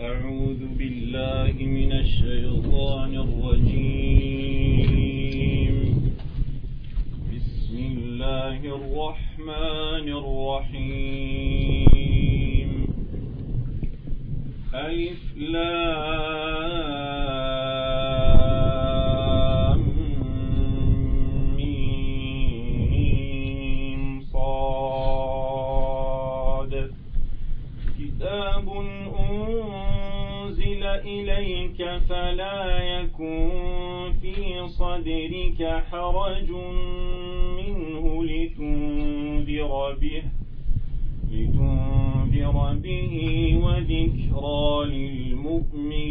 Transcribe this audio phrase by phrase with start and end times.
[0.00, 4.16] أعوذ بالله من الشيطان الرجيم.
[7.34, 11.10] بسم الله الرحمن الرحيم.
[14.74, 16.25] ألف لام.
[35.26, 36.50] صدرك حرج
[37.58, 40.22] منه لتنذر به
[41.30, 43.14] لتنذر به
[43.64, 46.06] وذكرى للمؤمنين.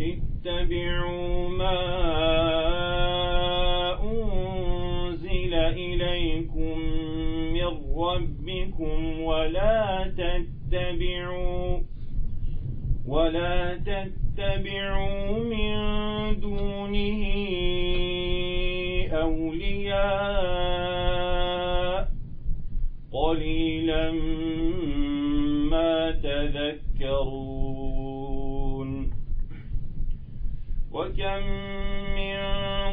[0.00, 1.80] اتبعوا ما
[4.02, 6.78] أنزل إليكم
[7.54, 11.78] من ربكم ولا تتبعوا
[13.06, 14.13] ولا تتبعوا
[15.44, 15.74] من
[16.40, 17.22] دونه
[19.12, 19.94] أولياء.
[23.12, 24.10] قليلا
[25.70, 27.44] ما تذكرون.
[30.92, 31.42] وكم
[32.16, 32.38] من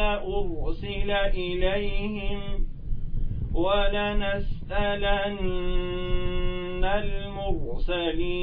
[0.00, 2.40] أرسل إليهم
[3.54, 5.02] ولنسألن
[6.84, 8.42] المرسلين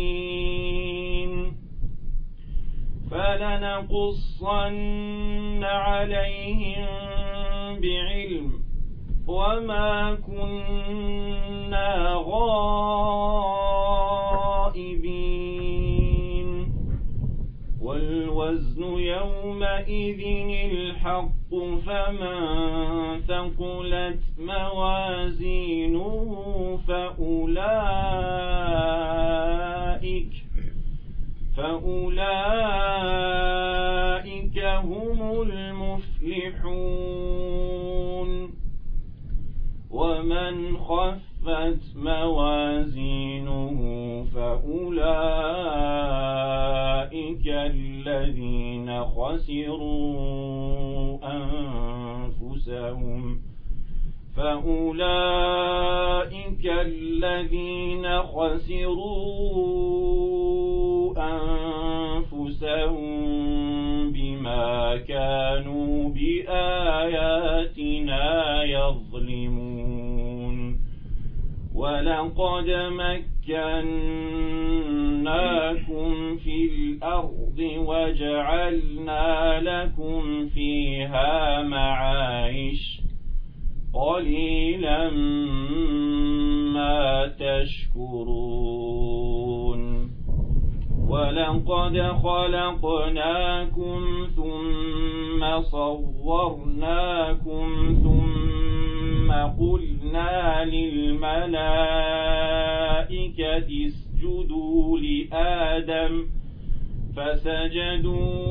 [3.11, 4.43] فلنقصن
[5.63, 6.88] عليهم
[7.81, 8.51] بعلم
[9.27, 12.69] وما كنا غائبين
[17.81, 20.21] والوزن يومئذ
[20.71, 25.99] الحق فمن ثقلت موازينه
[26.87, 27.69] فأولئك
[31.57, 32.79] فأولئك
[34.63, 36.89] هم المفلحون
[39.89, 43.79] ومن خفت موازينه
[44.25, 45.00] فأولئك
[47.47, 53.40] الذين خسروا أنفسهم
[54.40, 59.19] فأولئك الذين خسروا
[62.38, 67.74] أنفسهم بما كانوا بآياتنا
[68.63, 70.80] يظلمون
[71.75, 72.69] ولقد
[75.09, 83.01] مكناكم في الأرض وجعلنا لكم فيها معايش
[83.93, 85.09] قليلا
[86.73, 88.99] ما تشكرون
[91.09, 94.01] ولقد خلقناكم
[94.35, 97.67] ثم صورناكم
[98.03, 99.98] ثم قلنا
[100.65, 101.69] للملائكة
[103.87, 106.25] اسجدوا لآدم
[107.15, 108.49] فسجدوا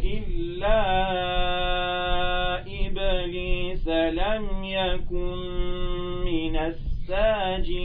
[0.00, 0.82] إلا
[2.86, 5.36] إبليس لم يكن
[6.24, 7.76] من الساجدين.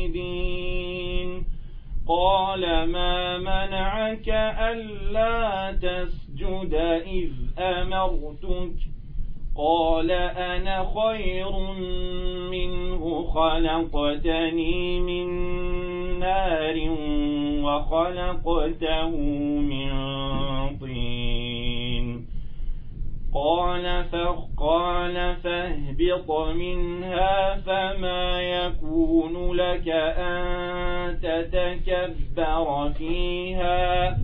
[2.07, 4.29] قال ما منعك
[4.59, 6.73] ألا تسجد
[7.05, 8.90] إذ أمرتك؟
[9.61, 11.51] قال أنا خير
[12.51, 15.27] منه خلقتني من
[16.19, 16.75] نار
[17.63, 19.09] وخلقته
[19.59, 19.91] من
[20.79, 22.25] طين
[23.33, 29.87] قال فقال فاهبط منها فما يكون لك
[30.17, 34.17] أن تتكبر فيها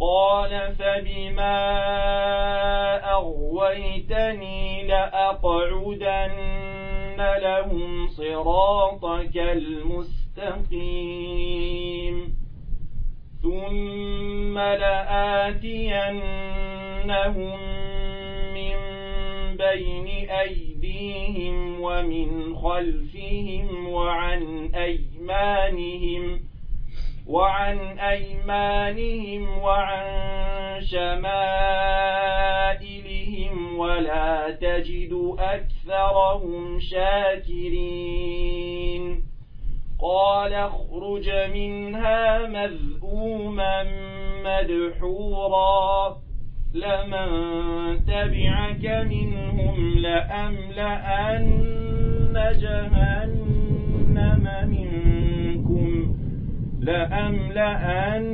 [0.00, 1.58] قال فبما
[3.12, 6.49] أغويتني لأقعدن
[7.20, 10.80] لهم صراطك المستقيم.
[13.42, 16.00] ثم لآتينهم
[18.54, 18.76] من
[19.56, 26.40] بين أيديهم ومن خلفهم وعن أيمانهم
[27.26, 30.10] وعن أيمانهم وعن
[30.80, 32.20] شمائلهم
[33.80, 38.02] ولا تجد أكثرهم شاكرين.
[40.02, 43.84] قال اخرج منها مذءوما
[44.44, 46.16] مدحورا.
[46.74, 47.28] لمن
[48.04, 51.50] تبعك منهم لأملأن
[52.60, 56.14] جهنم منكم
[56.80, 58.30] لأملأن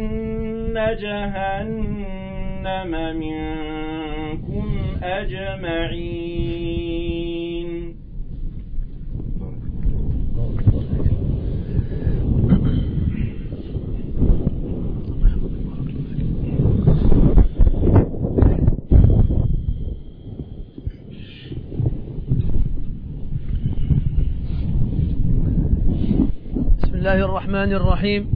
[1.00, 4.75] جهنم منكم.
[5.06, 6.47] أجمعين.
[26.79, 28.35] بسم الله الرحمن الرحيم.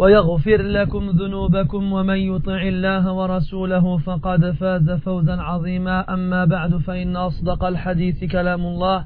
[0.00, 6.14] ويغفر لكم ذنوبكم ومن يطع الله ورسوله فقد فاز فوزا عظيما.
[6.14, 9.04] أما بعد فإن أصدق الحديث كلام الله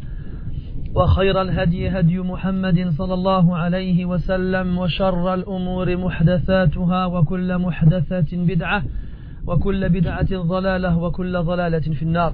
[0.94, 8.82] وخير الهدي هدي محمد صلى الله عليه وسلم وشر الأمور محدثاتها وكل محدثة بدعة
[9.46, 12.32] وكل بدعة ضلالة وكل ضلالة في النار.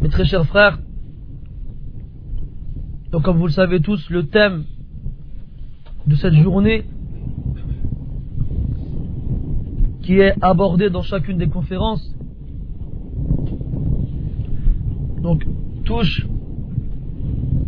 [0.00, 0.78] Mes très chers frères,
[3.10, 4.64] donc comme vous le savez tous, le thème
[6.06, 6.84] de cette journée
[10.02, 12.14] qui est abordé dans chacune des conférences.
[15.22, 15.46] Donc
[15.84, 16.26] touche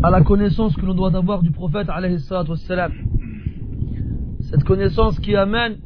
[0.03, 1.89] à la connaissance que l'on doit avoir du prophète
[4.41, 5.77] cette connaissance qui amène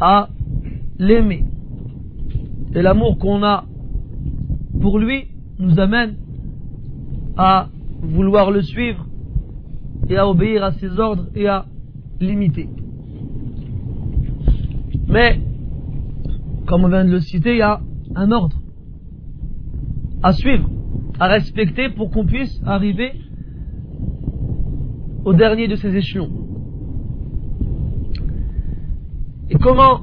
[0.00, 0.30] à
[0.98, 1.44] l'aimer.
[2.74, 3.64] Et l'amour qu'on a
[4.80, 6.16] pour lui nous amène
[7.36, 7.68] à
[8.02, 9.05] vouloir le suivre
[10.08, 11.66] et à obéir à ses ordres et à
[12.20, 12.68] l'imiter.
[15.08, 15.40] Mais,
[16.66, 17.80] comme on vient de le citer, il y a
[18.14, 18.56] un ordre
[20.22, 20.68] à suivre,
[21.20, 23.12] à respecter pour qu'on puisse arriver
[25.24, 26.30] au dernier de ces échelons.
[29.50, 30.00] Et comment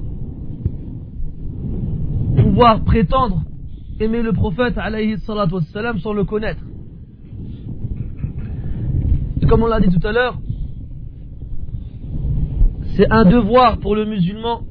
[2.38, 3.44] pouvoir prétendre
[4.00, 6.64] aimer le prophète sans le connaître?
[9.44, 10.40] Et comme on l'a dit tout à l'heure,
[12.96, 14.62] c'est un devoir pour le musulman,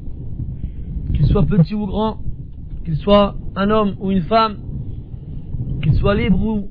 [1.12, 2.20] qu'il soit petit ou grand,
[2.82, 4.56] qu'il soit un homme ou une femme,
[5.82, 6.70] qu'il soit libre ou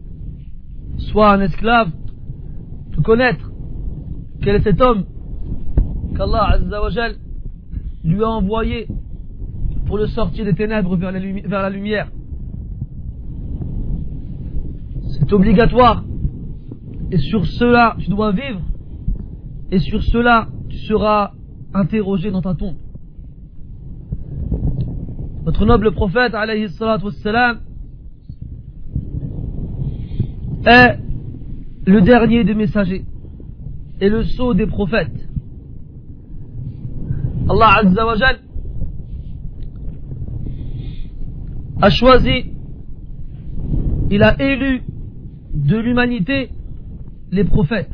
[0.98, 1.92] soit un esclave,
[2.98, 3.52] de connaître
[4.42, 5.06] quel est cet homme
[6.18, 7.18] qu'Allah Azzawajal
[8.04, 8.88] lui a envoyé
[9.86, 12.10] pour le sortir des ténèbres vers la, vers la lumière.
[15.04, 16.04] C'est obligatoire.
[17.12, 18.62] Et sur cela, tu dois vivre.
[19.70, 21.32] Et sur cela, tu seras
[21.74, 22.78] interrogé dans ta tombe.
[25.46, 27.60] Notre noble prophète, alayhi salatu wassalam,
[30.66, 31.00] est
[31.86, 33.06] le dernier des messagers
[34.00, 35.28] et le sceau des prophètes.
[37.50, 38.16] Allah Azza wa
[41.82, 42.54] a choisi,
[44.12, 44.84] il a élu
[45.54, 46.52] de l'humanité
[47.32, 47.92] les prophètes.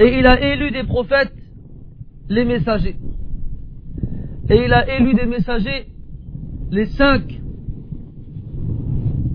[0.00, 1.32] Et il a élu des prophètes
[2.28, 2.96] les messagers.
[4.50, 5.86] Et il a élu des messagers
[6.70, 7.40] les cinq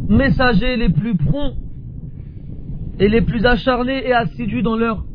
[0.09, 1.55] messagers les plus prompts
[2.99, 5.05] et les plus acharnés et assidus dans leur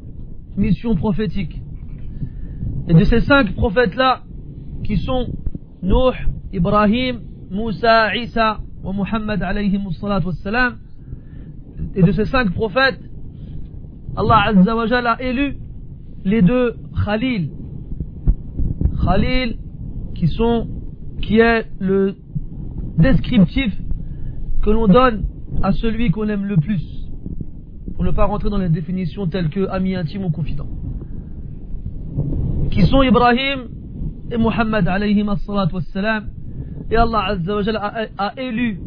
[0.56, 1.62] mission prophétique.
[2.88, 4.22] Et de ces cinq prophètes-là,
[4.82, 5.26] qui sont
[5.82, 7.20] Nuh, Ibrahim,
[7.50, 10.78] Moussa, Isa et Muhammad alayhi wassalam,
[11.98, 13.00] et de ces cinq prophètes,
[14.16, 14.52] Allah
[15.16, 15.56] a élu
[16.24, 17.50] les deux Khalil.
[19.04, 19.58] Khalil,
[20.14, 20.68] qui sont,
[21.20, 22.14] qui est le
[22.98, 23.76] descriptif
[24.62, 25.24] que l'on donne
[25.60, 27.10] à celui qu'on aime le plus.
[27.96, 30.68] Pour ne pas rentrer dans les définitions telles que ami intime ou confident.
[32.70, 33.70] Qui sont Ibrahim
[34.30, 36.28] et Muhammad alayhi wassalam.
[36.92, 37.34] Et Allah
[38.16, 38.80] a, a élu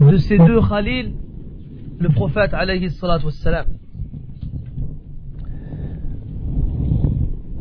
[0.00, 1.14] de ces deux Khalil
[1.98, 2.52] le prophète.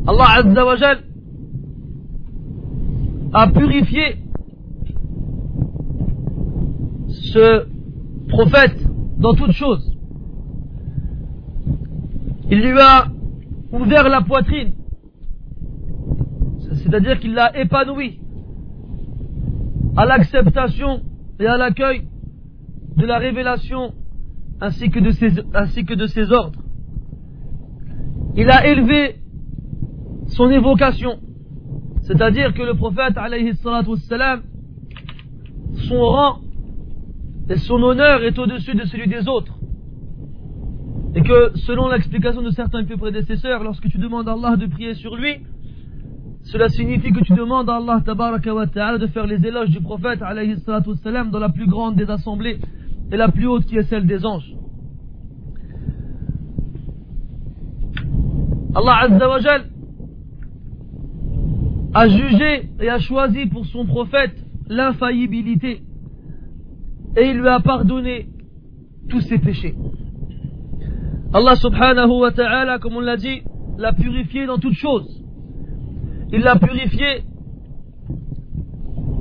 [0.06, 0.76] Allah Azza wa
[3.34, 4.18] a purifié
[7.08, 7.68] ce
[8.28, 8.78] prophète
[9.18, 9.92] dans toute chose.
[12.50, 13.08] Il lui a
[13.72, 14.74] ouvert la poitrine,
[16.84, 18.20] c'est-à-dire qu'il l'a épanoui
[19.96, 21.02] à l'acceptation
[21.40, 22.04] et à l'accueil
[22.98, 23.94] de la révélation
[24.64, 26.62] ainsi que de ses, ainsi que de ses ordres.
[28.38, 29.18] Il a élevé
[30.28, 31.20] son évocation,
[32.04, 33.74] c'est-à-dire que le prophète alayhi son
[36.16, 36.40] rang
[37.50, 39.54] et son honneur est au-dessus de celui des autres.
[41.16, 44.94] Et que selon l'explication de certains peu prédécesseurs, lorsque tu demandes à Allah de prier
[44.94, 45.40] sur lui,
[46.44, 48.02] cela signifie que tu demandes à Allah
[48.98, 52.60] de faire les éloges du prophète alayhi dans la plus grande des assemblées
[53.12, 54.54] et la plus haute qui est celle des anges.
[58.76, 59.40] Allah Azza wa
[61.96, 64.36] a jugé et a choisi pour son prophète
[64.68, 65.84] l'infaillibilité
[67.16, 68.28] et il lui a pardonné
[69.10, 69.76] tous ses péchés.
[71.34, 73.42] Allah subhanahu wa ta'ala, comme on l'a dit,
[73.78, 75.24] l'a purifié dans toutes choses.
[76.32, 77.24] Il l'a purifié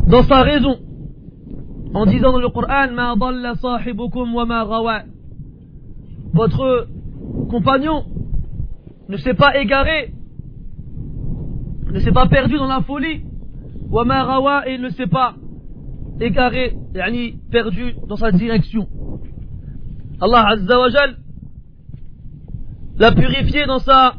[0.09, 0.79] dans sa raison.
[1.94, 2.88] En disant dans le Coran,
[6.32, 6.88] Votre
[7.50, 8.04] compagnon
[9.08, 10.14] ne s'est pas égaré,
[11.92, 13.22] ne s'est pas perdu dans la folie,
[14.66, 15.34] et il ne s'est pas
[16.20, 18.88] égaré, yani perdu dans sa direction.
[20.20, 20.88] Allah Azza wa
[22.99, 24.14] l'a purifié dans sa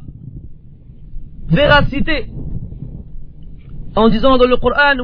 [1.48, 2.28] véracité
[3.96, 4.98] en disant dans le Coran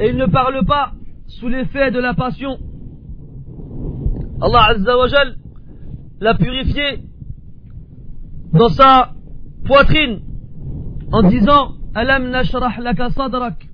[0.00, 0.92] et il ne parle pas
[1.26, 2.58] sous l'effet de la passion.
[4.40, 4.74] Allah
[6.20, 7.04] l'a purifié
[8.52, 9.12] dans sa
[9.66, 10.20] poitrine
[11.12, 13.68] en disant Alam nashrah laka sadrak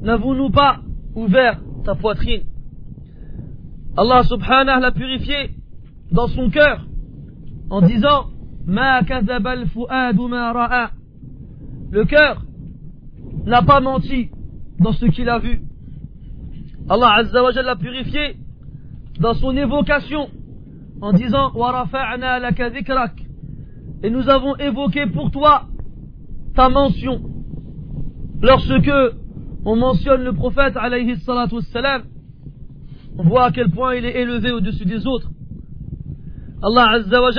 [0.00, 0.78] N'avons-nous pas
[1.14, 2.44] ouvert ta poitrine?
[3.96, 5.50] Allah subhanahu l'a purifié
[6.10, 6.86] dans son cœur
[7.68, 8.30] en disant
[8.66, 9.28] Ma ma
[11.90, 12.42] Le cœur
[13.44, 14.30] n'a pas menti
[14.78, 15.62] dans ce qu'il a vu.
[16.88, 18.36] Allah Azza wa l'a purifié
[19.20, 20.28] dans son évocation
[21.00, 21.52] en disant
[24.02, 25.68] Et nous avons évoqué pour toi
[26.54, 27.22] ta mention.
[28.42, 28.90] Lorsque
[29.64, 30.76] on mentionne le prophète
[33.16, 35.30] on voit à quel point il est élevé au-dessus des autres.
[36.62, 37.30] Allah Azza wa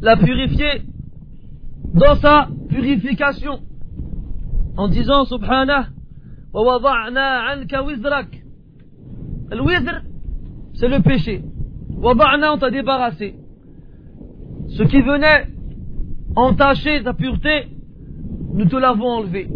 [0.00, 0.82] l'a purifié
[1.94, 3.60] dans sa purification
[4.76, 5.88] en disant subhanah
[6.54, 8.42] wada'na anka wizrak
[9.50, 10.02] le wizr
[10.74, 11.42] c'est le péché.
[11.96, 13.34] wada'na on t'a débarrassé
[14.68, 15.48] ce qui venait
[16.36, 17.68] entacher ta pureté
[18.54, 19.48] nous te l'avons enlevé.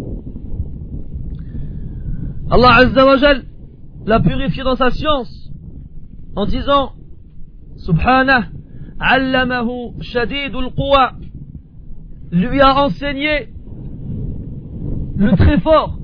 [2.51, 3.15] Allah Azza wa
[4.05, 5.51] l'a purifié dans sa science
[6.35, 6.93] en disant
[7.77, 8.47] Subhanah
[8.99, 11.13] Allamahu Shadidul Quwa.
[12.31, 13.49] Lui a enseigné
[15.15, 15.98] le très fort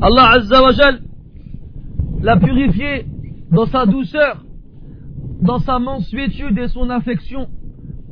[0.00, 0.60] Allah Azza
[2.20, 3.06] l'a purifié
[3.50, 4.44] dans sa douceur
[5.40, 7.48] dans sa mansuétude et son affection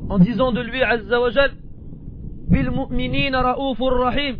[0.08, 1.30] en disant de lui Azza wa
[4.04, 4.36] rahim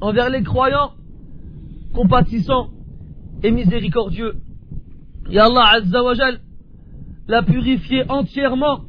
[0.00, 0.92] envers les croyants
[1.94, 2.70] compatissant
[3.42, 4.34] et miséricordieux.
[5.30, 6.00] Et Allah Azza
[7.28, 8.80] l'a purifié entièrement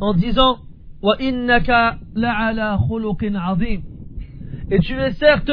[0.00, 0.58] en disant
[4.70, 5.50] et tu es certes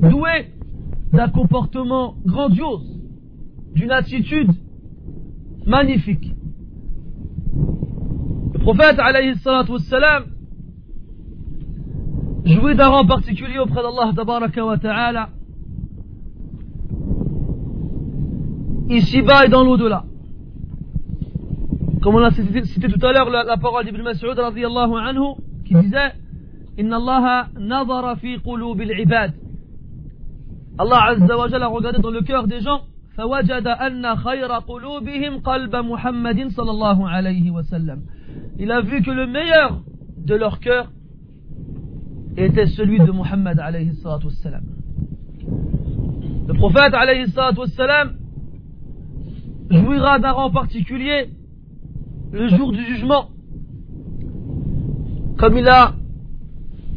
[0.00, 0.52] doué
[1.12, 3.00] d'un comportement grandiose,
[3.74, 4.50] d'une attitude
[5.66, 6.32] magnifique.
[8.54, 10.24] Le prophète alayhi wassalam
[12.44, 15.28] jouit d'un rang particulier auprès d'Allah tabaraka wa ta'ala
[18.88, 20.04] ici-bas et dans l'au-delà.
[22.01, 25.73] Comme on l'a cité tout à l'heure, la, la parole d'Ibn Mas'ud radiyallahu anhu qui
[25.75, 26.11] disait
[26.77, 29.33] Inna Allah nazara fi qulub al-ibad.
[30.77, 32.81] Allah Azza wa Jalla a regardé dans le cœur des gens
[33.17, 37.99] فوجد أن خير قلوبهم قلب محمد صلى الله عليه وسلم.
[38.57, 39.83] Il a vu que le meilleur
[40.17, 40.91] de leur cœur
[42.35, 44.63] était celui de Muhammad alayhi salatu wassalam.
[46.47, 48.15] Le prophète alayhi salatu wassalam
[49.69, 51.29] jouira d'un rang particulier
[52.31, 53.29] le jour du jugement.
[55.37, 55.93] Comme il a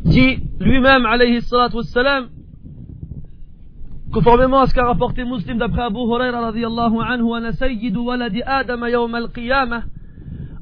[0.05, 2.29] dit lui-même, alayhi salatu wassalam,
[4.13, 8.85] conformément à ce qu'a rapporté Muslim d'après Abu Huraira radiallahu anhu, أنا سيد ولد آدم
[8.85, 9.83] يوم القيامة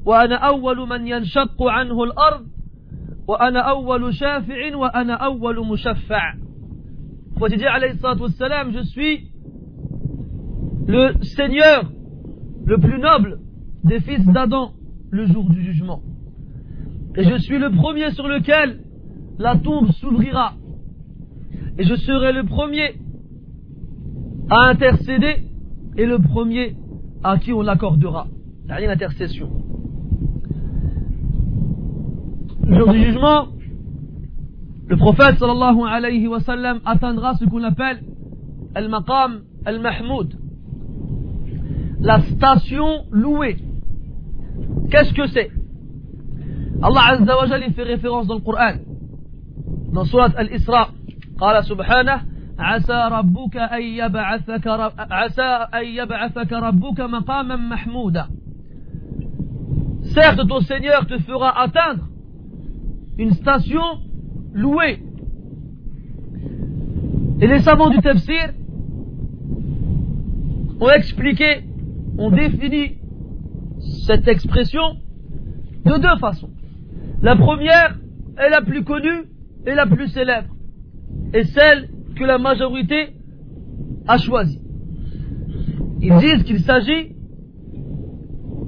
[0.05, 2.45] وأنا أول من ينشق عنه الأرض
[3.27, 6.35] وأنا أول شافع وأنا أول مشفع.
[7.37, 9.27] Faut dire alayhi salatu wassalam, je suis
[10.87, 11.91] le Seigneur
[12.65, 13.39] le plus noble
[13.84, 14.72] des fils d'Adam
[15.10, 16.00] le jour du jugement.
[17.16, 18.80] Et je suis le premier sur lequel
[19.38, 20.54] la tombe s'ouvrira.
[21.78, 22.94] Et je serai le premier
[24.50, 25.42] à intercéder
[25.96, 26.76] et le premier
[27.22, 28.26] à qui on l'accordera.
[28.68, 29.50] Rien d'intercession.
[32.64, 33.48] Le jour du jugement,
[34.86, 35.42] le prophète
[36.84, 38.02] atteindra ce qu'on appelle
[38.74, 40.36] al-maqam al-mahmoud
[42.00, 43.56] la station louée.
[44.90, 45.50] Qu'est-ce que c'est
[46.82, 48.74] Allah Azza wa Jalla fait référence dans le Coran.
[49.92, 50.90] Dans Surat Al-Isra,
[51.40, 52.20] قال سبحانه
[52.58, 58.26] عسى ربك أن يبعثك رب عسى أن يبعثك ربك مقاما محمودا
[60.14, 62.08] Certes, ton Seigneur te fera atteindre
[63.16, 64.00] une station
[64.52, 64.98] louée.
[67.40, 68.50] Et les savants du tafsir
[70.80, 71.62] ont expliqué
[72.18, 72.99] on définit
[74.06, 74.96] cette expression
[75.84, 76.50] de deux façons.
[77.22, 77.98] La première
[78.38, 79.24] est la plus connue
[79.66, 80.54] et la plus célèbre,
[81.34, 83.14] et celle que la majorité
[84.06, 84.60] a choisie.
[86.00, 87.14] Ils disent qu'il s'agit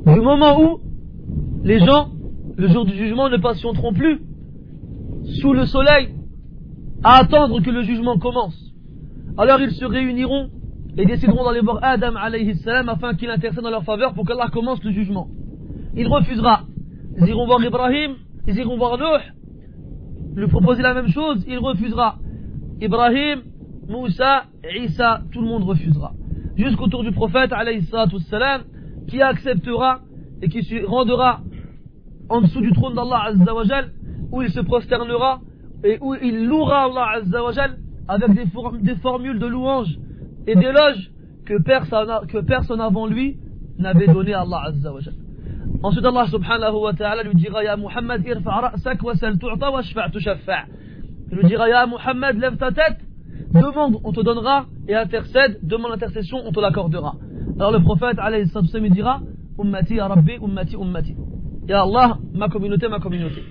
[0.07, 0.81] du moment où
[1.65, 2.11] les gens,
[2.57, 4.21] le jour du jugement, ne patienteront plus
[5.41, 6.09] sous le soleil
[7.03, 8.59] à attendre que le jugement commence.
[9.39, 10.51] Alors ils se réuniront
[10.97, 14.49] et décideront d'aller voir Adam alayhi salam afin qu'il intercède en leur faveur pour qu'Allah
[14.53, 15.29] commence le jugement.
[15.95, 16.65] Il refusera.
[17.19, 18.15] Ils iront voir Ibrahim,
[18.47, 19.33] ils iront voir Nuh,
[20.35, 22.17] lui proposer la même chose, il refusera.
[22.81, 23.43] Ibrahim,
[23.89, 24.45] Moussa,
[24.77, 26.13] Isa, tout le monde refusera.
[26.57, 28.63] Jusqu'au tour du prophète alayhi salam
[29.09, 30.01] qui acceptera
[30.43, 31.41] et qui se rendra
[32.29, 33.65] en dessous du trône d'Allah azza wa
[34.31, 35.41] où il se prosternera
[35.85, 37.53] et où il louera Allah azza wa
[38.09, 38.33] avec
[38.83, 39.99] des formules de louange
[40.47, 41.11] et d'éloges
[41.47, 43.37] que personne, que personne avant lui
[43.79, 45.01] n'avait donné à Allah Azza wa
[45.83, 49.83] Ensuite Allah subhanahu wa ta'ala lui dira Ya Muhammad irfa' ra'sak wa sal tu'ta wa
[49.83, 50.11] shfa'
[51.31, 52.99] Il lui dira Ya Muhammad lève ta tête
[53.53, 57.15] demande on te donnera et intercède demande l'intercession on te l'accordera.
[57.59, 59.21] Alors le prophète alayhi sallam il dira
[59.59, 61.17] Ummati ya Rabbi Ummati Ummati.
[61.69, 63.43] Ya Allah ma communauté ma communauté.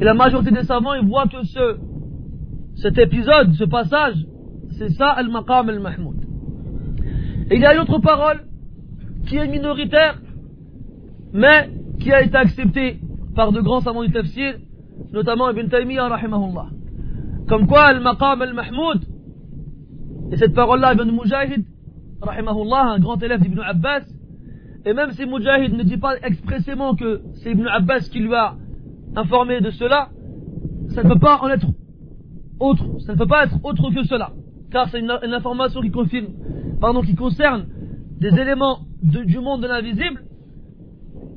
[0.00, 1.76] Et la majorité des savants ils voient que ce
[2.76, 4.16] cet épisode ce passage
[4.78, 6.16] c'est ça al-maqam al-mahmoud.
[7.50, 8.44] Et il y a une autre parole
[9.26, 10.20] qui est minoritaire,
[11.32, 13.00] mais qui a été acceptée
[13.34, 14.54] par de grands savants du tafsir,
[15.12, 16.68] notamment Ibn Taymiyyah rahimahullah.
[17.48, 19.00] Comme quoi al-maqam al-mahmoud,
[20.32, 21.64] et cette parole-là, Ibn Mujahid,
[22.22, 24.04] rahimahullah, un grand élève d'Ibn Abbas,
[24.84, 28.54] et même si Mujahid ne dit pas expressément que c'est Ibn Abbas qui lui a
[29.14, 30.08] informé de cela,
[30.88, 31.66] ça ne peut pas en être
[32.58, 34.32] autre, ça ne peut pas être autre que cela
[34.72, 36.28] car c'est une, information qui confirme,
[36.80, 37.66] pardon, qui concerne
[38.18, 40.22] des éléments du monde de l'invisible,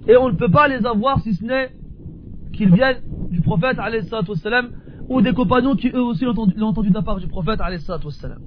[0.07, 1.69] et on ne peut pas les avoir si ce n'est
[2.53, 4.69] qu'ils viennent du prophète wassalam,
[5.09, 6.31] ou des compagnons qui eux aussi l'ont
[6.67, 8.41] entendu, de la part du prophète wassalam.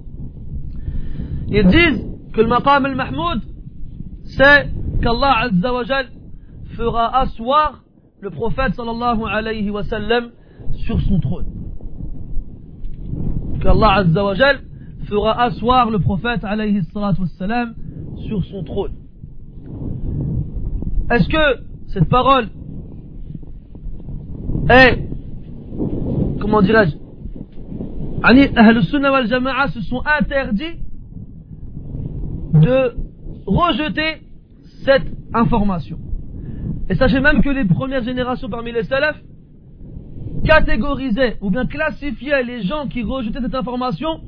[1.49, 3.41] Ils disent que le maqam al-mahmoud,
[4.23, 4.69] c'est
[5.01, 5.83] qu'Allah azza wa
[6.75, 7.83] fera asseoir
[8.21, 10.29] le prophète sallallahu alayhi wa sallam
[10.85, 11.47] sur son trône.
[13.61, 14.35] Qu'Allah azza wa
[15.09, 18.91] fera asseoir le prophète alayhi sur son trône.
[21.09, 22.47] est-ce que cette parole
[24.69, 24.99] est,
[26.39, 26.95] comment dirais-je,
[28.21, 30.77] Ahl-Sunnah wal Jama'a se sont interdits
[32.53, 32.95] de
[33.45, 34.21] rejeter
[34.85, 35.97] cette information.
[36.89, 39.21] Et sachez même que les premières générations parmi les salafs
[40.45, 44.21] catégorisaient ou bien classifiaient les gens qui rejetaient cette information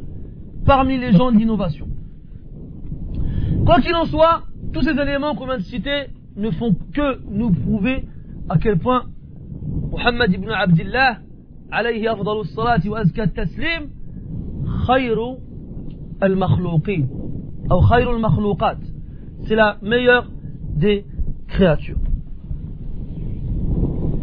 [0.66, 1.88] parmi les gens de l'innovation.
[3.66, 4.44] Quoi qu'il en soit,
[4.74, 8.06] tous ces éléments qu'on vient de citer ne font que nous prouver
[8.50, 9.04] à quel point
[9.92, 11.20] Muhammad ibn Abdullah
[11.72, 13.90] alayhi afdalu salati wa azka taslim
[14.88, 15.38] khayru
[16.20, 17.04] al-makhlouqin
[17.70, 18.78] ou khayru al-makhlouqat
[19.48, 20.30] c'est la meilleure
[20.76, 21.06] des
[21.48, 22.00] créatures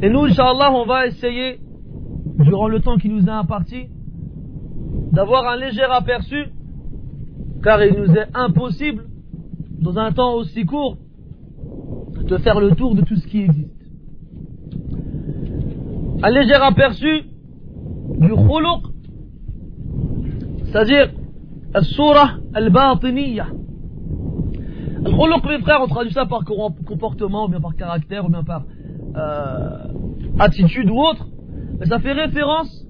[0.02, 1.60] et nous inshallah on va essayer
[2.38, 3.88] durant le temps qui nous est imparti
[5.12, 6.46] d'avoir un léger aperçu
[7.62, 9.04] car il nous est impossible
[9.80, 10.96] dans un temps aussi court
[12.24, 13.74] de faire le tour de tout ce qui existe.
[16.22, 17.22] Un léger aperçu
[18.18, 18.82] du khuluq,
[20.64, 21.10] c'est-à-dire
[21.74, 23.46] al-surah al-batiniya.
[25.04, 28.42] Le khuluq, mes frères, on traduit ça par comportement, ou bien par caractère, ou bien
[28.42, 28.64] par
[29.16, 29.92] euh,
[30.38, 31.28] attitude ou autre.
[31.78, 32.87] Mais ça fait référence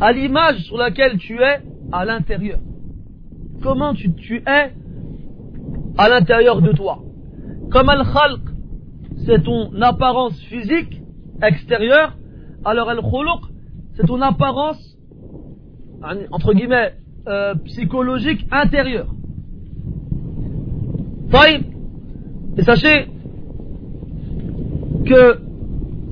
[0.00, 1.60] à l'image sur laquelle tu es
[1.92, 2.60] à l'intérieur.
[3.62, 4.72] Comment tu, tu es
[5.96, 7.00] à l'intérieur de toi.
[7.70, 8.40] Comme al-khalq,
[9.26, 11.02] c'est ton apparence physique
[11.42, 12.16] extérieure,
[12.64, 13.42] alors al-khuluq,
[13.94, 14.96] c'est ton apparence,
[16.30, 16.94] entre guillemets,
[17.26, 19.08] euh, psychologique intérieure.
[22.56, 23.06] Et sachez
[25.04, 25.40] que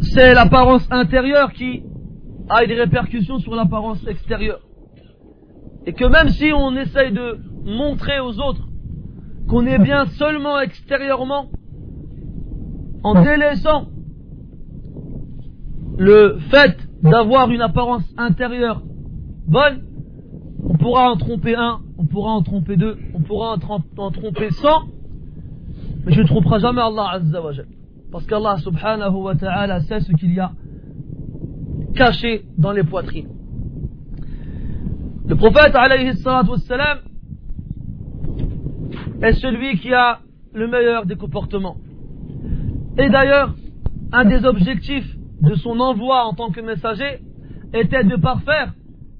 [0.01, 1.83] c'est l'apparence intérieure qui
[2.48, 4.61] a des répercussions sur l'apparence extérieure.
[5.87, 8.66] Et que même si on essaye de montrer aux autres
[9.48, 11.46] qu'on est bien seulement extérieurement,
[13.04, 13.87] en délaissant
[15.98, 18.82] le fait d'avoir une apparence intérieure
[19.46, 19.82] bonne,
[20.64, 24.82] on pourra en tromper un, on pourra en tromper deux, on pourra en, tromper cent,
[26.04, 27.52] mais je ne tromperai jamais Allah Azza wa
[28.11, 30.50] Parce qu'Allah subhanahu wa ta'ala sait ce qu'il y a
[31.95, 33.29] caché dans les poitrines.
[35.27, 36.99] Le prophète alayhi salatu wassalam
[39.21, 40.19] est celui qui a
[40.53, 41.77] le meilleur des comportements.
[42.97, 43.55] Et d'ailleurs,
[44.12, 47.19] un des objectifs de son envoi en tant que messager
[47.73, 48.73] était de parfaire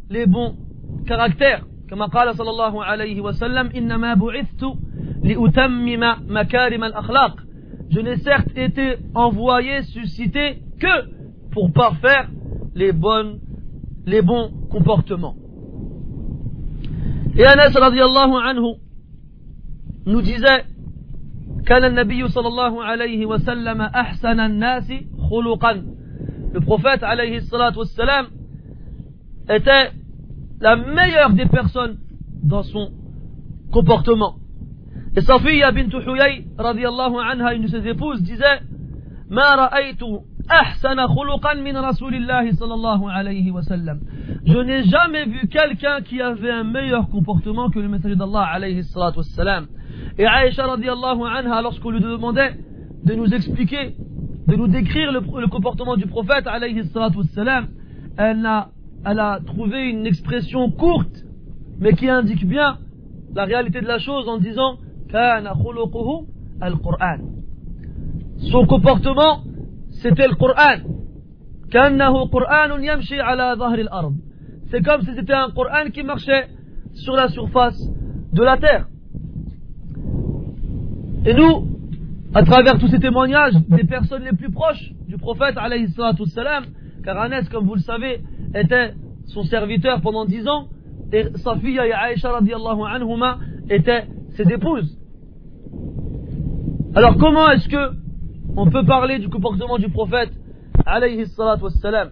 [0.10, 0.56] les bons
[1.08, 1.66] caractères.
[1.90, 4.64] Comme قال صلى الله عليه وسلم إنما بعثت
[5.24, 7.36] لأتمم مكارم الأخلاق
[7.90, 12.30] Je n'ai certes été envoyé, suscité que pour parfaire
[12.76, 13.40] les bonnes,
[14.06, 15.36] les bons comportements.
[17.38, 18.76] Et Anas radiallahu anhu
[20.06, 20.66] nous disait
[21.66, 24.94] كان النبي صلى الله عليه وسلم أحسن الناس
[25.30, 25.84] خلقا
[26.54, 28.28] le prophète alayhi salatu wassalam
[29.48, 29.92] était
[30.60, 31.98] la meilleure des personnes
[32.44, 32.92] dans son
[33.72, 34.36] comportement
[35.16, 38.60] et Safiya bint Huyay radiallahu anha une de ses épouses disait
[39.30, 40.00] ما رأيت
[44.47, 48.57] je n'ai jamais vu quelqu'un qui avait un meilleur comportement que le messager d'Allah.
[50.19, 52.55] Et Aïcha radiallahu anha, lorsqu'on lui demandait
[53.05, 53.97] de nous expliquer,
[54.47, 56.47] de nous décrire le, comportement du prophète
[58.19, 61.25] elle a, trouvé une expression courte,
[61.81, 62.79] mais qui indique bien
[63.35, 64.77] la réalité de la chose en disant.
[68.51, 69.43] Son comportement
[70.03, 70.79] c'était le Qur'an.
[74.71, 76.49] C'est comme si c'était un Qur'an qui marchait
[76.95, 77.81] sur la surface
[78.33, 78.87] de la terre.
[81.25, 81.67] Et nous,
[82.35, 85.57] à travers tous ces témoignages des personnes les plus proches du prophète,
[87.05, 88.21] car Anas, comme vous le savez,
[88.55, 88.95] était
[89.27, 90.69] son serviteur pendant dix ans,
[91.13, 93.39] et Safiya et Aisha radiallahu anhuma
[93.71, 94.07] étaient
[94.37, 94.99] ses épouses.
[96.95, 98.06] Alors comment est-ce que
[98.57, 100.33] on peut parler du comportement du prophète,
[100.87, 102.11] alayhi salam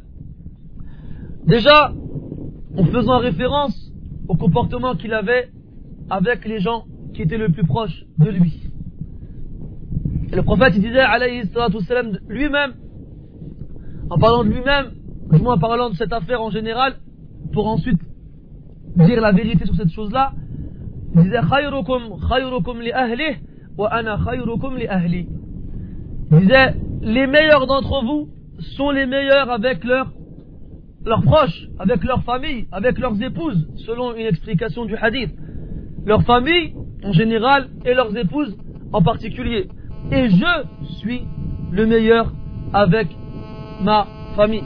[1.47, 1.93] Déjà,
[2.77, 3.93] en faisant référence
[4.29, 5.51] au comportement qu'il avait
[6.11, 8.63] avec les gens qui étaient le plus proches de lui.
[10.33, 12.75] Le prophète il disait, alayhi salam, lui-même,
[14.11, 14.93] en parlant de lui-même,
[15.33, 16.97] du moins en parlant de cette affaire en général,
[17.53, 18.01] pour ensuite
[18.97, 20.33] dire la vérité sur cette chose-là,
[21.15, 22.91] il disait, khayrukum, khayrukum li
[23.79, 25.27] wa ana khayrukum li.
[26.31, 28.29] Disait, les meilleurs d'entre vous
[28.77, 30.11] sont les meilleurs avec leurs
[31.05, 35.31] leurs proches, avec leur famille, avec leurs épouses, selon une explication du hadith.
[36.07, 36.73] Leur famille
[37.05, 38.57] en général et leurs épouses
[38.93, 39.69] en particulier.
[40.11, 41.23] et je suis
[41.73, 42.33] le meilleur
[42.73, 43.09] avec
[43.83, 44.07] ma
[44.37, 44.65] famille.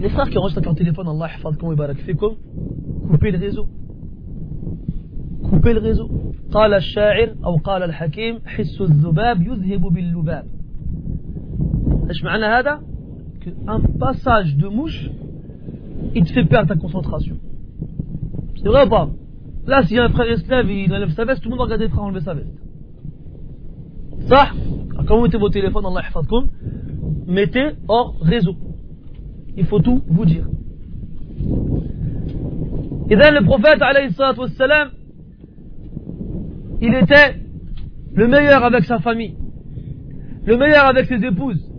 [0.00, 1.28] Les frères qui enregistrent avec leur téléphone, Allah
[3.08, 3.68] coupez le réseau.
[5.48, 6.08] Coupez le réseau.
[6.54, 10.44] قال الشاعر أو قال الحكيم حس الذباب يذهب باللباب
[12.08, 12.80] إيش معنى هذا
[13.68, 15.10] un passage de mouche
[16.14, 17.36] il te fait perdre ta concentration
[18.56, 19.08] c'est vrai ou pas
[19.66, 21.90] là a un frère esclave il enlève sa veste tout le monde va regarder le
[21.90, 22.56] frère enlever sa veste
[24.28, 24.42] ça
[25.06, 26.46] quand vous mettez vos téléphones Allah yahfadkoum
[27.26, 28.54] mettez hors réseau
[29.56, 30.46] il faut tout vous dire
[33.10, 34.88] et le prophète alayhi salatu wassalam
[36.80, 37.36] il était
[38.14, 39.36] le meilleur avec sa famille,
[40.44, 41.70] le meilleur avec ses épouses.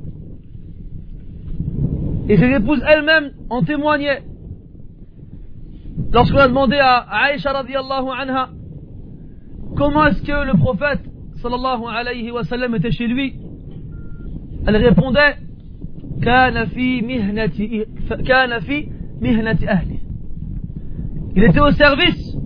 [2.28, 4.24] Et ses épouses elles-mêmes en témoignaient.
[6.12, 8.50] Lorsqu'on a demandé à Aïcha radiallahu anha
[9.76, 11.02] comment est-ce que le prophète
[11.42, 12.32] sallallahu alayhi
[12.78, 13.36] était chez lui,
[14.66, 15.36] elle répondait
[21.36, 22.38] Il était au service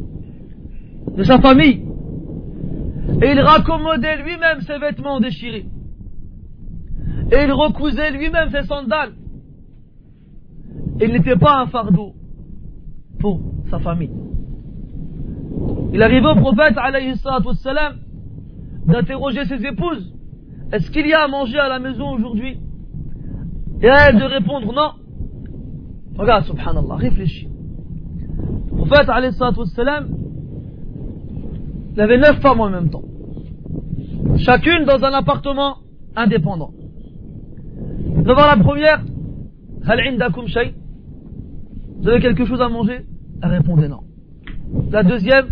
[1.16, 1.88] de sa famille.
[3.22, 5.65] Et il raccommodait lui-même ses vêtements déchirés.
[7.32, 9.13] Et il recousait lui-même ses sandales.
[11.02, 12.13] Il n'était pas un fardeau
[13.19, 14.12] pour sa famille.
[15.93, 17.95] Il arrivait au prophète, alayhi salam,
[18.86, 20.13] d'interroger ses épouses.
[20.72, 22.60] Est-ce qu'il y a à manger à la maison aujourd'hui?
[23.82, 24.91] Et elle de répondre non.
[26.17, 27.48] Regarde, subhanallah, réfléchis.
[28.72, 29.34] Le prophète, alayhi
[32.00, 33.04] il avait neuf femmes en même temps
[34.40, 35.78] chacune dans un appartement
[36.16, 36.72] indépendant.
[38.24, 39.04] Devant la première,
[42.02, 43.06] Vous avez quelque chose à manger?
[43.42, 44.02] Elle répondait non.
[44.92, 45.48] La deuxième,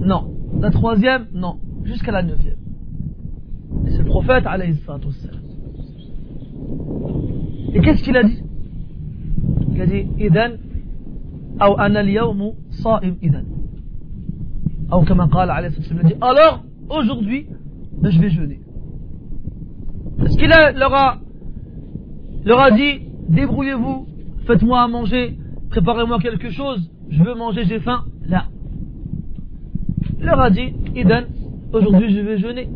[0.00, 0.34] Non.
[0.60, 1.58] La troisième, non.
[1.84, 2.56] Jusqu'à la neuvième.
[3.86, 4.78] Et c'est le prophète, alayhi
[7.72, 8.42] Et qu'est-ce qu'il a dit?
[9.72, 10.52] Il a dit, Idan,
[11.60, 13.59] ou ana al-yawmu sa'im idan.
[16.20, 17.46] Alors, aujourd'hui,
[18.00, 18.60] ben, je vais jeûner.
[20.24, 20.50] Est-ce qu'il
[22.44, 24.06] leur a, dit, débrouillez-vous,
[24.46, 25.36] faites-moi à manger,
[25.70, 28.44] préparez-moi quelque chose, je veux manger, j'ai faim Là.
[30.18, 31.26] Il leur a dit, Iden,
[31.72, 32.68] aujourd'hui je vais jeûner.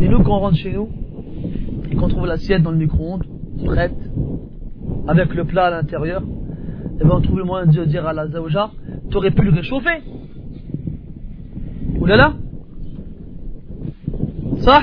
[0.00, 0.88] Et nous, quand on rentre chez nous,
[1.90, 3.24] et qu'on trouve l'assiette dans le micro-ondes,
[3.64, 3.96] prête,
[5.08, 6.22] avec le plat à l'intérieur,
[7.00, 8.70] eh ben on trouve le moyen de dire à la zaouja,
[9.10, 10.02] tu aurais pu le réchauffer.
[11.98, 12.34] Ou là là
[14.58, 14.82] Ça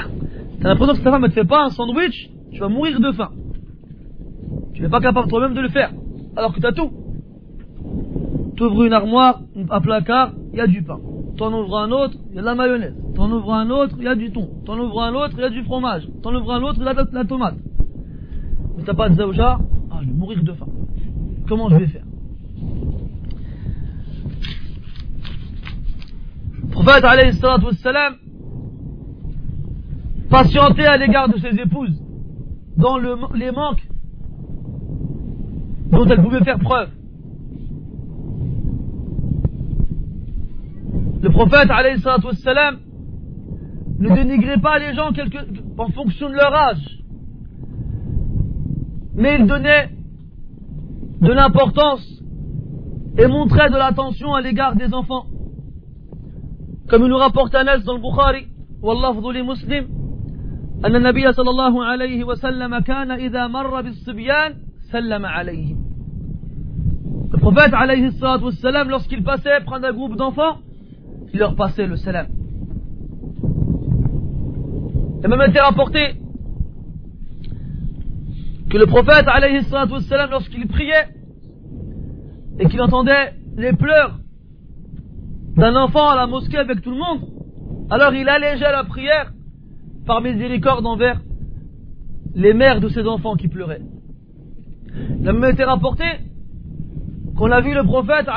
[0.61, 3.11] T'as l'impression que ta femme ne te fait pas un sandwich, tu vas mourir de
[3.11, 3.31] faim.
[4.73, 5.91] Tu n'es pas capable toi-même de le faire.
[6.35, 6.91] Alors que tu as tout.
[8.55, 10.99] Tu une armoire, un placard, il y a du pain.
[11.37, 12.95] T'en ouvres un autre, il y a de la mayonnaise.
[13.15, 14.49] T'en ouvres un autre, il y a du thon.
[14.65, 16.07] T'en ouvres un autre, il y a du fromage.
[16.21, 17.55] T'en ouvres un autre, il y a de la tomate.
[18.77, 19.57] Mais t'as pas de zaouja,
[19.91, 20.67] ah, je vais mourir de faim.
[21.47, 22.03] Comment je vais faire
[26.83, 28.15] prophète alayhi wassalam,
[30.29, 32.01] patientait à l'égard de ses épouses
[32.77, 33.87] dans le, les manques
[35.91, 36.89] dont elles pouvaient faire preuve.
[41.21, 42.79] Le prophète alayhi wassalam,
[43.99, 45.37] ne dénigrait pas les gens quelque,
[45.77, 46.99] en fonction de leur âge,
[49.15, 49.91] mais il donnait
[51.22, 52.06] de l'importance
[53.18, 55.26] et montrait de l'attention à l'égard des enfants.
[56.90, 58.46] كما nous rapporte Anas dans le Bukhari
[58.82, 59.88] واللفظ لمسلم
[60.84, 64.54] أن النبي صلى الله عليه وسلم كان إذا مر بالصبيان
[64.92, 65.88] سلم عليهم
[67.30, 70.56] Le prophète alayhi salatu wassalam, lorsqu'il passait prendre un groupe d'enfants,
[71.34, 72.26] il leur passait le salam.
[75.20, 76.14] Il a même été rapporté
[78.73, 79.27] que le prophète
[80.31, 81.07] lorsqu'il priait
[82.59, 84.17] et qu'il entendait les pleurs
[85.55, 87.19] d'un enfant à la mosquée avec tout le monde,
[87.91, 89.31] alors il allégeait la prière
[90.07, 91.21] par miséricorde envers
[92.33, 93.83] les mères de ses enfants qui pleuraient.
[95.19, 96.05] Il a même été rapporté
[97.37, 98.27] qu'on a vu le prophète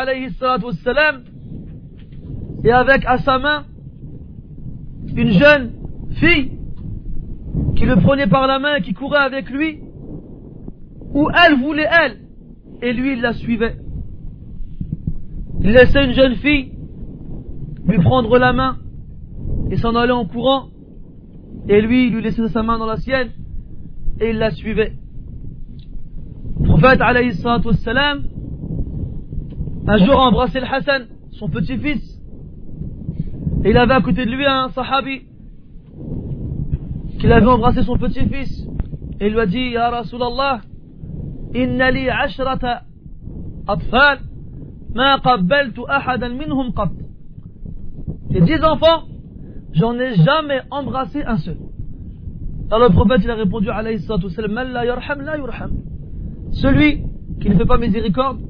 [2.63, 3.65] et avec à sa main
[5.15, 5.73] une jeune
[6.17, 6.59] fille
[7.75, 9.81] qui le prenait par la main et qui courait avec lui,
[11.17, 12.19] où elle voulait elle,
[12.83, 13.77] et lui il la suivait.
[15.63, 16.73] Il laissait une jeune fille
[17.87, 18.77] lui prendre la main
[19.71, 20.67] et s'en aller en courant,
[21.69, 23.31] et lui, lui laissait sa main dans la sienne,
[24.21, 24.93] et il la suivait.
[26.61, 28.25] Le prophète, alayhi wassalam,
[29.89, 32.21] un jour a embrassé le Hassan, son petit-fils,
[33.65, 35.23] Et il avait à côté de lui un sahabi
[37.19, 38.67] qu'il avait embrassé son petit-fils.
[39.19, 40.61] Et il lui a dit, Ya Rasulallah,
[41.63, 42.83] inna li ashrata
[43.67, 44.19] atfal,
[44.95, 46.93] ma qabbaltu ahadan minhum qat.
[48.31, 49.01] J'ai dix enfants,
[49.73, 51.59] j'en ai jamais embrassé un seul.
[52.71, 54.27] Alors le prophète il a répondu alayhi salatu.
[56.53, 56.91] Celui
[57.41, 58.41] qui ne fait pas miséricorde,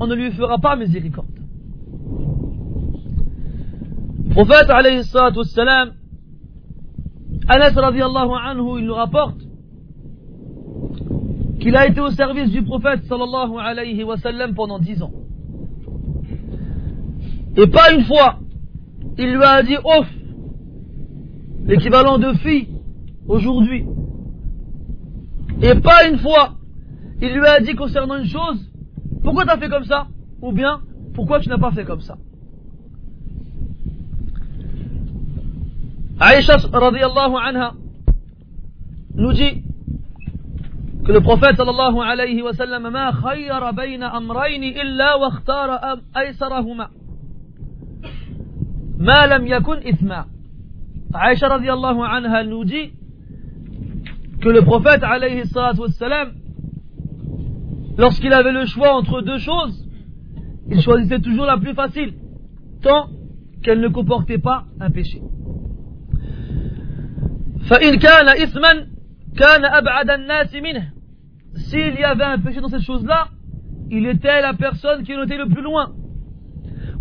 [0.00, 1.28] on ne lui fera pas miséricorde.
[4.26, 5.88] Le prophète alayhi salatu salam,
[7.48, 9.40] Anas radiallahu anhu, il nous rapporte
[11.60, 15.12] qu'il a été au service du prophète sallallahu alayhi wa sallam pendant dix ans.
[17.56, 18.38] Et pas une fois,
[19.18, 20.08] il lui a dit ouf,
[21.64, 22.68] l'équivalent de fille
[23.28, 23.84] aujourd'hui.
[25.62, 26.54] Et pas une fois,
[27.20, 28.70] il lui a dit concernant une chose,
[29.22, 30.06] pourquoi tu as fait comme ça?
[30.40, 30.80] Ou bien,
[31.14, 32.16] pourquoi tu n'as pas fait comme ça?
[36.18, 37.74] Aïcha radiallahu anha
[39.14, 39.64] nous dit
[41.10, 46.86] que le prophète sallallahu alayhi wa sallam ma khayyara bayna amrayn illa wa ikhtara aysarahuma
[48.96, 50.26] ma lam yakun ithma
[51.12, 52.92] Aïcha radiallahu anha nous dit
[54.40, 56.28] que le prophète alayhi salatu wassalam
[57.98, 59.84] lorsqu'il avait le choix entre deux choses
[60.70, 62.14] il choisissait toujours la plus facile
[62.82, 63.08] tant
[63.64, 65.20] qu'elle ne comportait pas un péché
[67.68, 68.72] فإن كان إثما
[69.38, 70.99] كان أبعد الناس منه
[71.59, 73.27] s'il y avait un péché dans cette chose-là
[73.91, 75.93] il était la personne qui en était le plus loin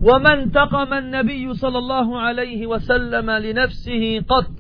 [0.02, 4.50] وما انتقم النبي صلى الله عليه وسلم لنفسه قط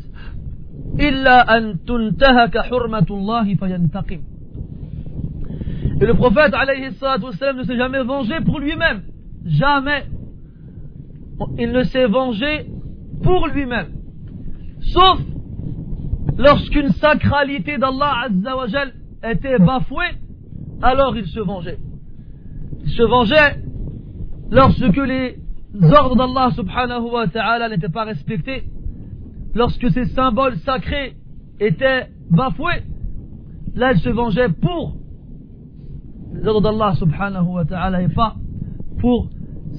[1.00, 4.20] إلا أن تنتهك حرمة الله فينتقم
[6.00, 9.02] Et le prophète alayhi sallam ne s'est jamais vengé pour lui-même.
[9.44, 10.04] Jamais.
[11.56, 12.66] Il ne s'est vengé
[13.22, 13.90] pour lui-même.
[14.80, 15.20] Sauf
[16.36, 18.92] lorsqu'une sacralité d'Allah Azzawajal
[19.23, 20.15] était bafouée,
[20.81, 21.79] alors il se vengeait.
[22.83, 23.63] Il se vengeait
[24.51, 25.37] lorsque les
[25.91, 28.63] ordres d'Allah subhanahu wa ta'ala n'étaient pas respectés,
[29.53, 31.15] lorsque ces symboles sacrés
[31.59, 32.83] étaient bafoués,
[33.75, 34.95] là il se vengeait pour
[36.33, 38.35] les ordres d'Allah subhanahu wa ta'ala et pas
[38.99, 39.29] pour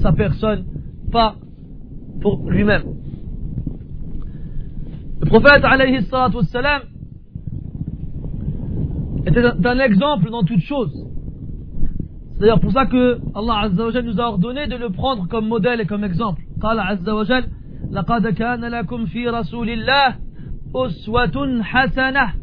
[0.02, 0.64] sa personne,
[1.10, 1.36] pas
[2.20, 2.84] pour lui-même.
[5.20, 6.82] Le prophète alayhi salam
[9.25, 10.93] était un exemple dans toute chose.
[12.33, 15.47] C'est d'ailleurs pour ça que Allah Azza wa nous a ordonné de le prendre comme
[15.47, 16.41] modèle et comme exemple.
[16.61, 17.47] قال عز وجل
[17.91, 20.15] لقد كان لكم في رسول الله
[20.75, 22.33] أسوة حسنة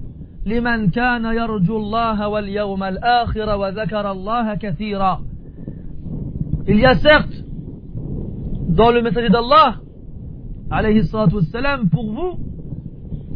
[0.47, 5.21] لمن كان يرجو الله واليوم الآخر وذكر الله كثيرا
[6.69, 7.45] Il y a certes
[8.69, 9.77] dans le messager d'Allah
[10.71, 12.39] alayhi salatu wassalam pour vous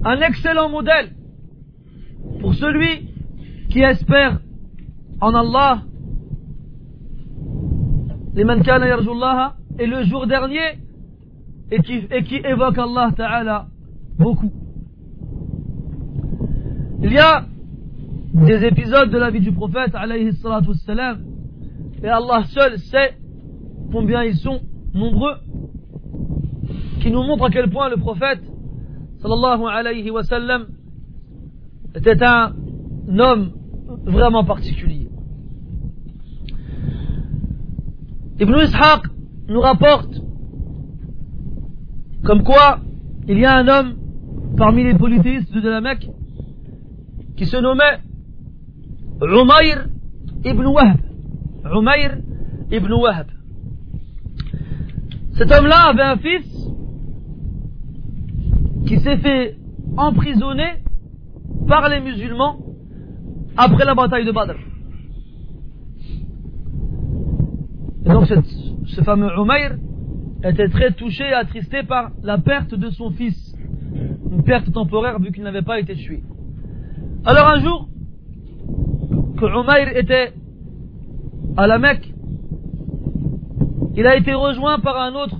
[0.04, 1.10] un excellent modèle
[2.40, 3.08] pour celui
[3.71, 4.39] qui espère
[5.21, 5.83] en Allah
[8.33, 10.79] les mankana yarjullaha et le jour dernier
[11.71, 13.67] et qui, et qui évoque Allah Ta'ala
[14.19, 14.51] beaucoup.
[17.01, 17.45] Il y a
[18.33, 19.93] des épisodes de la vie du prophète
[22.03, 23.17] et Allah seul sait
[23.91, 24.59] combien ils sont
[24.93, 25.35] nombreux
[26.99, 28.41] qui nous montrent à quel point le prophète
[29.21, 29.61] sallallahu
[31.95, 32.53] était un
[33.17, 33.60] homme
[34.05, 35.09] vraiment particulier.
[38.39, 39.03] Ibn Ishaq
[39.47, 40.21] nous rapporte
[42.23, 42.79] comme quoi
[43.27, 43.95] il y a un homme
[44.57, 46.09] parmi les polythéistes de la Mecque
[47.37, 47.99] qui se nommait
[49.21, 49.87] Umayr
[50.43, 50.97] ibn Wahb.
[51.65, 52.17] Umayr
[52.71, 53.27] ibn Wahb.
[55.33, 56.69] Cet homme-là avait un fils
[58.87, 59.57] qui s'est fait
[59.97, 60.83] emprisonner
[61.67, 62.57] par les musulmans
[63.57, 64.55] après la bataille de Badr.
[68.05, 68.25] Et donc
[68.85, 69.75] ce fameux Umayr
[70.43, 73.55] était très touché et attristé par la perte de son fils.
[74.31, 76.23] Une perte temporaire vu qu'il n'avait pas été tué.
[77.25, 77.89] Alors un jour,
[79.37, 80.33] que Umayr était
[81.57, 82.13] à la Mecque,
[83.95, 85.37] il a été rejoint par un autre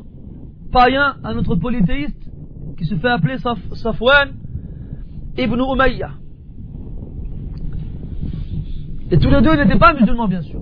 [0.72, 2.30] païen, un autre polythéiste,
[2.78, 4.34] qui se fait appeler Safwan
[5.38, 6.12] ibn Umayya.
[9.12, 10.62] Et tous les deux n'étaient pas musulmans, bien sûr.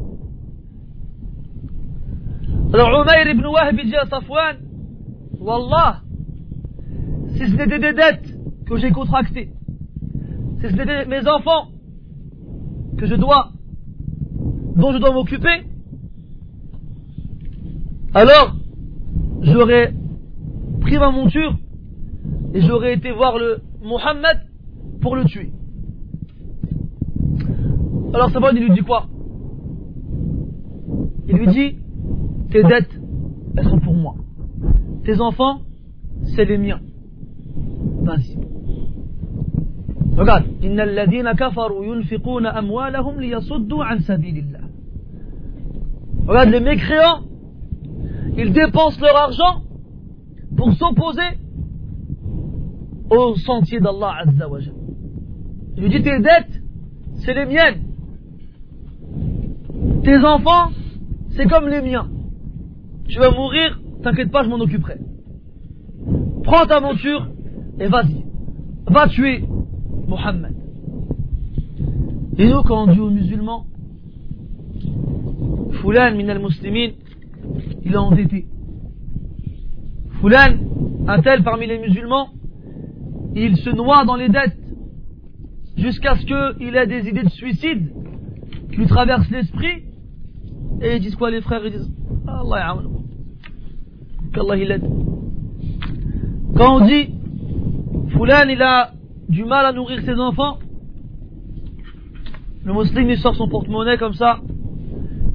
[2.73, 4.57] Alors Umayr ibn Wahb dit à Safwan,
[5.39, 6.01] Wallah,
[7.29, 8.35] si ce n'était des dettes
[8.67, 9.51] que j'ai contractées,
[10.59, 11.69] si ce n'était mes enfants
[12.97, 13.51] que je dois,
[14.75, 15.65] dont je dois m'occuper,
[18.13, 18.55] alors
[19.41, 19.93] j'aurais
[20.81, 21.55] pris ma monture
[22.53, 24.41] et j'aurais été voir le Mohammed
[25.01, 25.51] pour le tuer.
[28.13, 29.05] Alors ce bon, il lui dit quoi?
[31.27, 31.77] Il lui dit
[32.51, 32.99] Tes dettes,
[33.55, 34.15] elles sont pour moi.
[35.05, 35.61] Tes enfants,
[36.35, 36.79] c'est les miens.
[38.01, 38.37] Vas-y.
[40.17, 40.45] Regarde.
[46.27, 47.21] Regarde, les mécréants,
[48.37, 49.61] ils dépensent leur argent
[50.57, 51.37] pour s'opposer
[53.11, 54.73] au sentier d'Allah Azza wa Jal.
[55.77, 56.61] Il lui dit tes dettes,
[57.23, 57.88] c'est les miennes.
[60.09, 60.71] Tes enfants,
[61.35, 62.09] c'est comme les miens.
[63.07, 64.97] Tu vas mourir, t'inquiète pas, je m'en occuperai.
[66.43, 67.29] Prends ta monture
[67.79, 68.25] et vas-y.
[68.87, 69.43] Va tuer
[70.07, 70.55] Mohammed.
[72.39, 73.67] Et nous, quand on dit aux musulmans,
[75.73, 76.93] Fulan min al-muslimin,
[77.85, 78.47] il est endetté.
[80.21, 80.57] Fulan,
[81.07, 82.29] un tel parmi les musulmans,
[83.35, 84.57] il se noie dans les dettes
[85.77, 87.93] jusqu'à ce qu'il ait des idées de suicide
[88.71, 89.83] qui lui traversent l'esprit.
[90.81, 91.61] Et ils disent quoi les frères?
[91.65, 91.91] Ils disent
[92.27, 92.75] Allah
[94.33, 94.83] Qu'Allah il aide.
[96.55, 97.09] Quand on dit
[98.09, 98.91] Fulan il a
[99.27, 100.57] du mal à nourrir ses enfants,
[102.65, 104.39] le musulman il sort son porte-monnaie comme ça,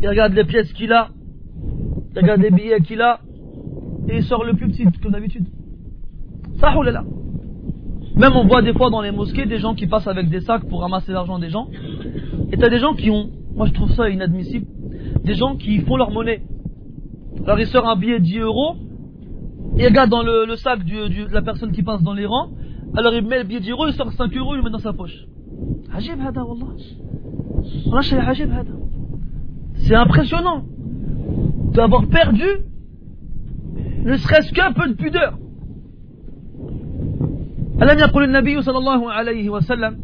[0.00, 1.08] il regarde les pièces qu'il a,
[2.14, 3.20] il regarde les billets qu'il a,
[4.08, 5.46] et il sort le plus petit, comme d'habitude.
[6.60, 7.04] Ça, là.
[8.16, 10.68] Même on voit des fois dans les mosquées des gens qui passent avec des sacs
[10.68, 11.68] pour ramasser l'argent des gens.
[12.52, 14.65] Et t'as des gens qui ont, moi je trouve ça inadmissible,
[15.23, 16.41] des gens qui font leur monnaie.
[17.45, 18.75] Alors il sort un billet de 10 euros,
[19.77, 22.49] il regarde dans le, sac de la personne qui passe dans les rangs,
[22.95, 24.69] alors il met le billet de 10 euros, il sort 5 euros, il le met
[24.71, 25.25] dans sa poche.
[29.75, 30.63] C'est impressionnant
[31.73, 32.45] d'avoir perdu
[34.03, 35.37] ne serait-ce qu'un peu de pudeur.
[37.81, 39.99] ألم يقل النبي صلى الله عليه وسلم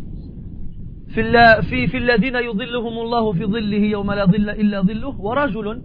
[1.15, 1.23] في,
[1.63, 5.83] في, في الذين يظلهم الله في ظله يوم لا ظل إلا ظله ورجل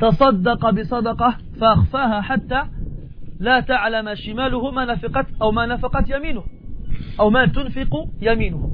[0.00, 2.62] تصدق بصدقة فأخفاها حتى
[3.40, 6.42] لا تعلم شماله ما نفقت أو ما نفقت يمينه
[7.20, 8.68] أو ما تنفق يمينه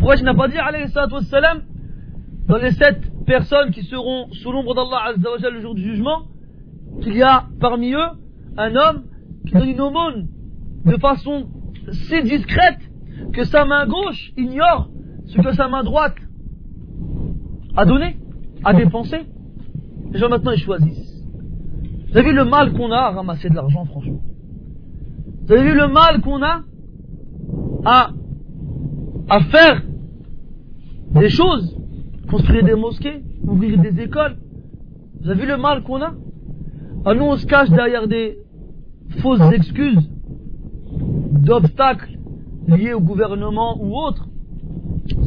[0.00, 1.58] pas dit alayhi salatu wassalam
[2.48, 5.82] dans les sept personnes qui seront sous l'ombre d'Allah Azza wa Jalla le jour du
[5.82, 6.22] jugement
[7.02, 8.10] qu'il y a parmi eux
[8.56, 9.04] un homme
[9.46, 10.28] qui donne une aumône
[10.86, 11.48] de façon
[11.92, 12.80] si discrète
[13.34, 14.88] que sa main gauche ignore
[15.30, 16.16] ce que sa main droite
[17.76, 18.16] a donné,
[18.64, 19.18] a dépensé.
[20.10, 21.24] Les gens maintenant ils choisissent.
[22.10, 24.20] Vous avez vu le mal qu'on a à ramasser de l'argent, franchement.
[25.46, 26.62] Vous avez vu le mal qu'on a
[27.84, 28.10] à,
[29.28, 29.82] à faire
[31.12, 31.76] des choses,
[32.28, 34.36] construire des mosquées, ouvrir des écoles.
[35.20, 36.14] Vous avez vu le mal qu'on a
[37.04, 38.38] À nous on se cache derrière des
[39.18, 40.10] fausses excuses
[41.32, 42.18] d'obstacles
[42.66, 44.29] liés au gouvernement ou autres.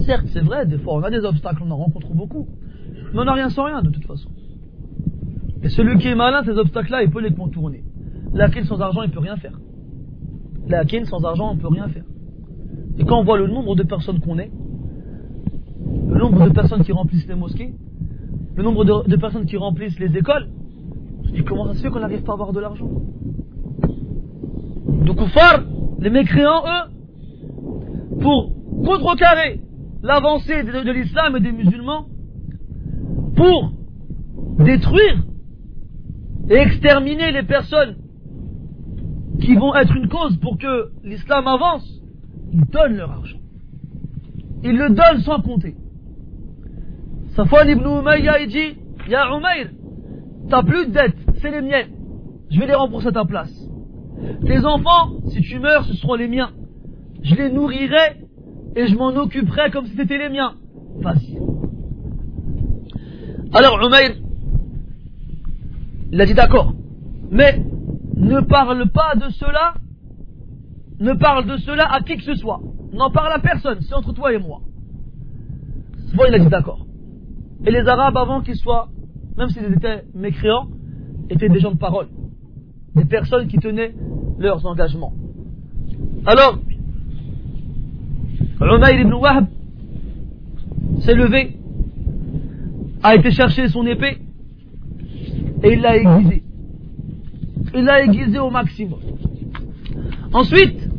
[0.05, 2.47] Certes, c'est vrai, des fois on a des obstacles, on en rencontre beaucoup.
[3.13, 4.29] Mais on n'a rien sans rien de toute façon.
[5.61, 7.83] Et celui qui est malin, ces obstacles-là, il peut les contourner.
[8.33, 9.59] La sans argent, il peut rien faire.
[10.67, 12.03] La sans argent, on peut rien faire.
[12.97, 14.51] Et quand on voit le nombre de personnes qu'on est,
[16.07, 17.73] le nombre de personnes qui remplissent les mosquées,
[18.55, 20.49] le nombre de, personnes qui remplissent les écoles,
[21.25, 22.89] je dis comment ça se fait qu'on n'arrive pas à avoir de l'argent?
[24.87, 25.63] Donc, Koufar,
[25.99, 28.53] les mécréants, eux, pour
[28.85, 29.61] contrecarrer
[30.03, 32.05] l'avancée de, l'islam et des musulmans,
[33.35, 33.71] pour
[34.59, 35.23] détruire
[36.49, 37.95] et exterminer les personnes
[39.39, 41.89] qui vont être une cause pour que l'islam avance,
[42.51, 43.39] ils donnent leur argent.
[44.63, 45.75] Ils le donnent sans compter.
[47.35, 48.77] Safwan ibn Umayya, il dit,
[49.09, 49.69] Ya Umayr,
[50.49, 51.91] t'as plus de dettes, c'est les miennes.
[52.51, 53.53] Je vais les rembourser à ta place.
[54.45, 56.51] Tes enfants, si tu meurs, ce seront les miens.
[57.23, 58.22] Je les nourrirai
[58.75, 60.55] et je m'en occuperai comme si c'était les miens.
[60.99, 61.37] Vas-y.
[63.53, 64.15] Alors Umayr,
[66.11, 66.73] il a dit d'accord.
[67.29, 67.63] Mais
[68.15, 69.75] ne parle pas de cela,
[70.99, 72.61] ne parle de cela à qui que ce soit.
[72.93, 74.61] N'en parle à personne, c'est entre toi et moi.
[76.15, 76.85] Bon, il a dit d'accord.
[77.65, 78.89] Et les Arabes, avant qu'ils soient,
[79.37, 80.67] même s'ils étaient mécréants,
[81.29, 82.07] étaient des gens de parole.
[82.95, 83.95] Des personnes qui tenaient
[84.37, 85.13] leurs engagements.
[86.25, 86.59] Alors,
[88.61, 89.47] Umayr ibn Wahb
[90.99, 91.57] s'est levé,
[93.01, 94.17] a été chercher son épée
[95.63, 96.43] et il l'a aiguisée.
[97.75, 98.99] Il l'a aiguisée au maximum.
[100.31, 100.89] Ensuite,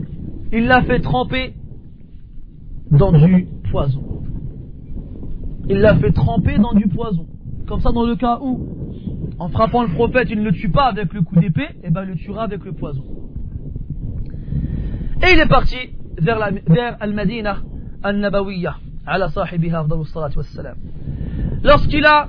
[0.53, 1.55] il l'a fait tremper
[2.91, 4.03] dans du poison.
[5.69, 7.27] Il l'a fait tremper dans du poison.
[7.67, 8.69] Comme ça, dans le cas où
[9.39, 12.05] en frappant le prophète, il ne le tue pas avec le coup d'épée, et ben
[12.05, 13.05] il le tuera avec le poison.
[15.23, 15.77] Et il est parti
[16.19, 17.59] vers, Al-Madinah
[18.03, 20.77] Al-Nabawiyya, ala sahibiha wassalam.
[21.63, 22.29] Lorsqu'il a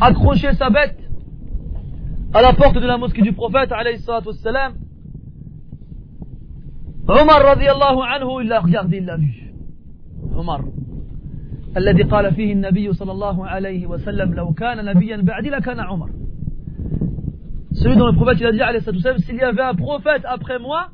[0.00, 0.98] accroché sa bête
[2.32, 4.74] à la porte de la mosquée du prophète, alayhi wassalam,
[7.06, 9.52] Omar radiallahu anhu, il l'a regardé, il l'a vu.
[10.34, 10.60] Omar.
[11.76, 16.10] الذي قال فيه النبي صلى الله عليه وسلم لو كان نبيا بعدي لكان عمر
[17.74, 20.90] celui dont le prophète il a dit s'il y avait un prophète après moi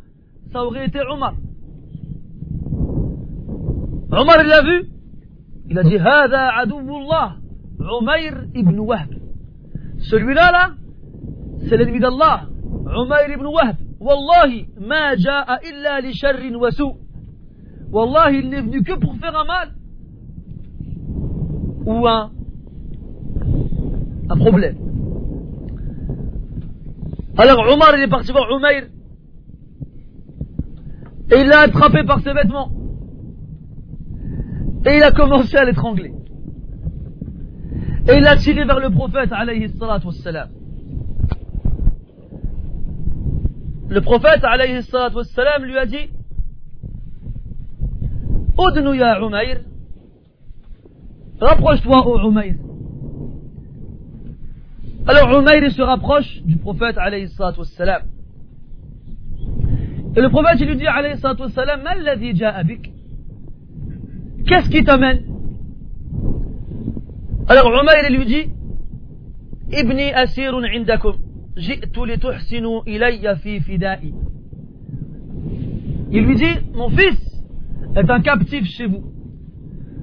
[0.52, 1.34] ça aurait été Omar.
[4.12, 4.88] Omar, il l'a vu.
[5.68, 6.64] Il a dit Hada
[7.80, 9.14] Umair ibn Wahb.
[9.98, 10.72] Celui-là,
[11.68, 12.46] c'est l'ennemi d'Allah,
[12.86, 13.76] Umair ibn Wahb.
[14.00, 16.00] Wallahi, ma illa.
[17.92, 19.68] Wallahi, il n'est venu que pour faire un mal
[21.86, 22.30] ou un,
[24.36, 24.76] problème.
[27.36, 28.84] Alors Omar, il est parti voir Umair
[31.32, 32.70] et il l'a attrapé par ses vêtements
[34.86, 36.12] et il a commencé à l'étrangler.
[38.08, 40.08] Et il l'a tiré vers le prophète alayhi salatu.
[43.88, 45.18] Le prophète alayhi salatu
[45.62, 46.10] lui a dit
[48.58, 49.60] Udnu ya Umayr
[51.40, 52.34] Rapproche-toi, ô.
[55.06, 57.60] Alors Umayr se rapproche du prophète alayhi salatu.
[60.16, 61.82] Et le prophète il lui dit alayhi salatu wassalam,
[64.46, 65.22] Qu'est-ce qui t'amène?
[67.46, 68.50] Alors Umayr lui dit,
[69.72, 71.14] Ibni asirun indakum.
[71.56, 74.12] Ji'tu li tuhsinu ilayya fi fida'i.
[76.10, 77.44] Il lui dit, mon fils
[77.94, 79.04] est un captif chez vous.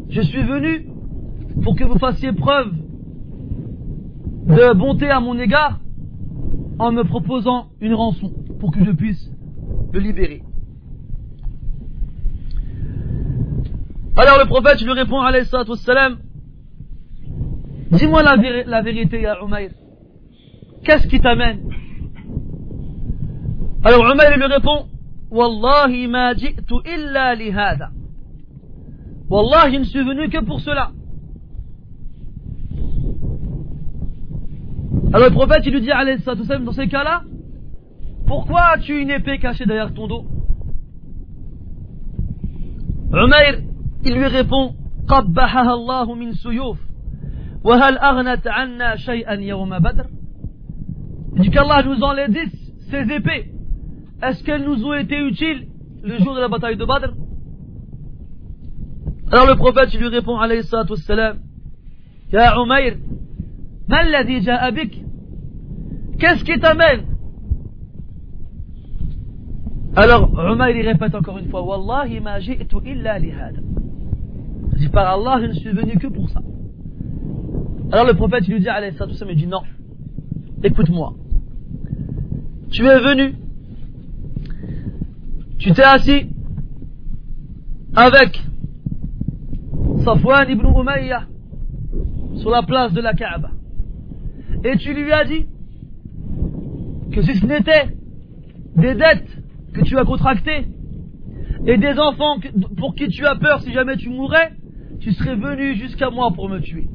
[0.10, 0.88] Je suis venu
[1.64, 2.72] pour que vous fassiez preuve
[4.48, 5.80] de bonté à mon égard
[6.80, 9.32] en me proposant une rançon pour que je puisse
[9.94, 10.42] le libérer.
[14.16, 16.18] Alors le prophète lui répond alayhi salam
[17.92, 19.70] Dis-moi la, vérité, ya Umayr.
[20.84, 21.60] Qu'est-ce qui t'amène?
[23.84, 24.88] Alors Umayr lui répond
[25.30, 27.90] Wallahi ma ji'tu illa li hada.
[29.30, 30.92] Wallahi, je ne suis venu que pour cela.
[35.14, 37.24] Alors le prophète, il lui dit, dans ces cas-là,
[38.27, 40.25] pourquoi as-tu une épée cachée derrière ton dos
[43.13, 43.61] Umayr,
[44.05, 44.75] il lui répond,
[45.09, 46.79] قبحها الله من سيوف
[47.65, 50.07] وهل أغنت عنا شيئا يوم بدر
[51.35, 52.53] Il dit qu'Allah nous en les dix,
[52.91, 53.53] ces épées.
[54.23, 55.67] Est-ce qu'elles nous ont été utiles
[56.03, 57.13] le jour de la bataille de Badr
[59.31, 61.39] Alors le prophète il lui répond alayhi salatu wassalam
[62.31, 62.97] Ya Umayr
[66.19, 67.07] Qu'est-ce qui t'amène
[69.98, 73.60] alors, Umar il répète encore une fois Wallahi ma ji'tu illa li hada.
[74.78, 76.40] dit par Allah, je ne suis venu que pour ça.
[77.92, 79.64] Alors le prophète lui dit alayhi salatu il dit non.
[80.64, 81.16] Écoute-moi.
[82.70, 83.34] Tu es venu.
[85.58, 86.30] Tu t'es assis
[87.96, 88.40] avec
[90.06, 91.24] Safwan ibn Umayyah
[92.36, 93.50] sur la place de la Kaaba
[94.64, 95.48] et tu lui as dit
[97.12, 97.96] que si ce n'était
[98.76, 99.37] des dettes
[99.78, 100.68] que tu as contractées
[101.66, 102.38] et des enfants
[102.78, 104.54] pour qui tu as peur si jamais tu mourrais,
[105.00, 106.88] tu serais venu jusqu'à moi pour me tuer.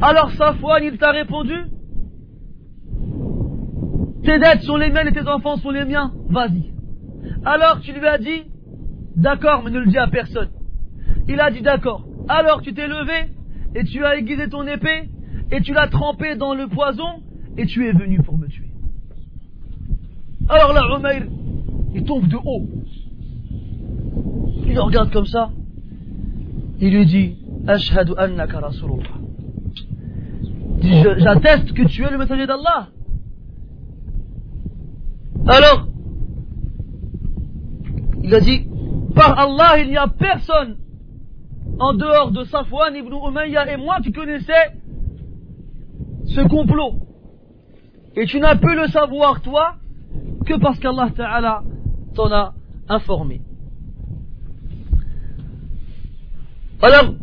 [0.00, 1.54] Alors Safwan, il t'a répondu
[4.24, 6.72] Tes dettes sont les miennes et tes enfants sont les miens, vas-y.
[7.44, 8.44] Alors tu lui as dit
[9.16, 10.50] D'accord, mais ne le dis à personne.
[11.28, 12.04] Il a dit d'accord.
[12.28, 13.30] Alors tu t'es levé
[13.74, 15.10] et tu as aiguisé ton épée
[15.50, 17.22] et tu l'as trempé dans le poison
[17.56, 18.70] et tu es venu pour me tuer.
[20.48, 21.22] Alors là, Umayr,
[21.94, 22.66] il tombe de haut.
[24.66, 25.50] Il le regarde comme ça.
[26.80, 27.36] Il lui dit,
[27.66, 29.18] Ashhadu annaka Rasulullah.
[31.18, 32.88] J'atteste que tu es le messager d'Allah.
[35.46, 35.88] Alors,
[38.22, 38.66] il a dit,
[39.14, 40.76] par Allah, il n'y a personne
[41.78, 44.72] en dehors de Safwan ibn Umayya et moi qui connaissais
[46.26, 46.94] ce complot.
[48.16, 49.76] Et tu n'as pu le savoir, toi,
[50.44, 51.62] que parce qu'Allah Ta'ala
[52.14, 52.54] t'en a
[52.88, 53.40] informé.
[56.82, 57.14] Alors,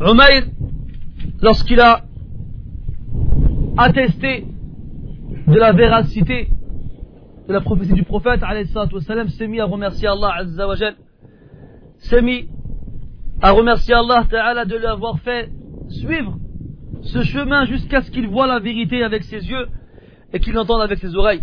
[0.00, 0.44] Umayr,
[1.40, 2.02] lorsqu'il a
[3.76, 4.46] attesté
[5.46, 6.48] de la véracité
[7.48, 8.40] de la prophétie du prophète,
[9.36, 10.94] s'est mis à remercier Allah Azzawajal,
[11.98, 12.48] s'est mis
[13.42, 15.50] à remercier Allah Ta'ala de l'avoir fait
[15.88, 16.38] suivre
[17.02, 19.68] ce chemin jusqu'à ce qu'il voit la vérité avec ses yeux
[20.32, 21.42] et qu'il l'entende avec ses oreilles.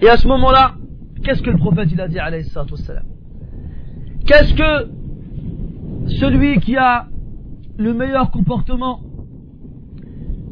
[0.00, 0.74] Et à ce moment-là,
[1.22, 2.18] qu'est-ce que le prophète il a dit
[4.26, 4.88] Qu'est-ce que
[6.20, 7.06] celui qui a
[7.76, 9.00] le meilleur comportement,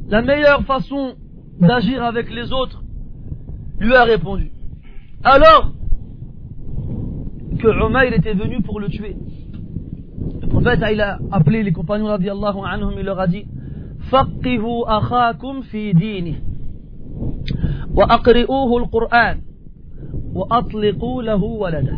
[0.09, 1.15] la meilleure façon
[1.61, 2.83] d'agir avec les autres,
[3.79, 4.51] lui a répondu?
[5.25, 5.73] Alors
[7.59, 9.17] que Umayr était venu pour le tuer.
[10.41, 13.47] Le prophète a appelé les compagnons anhum, il leur a dit
[14.11, 16.37] Faqihu akhakum fi dini.
[17.96, 19.38] وأقرئوه القرآن
[20.34, 21.98] وأطلقوا له ولده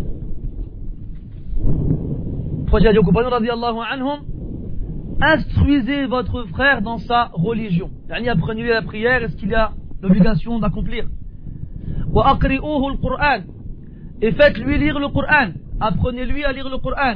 [2.67, 4.19] Prophète a dit aux compagnons radiallahu anhum
[5.21, 7.89] instruisez votre frère dans sa religion.
[8.09, 9.71] Yani apprenez-lui la prière, est-ce qu'il a
[10.01, 11.05] l'obligation d'accomplir.
[12.13, 13.43] وأقرئوه القرآن
[14.21, 15.51] et faites-lui lire le Coran.
[15.79, 17.15] Apprenez-lui à lire le Coran.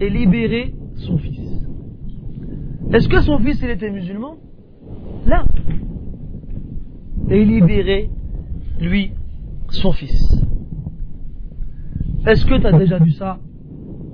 [0.00, 1.40] Et libérez son fils.
[2.92, 4.36] Est-ce que son fils il était musulman
[5.25, 5.45] Là.
[7.29, 8.09] Et libérez
[8.79, 9.11] lui
[9.69, 10.45] son fils.
[12.27, 13.39] Est-ce que tu as déjà vu ça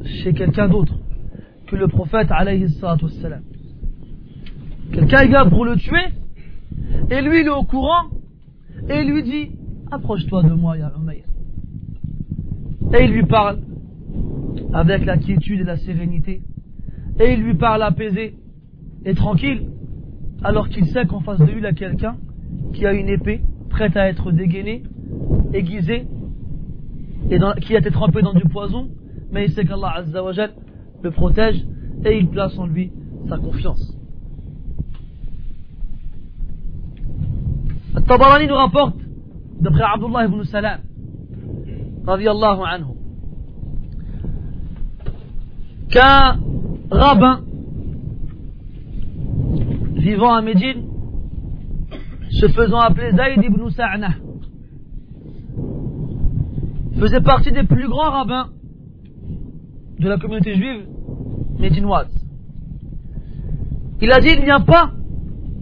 [0.03, 0.97] chez quelqu'un d'autre
[1.67, 3.43] que le prophète alayhi wassalam?
[4.93, 6.07] Quelqu'un vient pour le tuer
[7.09, 8.05] et lui il est au courant
[8.89, 9.51] et lui dit
[9.91, 10.91] approche-toi de moi, Ya.
[12.93, 13.59] Et il lui parle
[14.73, 16.41] avec la quiétude et la sérénité.
[17.19, 18.35] Et il lui parle apaisé
[19.05, 19.69] et tranquille,
[20.43, 22.17] alors qu'il sait qu'en face de lui, il a quelqu'un
[22.73, 24.83] qui a une épée prête à être dégainée,
[25.53, 26.07] aiguisée,
[27.29, 28.89] et qui a été trempé dans du poison,
[29.31, 30.51] mais il sait qu'Allah Azzawajal
[31.03, 31.65] le protège
[32.05, 32.91] et il place en lui
[33.27, 33.95] sa confiance.
[38.07, 38.97] Tabarani nous rapporte
[39.59, 40.79] d'après Abdullah ibn Salam,
[42.07, 42.85] anhu,
[45.89, 46.39] qu'un
[46.89, 47.41] rabbin
[50.01, 50.87] vivant à Médine,
[52.31, 54.09] se faisant appeler Zayd ibn Sa'na,
[56.99, 58.49] faisait partie des plus grands rabbins
[59.99, 60.87] de la communauté juive
[61.59, 62.13] médinoise.
[64.01, 64.91] Il a dit il n'y a pas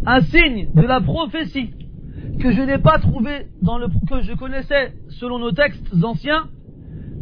[0.06, 1.72] un signe de la prophétie
[2.40, 6.46] que je n'ai pas trouvé dans le, que je connaissais selon nos textes anciens,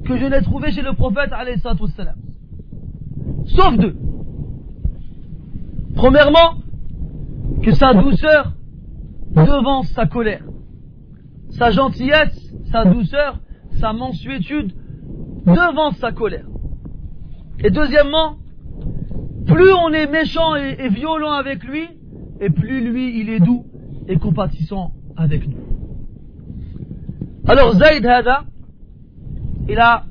[0.06, 1.32] que je n'ai trouvé chez le prophète
[1.96, 2.16] salam.
[3.48, 3.96] Sauf deux.
[5.96, 6.67] Premièrement,
[7.64, 8.54] que sa douceur
[9.32, 10.44] devance sa colère.
[11.50, 13.40] Sa gentillesse, sa douceur,
[13.80, 14.74] sa mansuétude
[15.46, 16.48] devance sa colère.
[17.64, 18.36] Et deuxièmement,
[19.46, 21.88] plus on est méchant et, et violent avec lui,
[22.40, 23.66] et plus lui il est doux
[24.08, 25.58] et compatissant avec nous.
[27.48, 28.44] Alors Zayd Hada,
[29.70, 30.04] il a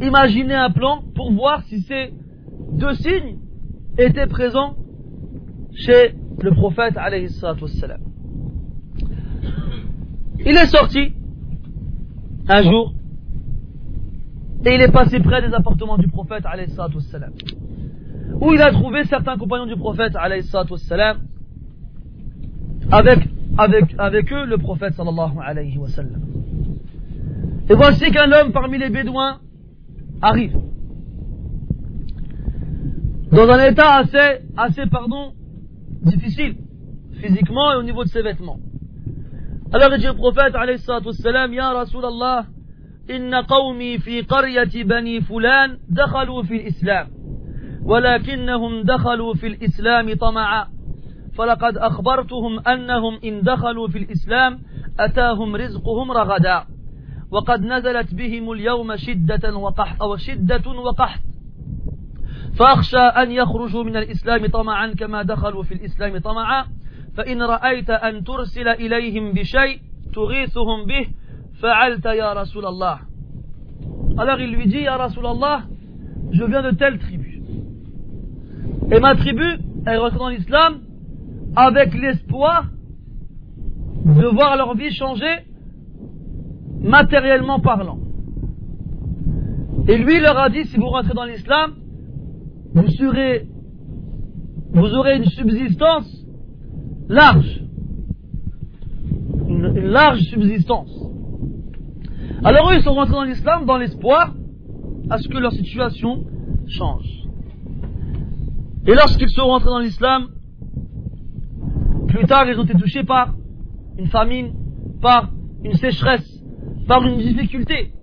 [0.00, 2.12] imaginé un plan pour voir si ces
[2.72, 3.38] deux signes
[3.98, 4.74] étaient présents
[5.72, 8.00] chez le prophète alayhi wassalam.
[10.40, 11.14] Il est sorti
[12.48, 12.94] un jour
[14.66, 17.32] et il est passé près des appartements du prophète alayhi wassalam,
[18.40, 21.18] où il a trouvé certains compagnons du prophète alayhi wassalam,
[22.90, 26.22] avec avec, avec eux le prophète sallallahu alayhi wa sallam.
[27.68, 29.40] Et voici qu'un homme parmi les Bédouins
[30.20, 30.58] arrive.
[33.30, 35.32] Dans un état assez, assez, pardon,
[36.04, 36.56] difficile,
[37.20, 38.58] physiquement et au niveau de ses vêtements.
[39.72, 42.46] Alors il dit au prophète alayhi wassalam, Ya Rasulallah,
[43.10, 47.08] إن قومي في قرية بني فلان دخلوا في الإسلام
[47.82, 50.66] ولكنهم دخلوا في الإسلام طمعا
[51.34, 54.60] فلقد أخبرتهم أنهم إن دخلوا في الإسلام
[55.00, 56.64] أتاهم رزقهم رغدا
[57.30, 61.20] وقد نزلت بهم اليوم شدة وقحط أو شدة وقحط
[62.55, 66.65] فأخشى أن يخرجوا من الإسلام طمعا كما دخلوا في الإسلام طمعا
[67.17, 69.79] فإن رأيت أن ترسل إليهم بشيء
[70.13, 71.07] تغيثهم به
[71.61, 72.99] فعلت يا رسول الله
[74.17, 75.63] Alors il lui dit, Ya Rasulallah,
[76.31, 77.41] je viens de telle tribu.
[78.91, 80.81] Et ma tribu, elle rentre dans l'islam
[81.55, 82.65] avec l'espoir
[84.05, 85.45] de voir leur vie changer
[86.81, 87.99] matériellement parlant.
[89.87, 91.75] Et lui leur a dit, si vous rentrez dans l'islam,
[92.74, 93.46] vous serez,
[94.72, 96.24] vous aurez une subsistance
[97.08, 97.62] large.
[99.48, 100.90] Une, large subsistance.
[102.42, 104.34] Alors eux, ils sont rentrés dans l'islam dans l'espoir
[105.08, 106.24] à ce que leur situation
[106.66, 107.24] change.
[108.86, 110.28] Et lorsqu'ils sont rentrés dans l'islam,
[112.08, 113.34] plus tard, ils ont été touchés par
[113.98, 114.52] une famine,
[115.00, 115.30] par
[115.62, 116.44] une sécheresse,
[116.88, 117.93] par une difficulté.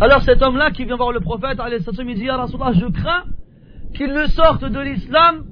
[0.00, 3.24] Alors cet homme-là qui vient voir le prophète, il dit, Rasulallah, je crains
[3.94, 5.44] qu'il ne sorte de l'islam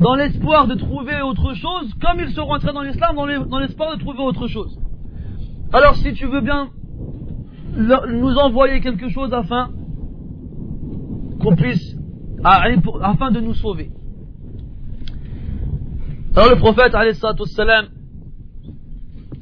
[0.00, 4.00] dans l'espoir de trouver autre chose, comme ils sont rentrés dans l'islam dans l'espoir de
[4.00, 4.78] trouver autre chose.
[5.72, 6.68] Alors si tu veux bien
[7.74, 9.70] nous envoyer quelque chose afin
[11.40, 11.96] qu'on puisse,
[12.44, 13.90] afin de nous sauver.
[16.36, 16.92] Alors le prophète
[17.46, 17.86] salam,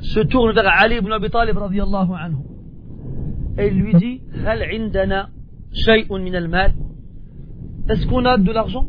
[0.00, 2.49] se tourne vers Ali ibn Abi Talib radiallahu anhu
[3.58, 5.28] et il lui dit هل عندنا
[5.72, 6.72] شيء من المال
[7.88, 8.86] Est-ce qu'on a de l'argent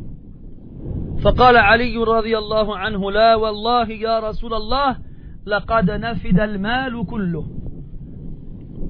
[1.24, 4.98] فقال علي رضي الله عنه لا والله يا رسول الله
[5.46, 7.46] لقد نفد المال كله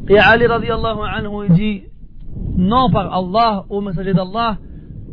[0.10, 1.84] Et Ali radiallahu anhu il dit
[2.58, 4.58] Non par Allah, au messager d'Allah,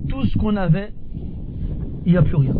[0.08, 0.92] tout ce qu'on avait,
[2.04, 2.54] il n'y a plus rien.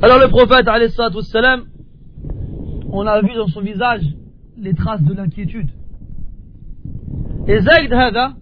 [0.00, 0.66] Alors le prophète
[1.24, 1.64] salam,
[2.90, 4.04] on a vu dans son visage
[4.57, 5.69] les traces de l'inquiétude.
[7.47, 8.33] Et Zayd Hada,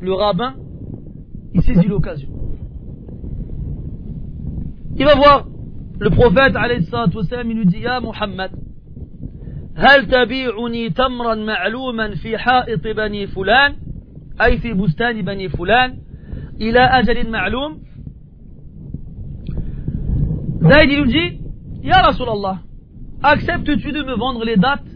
[0.00, 0.54] le rabbin,
[1.54, 2.28] il saisit l'occasion.
[4.96, 5.46] Il va voir
[5.98, 6.54] le prophète
[7.28, 8.50] salam, il lui dit Ya Muhammad,
[9.76, 13.76] هل تبيعني تمرا معلوما في حائط بني فلان
[14.42, 15.98] أي في بستان بني فلان
[16.60, 17.86] إلى أجل معلوم
[20.62, 21.40] Zayd il lui dit
[21.82, 22.58] Ya Rasulallah
[23.22, 24.88] acceptes-tu de me vendre les dates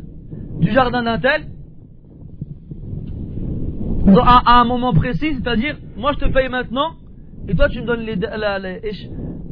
[0.61, 1.43] du jardin d'un tel
[4.23, 6.93] à, un moment précis c'est-à-dire moi je te paye maintenant
[7.49, 8.17] et toi tu me donnes les,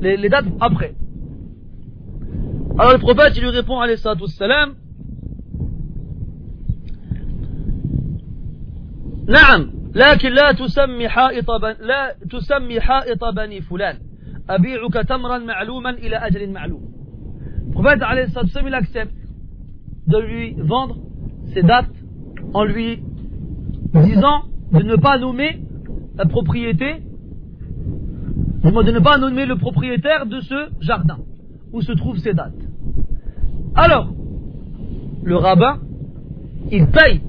[0.01, 0.95] les, les dates après
[2.79, 4.75] alors le prophète il lui répond alayhi salam
[9.29, 13.99] نعم لكن لا تسمي حائط بن لا تسمي حائط بني فلان
[14.51, 16.89] أبيعك تمرا معلوما إلى أجل معلوم
[17.75, 19.22] prophète عليه الصلاة والسلام il accepte
[20.08, 20.98] de lui vendre
[21.54, 21.94] ses dates
[22.54, 23.04] en lui
[23.94, 25.62] disant de ne pas nommer
[26.16, 27.04] la propriété
[28.64, 31.20] de ne pas nommer le propriétaire de ce jardin
[31.72, 32.54] où se trouvent ces dates
[33.76, 34.14] alors
[35.24, 35.80] le rabbin
[36.72, 37.22] il paye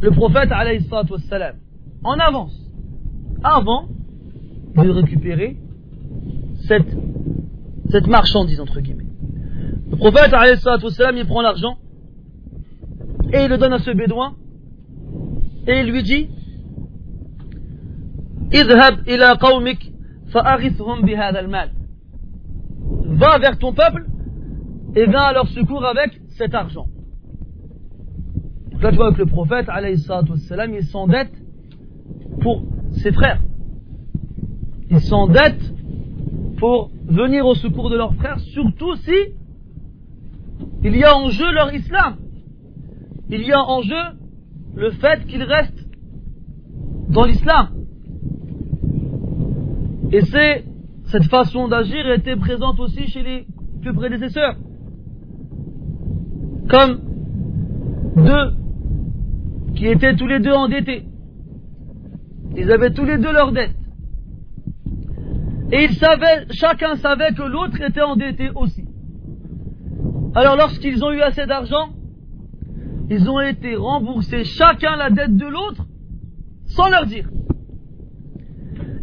[0.00, 0.50] le prophète
[1.10, 1.56] wassalam,
[2.04, 2.54] en avance,
[3.42, 3.88] avant
[4.76, 5.56] de récupérer
[6.68, 6.96] cette,
[7.90, 9.06] cette marchandise entre guillemets.
[9.90, 11.78] Le prophète wassalam, il prend l'argent
[13.32, 14.34] et il le donne à ce bédouin
[15.66, 16.28] et il lui dit
[23.08, 24.06] Va vers ton peuple
[24.94, 26.86] et viens à leur secours avec cet argent.
[28.70, 31.32] Donc là, tu vois que le prophète, wassalam, il s'endette
[32.40, 32.62] pour
[32.92, 33.40] ses frères.
[34.90, 35.72] Il s'endette
[36.58, 39.14] pour venir au secours de leurs frères, surtout si
[40.84, 42.16] il y a en jeu leur islam.
[43.28, 44.02] Il y a en jeu
[44.74, 45.86] le fait qu'ils restent
[47.08, 47.68] dans l'islam.
[50.12, 50.64] Et c'est
[51.06, 53.46] cette façon d'agir était présente aussi chez les
[53.80, 54.56] plus prédécesseurs.
[56.68, 57.00] Comme
[58.16, 58.54] deux
[59.76, 61.04] qui étaient tous les deux endettés.
[62.56, 63.76] Ils avaient tous les deux leurs dettes.
[65.72, 68.84] Et ils savaient, chacun savait que l'autre était endetté aussi.
[70.34, 71.90] Alors lorsqu'ils ont eu assez d'argent,
[73.08, 75.86] ils ont été remboursés chacun la dette de l'autre
[76.66, 77.28] sans leur dire.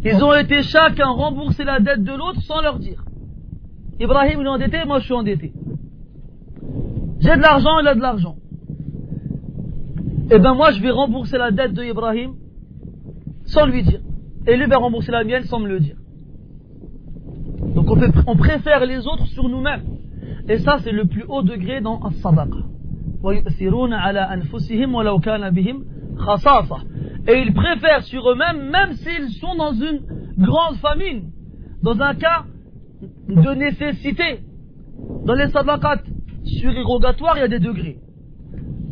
[0.04, 3.04] Ils ont été chacun remboursés la dette de l'autre sans leur dire.
[3.98, 5.52] Ibrahim il est endetté, moi je suis endetté.
[7.20, 8.36] J'ai de l'argent, il a de l'argent
[10.30, 12.34] eh ben moi je vais rembourser la dette de Ibrahim
[13.44, 14.00] sans lui dire.
[14.46, 15.96] Et lui va rembourser la mienne sans me le dire.
[17.74, 19.84] Donc on, on préfère les autres sur nous-mêmes.
[20.48, 22.73] Et ça c'est le plus haut degré dans As-Sadaqa.
[27.26, 30.00] Et ils préfèrent sur eux-mêmes, même s'ils sont dans une
[30.38, 31.30] grande famine,
[31.82, 32.44] dans un cas
[33.28, 34.40] de nécessité.
[35.24, 36.02] Dans les sadaqat
[36.44, 37.96] surérogatoires, il y a des degrés.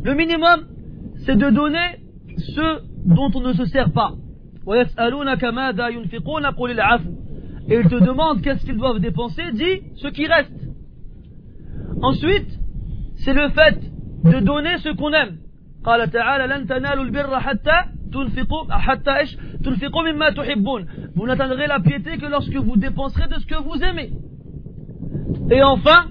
[0.03, 0.65] Le minimum,
[1.25, 1.99] c'est de donner
[2.37, 4.13] ce dont on ne se sert pas.
[7.69, 10.51] Et ils te demandent qu'est-ce qu'ils doivent dépenser, dis ce qui reste.
[12.01, 12.59] Ensuite,
[13.17, 13.92] c'est le fait
[14.23, 15.37] de donner ce qu'on aime.
[21.15, 24.11] Vous n'atteindrez la piété que lorsque vous dépenserez de ce que vous aimez.
[25.51, 26.07] Et enfin,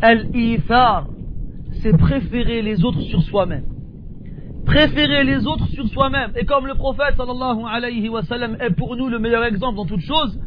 [0.00, 1.08] al-ithar,
[1.82, 3.74] c'est préférer les autres sur soi-même
[4.64, 6.32] préférer les autres sur soi-même.
[6.36, 10.40] Et comme le prophète est pour nous le meilleur exemple dans toute chose,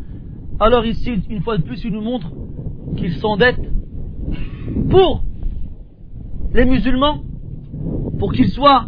[0.60, 2.32] alors ici, une fois de plus, il nous montre
[2.98, 3.60] qu'il s'endette
[4.90, 5.24] pour
[6.58, 7.22] les musulmans,
[8.18, 8.88] pour qu'ils soient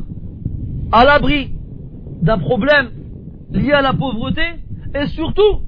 [0.92, 1.54] à l'abri
[2.24, 2.90] d'un problème
[3.52, 4.42] lié à la pauvreté
[4.96, 5.62] et surtout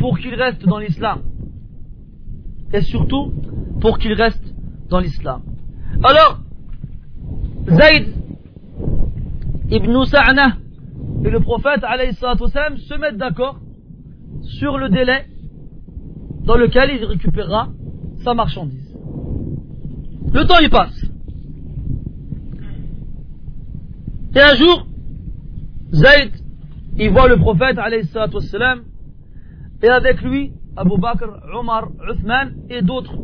[0.00, 1.20] pour qu'il reste dans l'islam.
[2.72, 3.32] Et surtout
[3.80, 4.42] pour qu'il reste
[4.90, 5.42] dans l'islam.
[6.02, 6.40] Alors,
[7.68, 8.08] Zayd
[9.70, 10.56] ibn Sa'na
[11.24, 13.60] et le prophète se mettent d'accord
[14.42, 15.26] sur le délai
[16.44, 17.68] dans lequel il récupérera
[18.24, 18.92] sa marchandise.
[20.32, 20.95] Le temps y passe.
[24.34, 24.86] Et un jour,
[25.92, 26.32] Zayd,
[26.98, 27.78] il voit le prophète
[29.82, 33.14] et avec lui Abu Bakr, Omar, Uthman et d'autres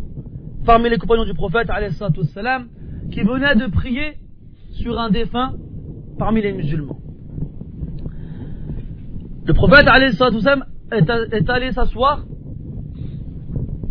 [0.65, 1.69] parmi les compagnons du prophète
[3.11, 4.19] qui venaient de prier
[4.73, 5.55] sur un défunt
[6.19, 6.99] parmi les musulmans.
[9.45, 12.25] Le prophète est allé s'asseoir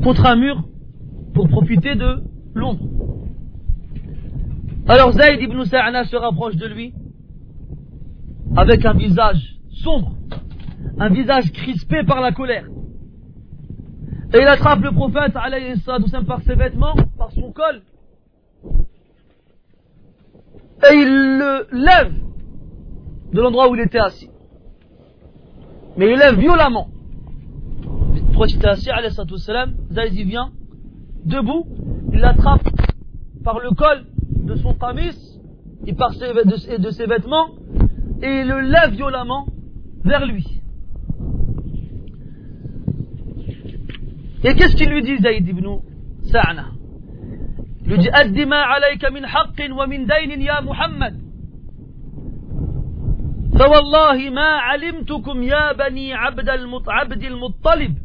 [0.03, 0.63] contre un mur
[1.33, 2.87] pour profiter de l'ombre.
[4.87, 6.93] Alors Zayd ibn Sa'ana se rapproche de lui
[8.55, 10.15] avec un visage sombre,
[10.99, 12.65] un visage crispé par la colère.
[14.33, 17.81] Et il attrape le prophète par ses vêtements, par son col,
[20.89, 22.13] et il le lève
[23.33, 24.29] de l'endroit où il était assis.
[25.97, 26.87] Mais il lève violemment.
[28.35, 28.89] Quand il était assis,
[29.91, 30.51] Zayd vient,
[31.25, 31.67] debout,
[32.11, 32.67] il l'attrape
[33.43, 34.05] par le col
[34.43, 35.39] de son tamis
[35.85, 37.49] et par de, ses vêtements,
[38.21, 39.45] et le lève violemment
[40.03, 40.45] vers lui.
[44.43, 45.67] Et qu'est-ce qu'il lui dit Zayd ibn
[46.23, 46.65] Sa'na
[47.83, 51.15] Il lui dit Addima alayka min haqqin wa min daynin ya Muhammad
[53.59, 56.49] فوالله ما علمتكم يا بني عبد
[56.87, 57.97] عبد المطلب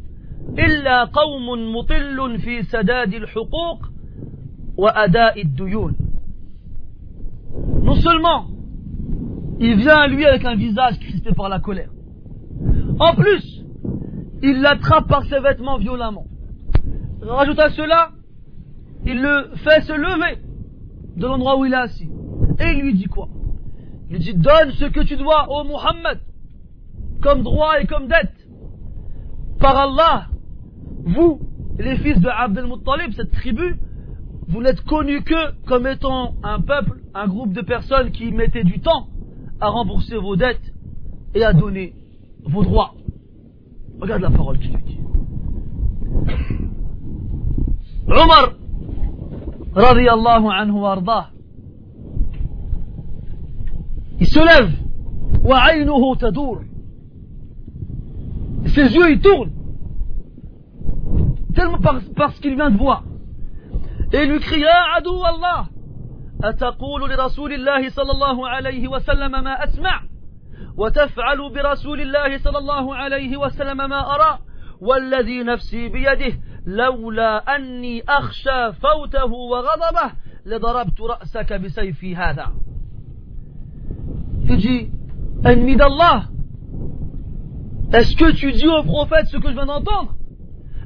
[0.59, 3.79] إلا قوم مطل في سداد الحقوق
[4.77, 5.95] وأداء الديون
[7.83, 8.56] Non seulement
[9.59, 11.89] il vient à lui avec un visage crispé par la colère.
[12.99, 13.63] En plus,
[14.41, 16.25] il l'attrape par ses vêtements violemment.
[17.21, 18.11] Rajoute à cela,
[19.05, 20.41] il le fait se lever
[21.15, 22.09] de l'endroit où il est assis.
[22.59, 23.29] Et il lui dit quoi?
[24.09, 26.19] Il lui dit Donne ce que tu dois, au Muhammad,
[27.21, 28.33] comme droit et comme dette.
[29.59, 30.27] Par Allah,
[31.03, 31.39] vous,
[31.79, 33.79] les fils de Abdel Muttalib, cette tribu,
[34.47, 38.79] vous n'êtes connus que comme étant un peuple, un groupe de personnes qui mettaient du
[38.79, 39.07] temps
[39.59, 40.73] à rembourser vos dettes
[41.33, 41.93] et à donner
[42.43, 42.93] vos droits.
[43.99, 44.99] Regarde la parole qu'il lui dit.
[48.07, 48.53] Omar,
[49.73, 51.29] radiallahu anhu ardah,
[54.19, 54.71] il se lève,
[55.43, 56.61] wa tadour.
[58.67, 59.51] Ses yeux, ils tournent.
[61.53, 61.79] Tellement
[62.15, 63.03] parce qu'il vient de voir.
[64.13, 64.63] Et il lui crie,
[64.95, 65.67] adou Allah,
[66.43, 70.01] أتقول لرسول الله صلى الله عليه وسلم ما أسمع؟
[70.77, 74.39] وتفعل برسول الله صلى الله عليه وسلم ما أرى؟
[74.81, 80.11] والذي نفسي بيده لولا أني أخشى فوته وغضبه
[80.45, 82.53] لضربت رأسك بسيفي هذا.
[84.49, 84.91] تجي
[85.45, 86.29] أنمد الله
[87.93, 90.13] Est-ce que tu dis au prophète ce que je viens d'entendre?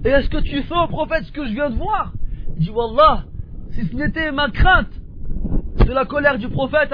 [0.06, 2.14] Et est-ce que tu fais au prophète ce que je viens de voir?
[2.58, 3.24] Dis Wallah,
[3.72, 5.01] si ce n'était ma crainte
[5.86, 6.94] de la colère du prophète,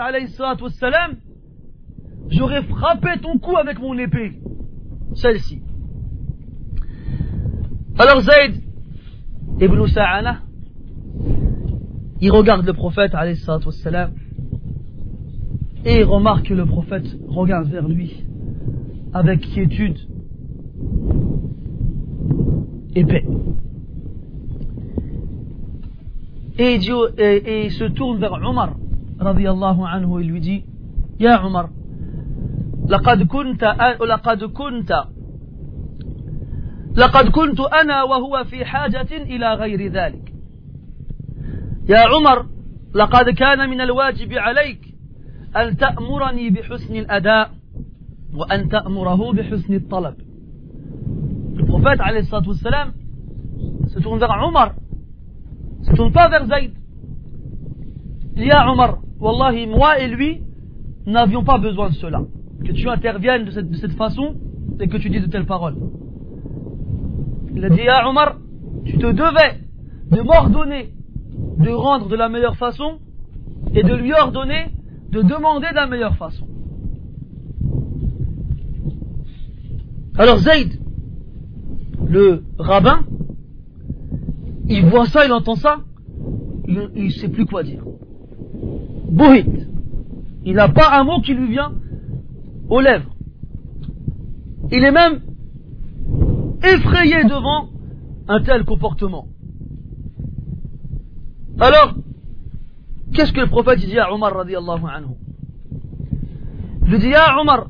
[2.29, 4.39] j'aurais frappé ton cou avec mon épée.
[5.15, 5.61] Celle-ci.
[7.97, 8.61] Alors Zayd
[9.59, 10.41] ibn Sa'ana,
[12.21, 13.13] il regarde le prophète,
[15.85, 18.25] et il remarque que le prophète regarde vers lui
[19.13, 19.97] avec quiétude
[22.95, 23.25] et paix.
[26.59, 28.75] Et il, dit, et, et se tourne vers Omar,
[29.19, 30.63] radiallahu anhu, il lui dit,
[31.19, 31.69] Ya Omar,
[32.89, 33.63] لقد كنت
[34.01, 35.03] لقد كنت
[36.97, 40.33] لقد كنت أنا وهو في حاجة إلى غير ذلك
[41.89, 42.45] يا عمر
[42.95, 44.79] لقد كان من الواجب عليك
[45.55, 47.51] أن تأمرني بحسن الأداء
[48.33, 50.15] وأن تأمره بحسن الطلب
[51.57, 52.93] Le prophète الصلاة والسلام
[53.87, 54.73] se tourne vers Omar
[55.97, 56.71] tourne pas vers Zayd.
[58.35, 60.43] Ya Omar, Wallahi, moi et lui
[61.05, 62.21] n'avions pas besoin de cela.
[62.63, 64.35] Que tu interviennes de cette, façon
[64.79, 65.77] et que tu dises de telles paroles.
[67.55, 68.37] Il a dit, Ya Omar,
[68.85, 69.59] tu te devais
[70.11, 70.93] de m'ordonner
[71.59, 72.99] de rendre de la meilleure façon
[73.73, 74.67] et de lui ordonner
[75.11, 76.47] de demander de la meilleure façon.
[80.17, 80.79] Alors Zayd,
[82.07, 82.99] le rabbin,
[84.69, 85.79] il voit ça, il entend ça,
[86.67, 87.83] il ne sait plus quoi dire.
[89.09, 89.47] Bohit.
[90.43, 91.73] Il n'a pas un mot qui lui vient
[92.69, 93.15] aux lèvres.
[94.71, 95.21] Il est même
[96.63, 97.69] effrayé devant
[98.27, 99.27] un tel comportement.
[101.59, 101.95] Alors,
[103.13, 105.15] qu'est-ce que le prophète dit à Omar radiallahu anhu?
[106.89, 107.67] Il dit, à Omar,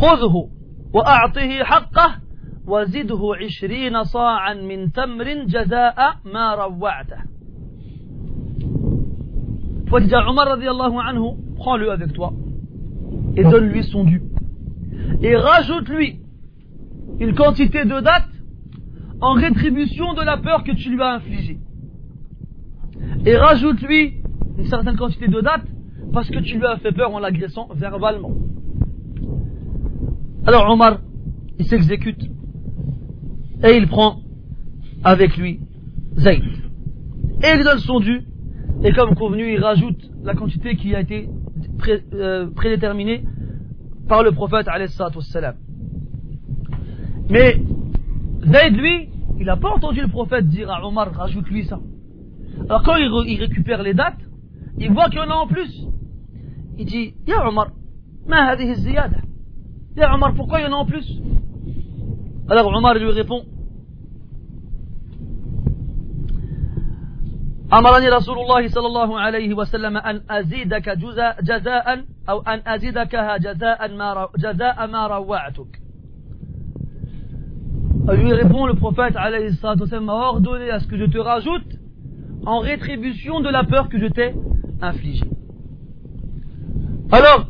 [0.00, 0.48] khudhu
[0.92, 2.18] wa a'tihi haqqah
[2.67, 7.17] وزده عشرين صاعا من تمر جزاء ما روعته
[9.89, 12.31] Faut dire Omar radiallahu anhu, prends-le avec toi
[13.35, 14.21] et donne-lui son dû.
[15.21, 16.19] Et rajoute-lui
[17.19, 18.29] une quantité de dates
[19.21, 21.57] en rétribution de la peur que tu lui as infligée.
[23.25, 24.21] Et rajoute-lui
[24.57, 25.67] une certaine quantité de dates
[26.13, 28.31] parce que tu lui as fait peur en l'agressant verbalement.
[30.45, 30.99] Alors Omar,
[31.57, 32.29] il s'exécute
[33.62, 34.20] et il prend
[35.02, 35.60] avec lui
[36.16, 36.42] Zayd.
[37.42, 38.24] Et il donne son dû
[38.82, 41.28] et comme convenu, il rajoute la quantité qui a été
[42.12, 43.24] euh, prédéterminée
[44.08, 44.66] par le prophète.
[47.30, 47.60] Mais
[48.42, 51.80] Zayd, lui, il n'a pas entendu le prophète dire à Omar, rajoute-lui ça.
[52.68, 54.20] Alors quand il, récupère les dates,
[54.78, 55.86] il voit qu'il y en a en plus.
[56.78, 57.68] Il dit, Ya Omar,
[58.26, 59.18] ma hadihi ziyada.
[59.96, 61.20] Ya Omar, pourquoi il y en a en plus?
[62.49, 63.43] Alors Omar lui répond,
[67.73, 70.89] أمرني رسول الله صلى الله عليه وسلم أن أزيدك
[71.43, 75.79] جزاء أو أن أزيدك جزاء ما جزاء ما روعتك
[78.15, 79.55] lui répond le prophète alayhi
[80.01, 81.75] m'a ordonné à ce que je te rajoute
[82.43, 84.33] en rétribution de la peur que je t'ai
[84.81, 85.29] infligée.
[87.11, 87.45] Alors,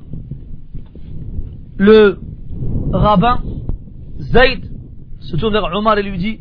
[1.78, 2.20] le
[2.91, 3.39] rabbin
[4.20, 4.65] Zayd
[5.25, 6.41] se tourne vers Omar et lui dit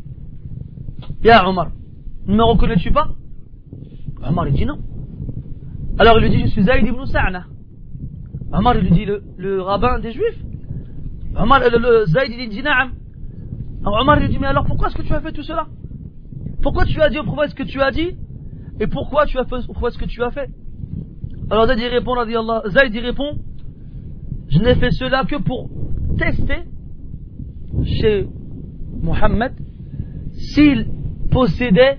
[1.22, 1.70] Ya Omar,
[2.26, 3.08] ne me reconnais-tu pas?
[4.26, 4.78] Omar il dit non.
[5.98, 7.44] Alors il lui dit Je suis Zayd ibn Sa'na.
[8.52, 10.38] Omar il lui dit le, rabbin des juifs.
[11.36, 12.92] Omar, le, le Zayd il dit Naam.
[13.86, 15.66] Omar lui dit Mais alors pourquoi est-ce que tu as fait tout cela?
[16.62, 18.16] Pourquoi tu as dit au prophète ce que tu as dit?
[18.80, 20.50] Et pourquoi tu as fait ce que tu as fait?
[21.50, 22.14] Alors Zayd il répond,
[22.68, 23.38] Zayd il répond
[24.48, 25.70] Je n'ai fait cela que pour
[26.18, 26.64] tester
[27.84, 28.26] chez
[29.02, 29.52] Mohammed
[30.32, 30.88] s'il
[31.30, 31.98] possédait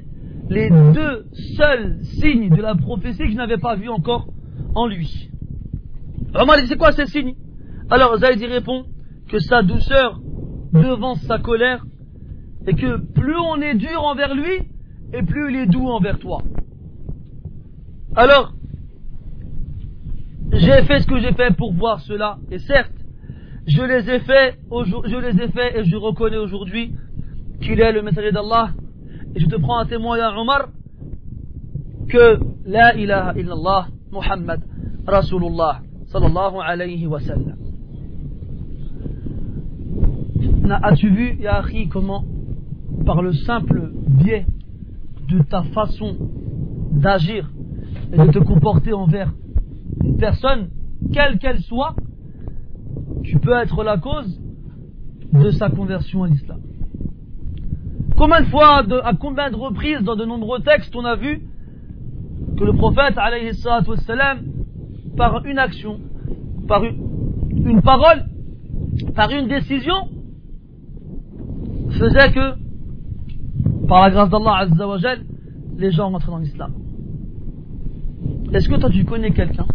[0.50, 1.26] les deux
[1.58, 4.28] seuls signes de la prophétie que je n'avais pas vu encore
[4.76, 5.30] en lui.
[6.34, 7.36] Omar dit c'est quoi ces signes?
[7.90, 8.86] Alors Zayd y répond
[9.28, 10.20] que sa douceur
[10.74, 11.86] devance sa colère
[12.68, 14.70] et que plus on est dur envers lui
[15.14, 16.42] et plus il est doux envers toi.
[18.16, 18.54] Alors,
[20.52, 22.95] j'ai fait ce que j'ai fait pour voir cela et certes,
[23.68, 26.94] je les ai fait, je les ai fait et je reconnais aujourd'hui
[27.62, 28.70] qu'il est le messager d'Allah
[29.36, 30.70] et je te prends un témoin, ya Omar,
[32.08, 34.62] que la ilaha illallah Muhammad
[35.08, 37.56] Rasulullah sallallahu alayhi wa sallam.
[40.84, 42.24] As-tu vu, ya comment,
[43.06, 44.46] par le simple biais
[45.28, 46.16] de ta façon
[46.92, 47.52] d'agir
[48.14, 49.32] et de te comporter envers
[50.04, 50.70] une personne,
[51.14, 51.96] quelle qu'elle soit,
[53.24, 54.40] tu peux être la cause
[55.34, 56.60] de sa conversion à l'islam.
[58.18, 61.42] Combien de fois, à combien de reprises dans de nombreux textes on a vu
[62.58, 63.16] que le prophète,
[63.88, 64.40] wassalam,
[65.18, 66.00] par une action,
[66.68, 68.26] par une, parole,
[69.16, 70.10] par une décision,
[71.90, 74.68] faisait que, par la grâce d'Allah
[75.78, 76.74] les gens rentraient dans l'islam.
[78.54, 79.68] Est-ce que toi tu connais quelqu'un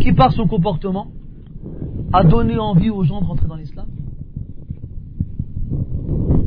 [0.00, 1.08] qui par son comportement
[2.12, 3.86] a donné envie aux gens de rentrer dans l'islam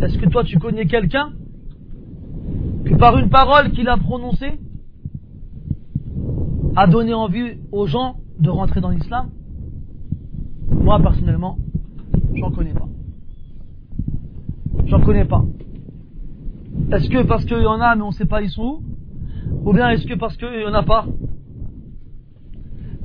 [0.02, 1.32] est-ce que toi tu connais quelqu'un
[2.86, 4.60] qui par une parole qu'il a prononcée
[6.76, 9.30] a donné envie aux gens de rentrer dans l'islam
[10.72, 11.58] Moi personnellement,
[12.34, 12.88] j'en connais pas.
[14.86, 15.44] J'en connais pas.
[16.92, 19.70] Est-ce que parce qu'il y en a mais on ne sait pas ils sont où
[19.70, 21.06] Ou bien est-ce que parce qu'il n'y en a pas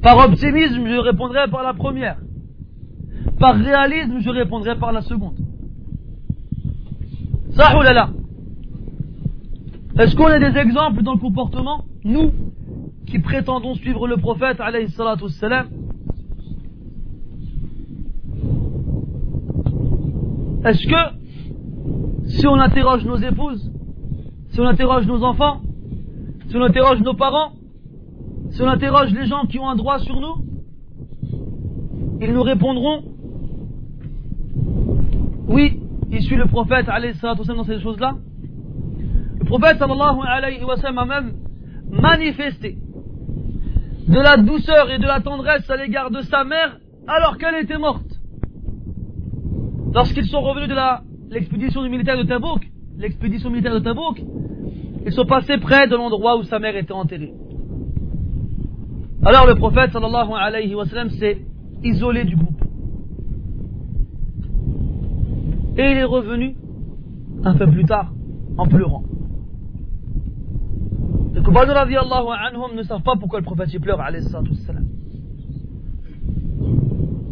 [0.03, 2.19] Par optimisme, je répondrai par la première.
[3.39, 5.37] Par réalisme, je répondrai par la seconde.
[7.51, 7.73] Ça
[9.99, 11.85] Est-ce qu'on a des exemples dans le comportement?
[12.05, 12.33] Nous,
[13.07, 15.67] qui prétendons suivre le prophète, alayhi salatu salam,
[20.65, 23.73] Est-ce que, si on interroge nos épouses,
[24.51, 25.61] si on interroge nos enfants,
[26.49, 27.53] si on interroge nos parents,
[28.51, 30.45] si on interroge les gens qui ont un droit sur nous,
[32.21, 33.03] ils nous répondront
[35.49, 35.81] oui,
[36.11, 38.15] il suit le prophète dans ces choses-là
[39.39, 41.33] Le prophète sallallahu alayhi wa sallam a même
[41.91, 42.77] manifesté
[44.09, 47.79] de la douceur et de la tendresse à l'égard de sa mère alors qu'elle était
[47.79, 48.05] morte.
[49.95, 50.75] Lorsqu'ils sont revenus de
[51.33, 52.69] l'expédition militaire de Tabouk,
[52.99, 54.21] l'expédition militaire de Tabouk,
[55.07, 57.33] ils sont passés près de l'endroit où sa mère était enterrée.
[59.25, 61.39] Alors le prophète sallallahu alayhi wa sallam s'est
[61.83, 62.68] isolé du groupe.
[65.79, 66.57] Et il est revenu
[67.45, 68.13] un peu plus tard
[68.57, 69.05] en pleurant.
[71.35, 74.01] Les compagnons anhum ne savent pas pourquoi le prophète pleure.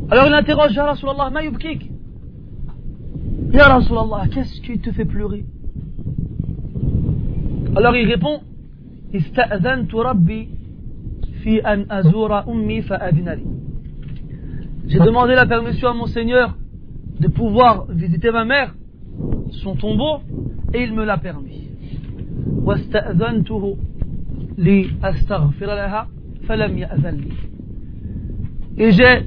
[0.09, 1.91] Alors il interroge Ya Rasulallah, ma yubkik
[3.53, 5.45] Ya Rasulallah, qu'est-ce qui te fait pleurer?
[7.75, 8.43] Alors il répond
[11.43, 13.45] fi an azura ummi fa'adinali.
[14.87, 16.57] J'ai demandé la permission à mon Seigneur
[17.21, 18.75] de pouvoir visiter ma mère,
[19.51, 20.21] son tombeau,
[20.75, 21.69] et il me l'a permis.
[28.79, 29.23] Et j'ai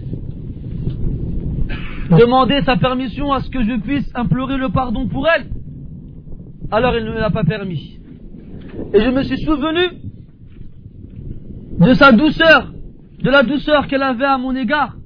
[2.11, 5.47] demandé sa permission à ce que je puisse implorer le pardon pour elle.
[6.71, 7.99] Alors il ne me l'a pas permis.
[8.93, 9.81] Et je me suis souvenu
[11.79, 12.71] de sa douceur,
[13.23, 14.98] de la douceur qu'elle avait à mon égard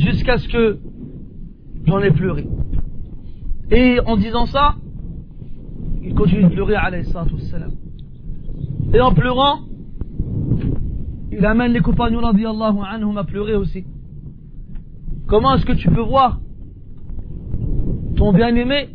[0.00, 0.78] jusqu'à ce que
[1.86, 2.46] j'en ai pleuré.
[3.70, 4.74] Et en disant ça,
[6.02, 6.74] il continue de pleurer,
[7.04, 7.72] salam.
[8.92, 9.60] Et en pleurant,
[11.30, 13.84] il amène les compagnons, radiallahu anhum, à pleurer aussi.
[15.28, 16.40] Comment est-ce que tu peux voir
[18.16, 18.88] ton bien-aimé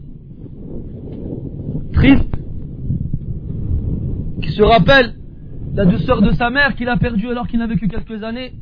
[1.94, 2.36] triste,
[4.42, 5.16] qui se rappelle
[5.74, 8.54] la douceur de sa mère qu'il a perdue alors qu'il n'a vécu quelques années,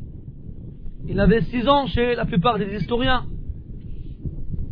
[1.08, 3.24] il avait six ans chez la plupart des historiens.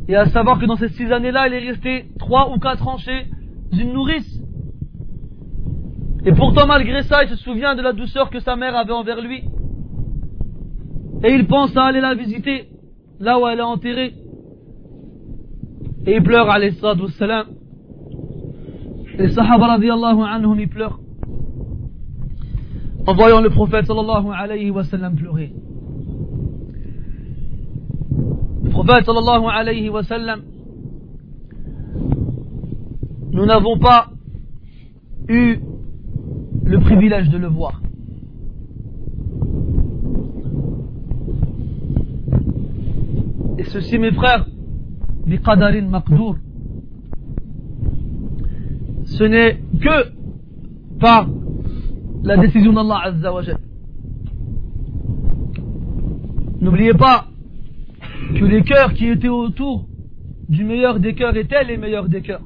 [0.08, 2.98] Et à savoir que dans ces six années-là, il est resté trois ou quatre ans
[2.98, 3.26] chez
[3.72, 4.40] une nourrice.
[6.24, 9.20] Et pourtant, malgré ça, il se souvient de la douceur que sa mère avait envers
[9.20, 9.42] lui.
[11.24, 12.68] Et il pense à aller la visiter,
[13.20, 14.14] là où elle est enterrée.
[16.06, 17.46] Et il pleure, alayhi salam.
[19.18, 20.98] Et les sahaba radiallahu anhum, ils pleurent.
[23.06, 25.52] En voyant le prophète sallallahu alayhi wa sallam pleurer.
[28.72, 29.06] Prophète
[33.32, 34.08] nous n'avons pas
[35.28, 35.58] eu
[36.64, 37.80] le privilège de le voir.
[43.58, 44.46] Et ceci, mes frères,
[45.26, 46.36] biqadarin maqdour,
[49.04, 50.12] ce n'est que
[50.98, 51.28] par
[52.24, 53.42] la décision d'Allah Azza wa
[56.60, 57.31] N'oubliez pas
[58.38, 59.86] que les cœurs qui étaient autour
[60.48, 62.44] du meilleur des cœurs étaient les meilleurs des cœurs.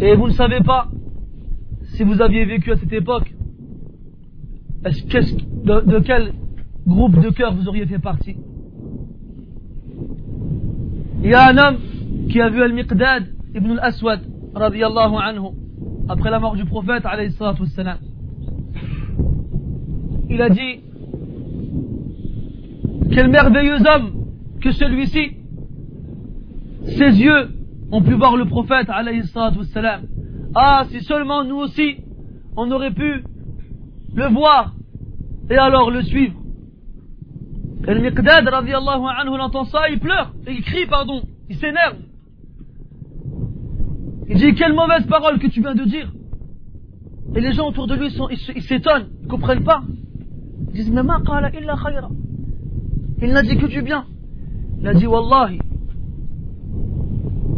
[0.00, 0.88] Et vous ne savez pas
[1.94, 3.34] si vous aviez vécu à cette époque,
[4.84, 6.32] de, quel
[6.86, 8.36] groupe de cœurs vous auriez fait partie?
[11.22, 11.78] Il y a un homme
[12.30, 13.24] qui a vu Al-Miqdad
[13.54, 14.20] ibn al-Aswad,
[14.54, 15.48] radiallahu anhu,
[16.08, 17.34] après la mort du prophète, alayhi
[20.30, 20.80] Il a dit,
[23.12, 24.24] quel merveilleux homme
[24.60, 25.36] que celui-ci.
[26.86, 27.48] Ses yeux
[27.90, 30.02] ont pu voir le prophète, alayhi wassalam.
[30.54, 31.96] Ah, si seulement nous aussi,
[32.56, 33.24] on aurait pu
[34.14, 34.74] le voir
[35.50, 36.34] et alors le suivre.
[37.86, 41.96] Et le Miqdad, radiallahu anhu, il entend ça, il pleure, il crie, pardon, il s'énerve.
[44.28, 46.12] Il dit, quelle mauvaise parole que tu viens de dire.
[47.34, 48.08] Et les gens autour de lui,
[48.56, 49.82] ils s'étonnent, ils ne comprennent pas.
[50.68, 52.08] Ils disent, mais ma qala illa khayra.
[53.20, 54.04] Il n'a dit que du bien.
[54.80, 55.58] Il a dit Wallahi.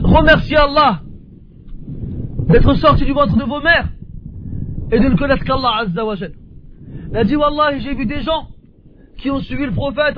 [0.02, 1.02] Remerciez Allah
[2.48, 3.88] d'être sorti du ventre de vos mères
[4.90, 8.48] et de ne connaître qu'Allah Azza wa Il a dit Wallahi, j'ai vu des gens
[9.18, 10.16] qui ont suivi le prophète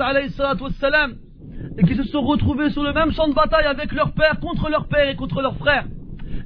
[1.77, 4.69] et qui se sont retrouvés sur le même champ de bataille avec leur père contre
[4.69, 5.85] leur père et contre leurs frères.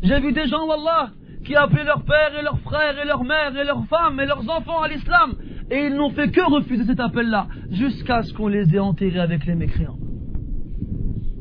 [0.01, 1.11] J'ai vu des gens, Wallah,
[1.45, 4.49] qui appelaient leur père et leurs frères et leurs mères et leurs femmes et leurs
[4.49, 5.35] enfants à l'islam
[5.69, 9.45] et ils n'ont fait que refuser cet appel-là, jusqu'à ce qu'on les ait enterrés avec
[9.45, 9.97] les mécréants.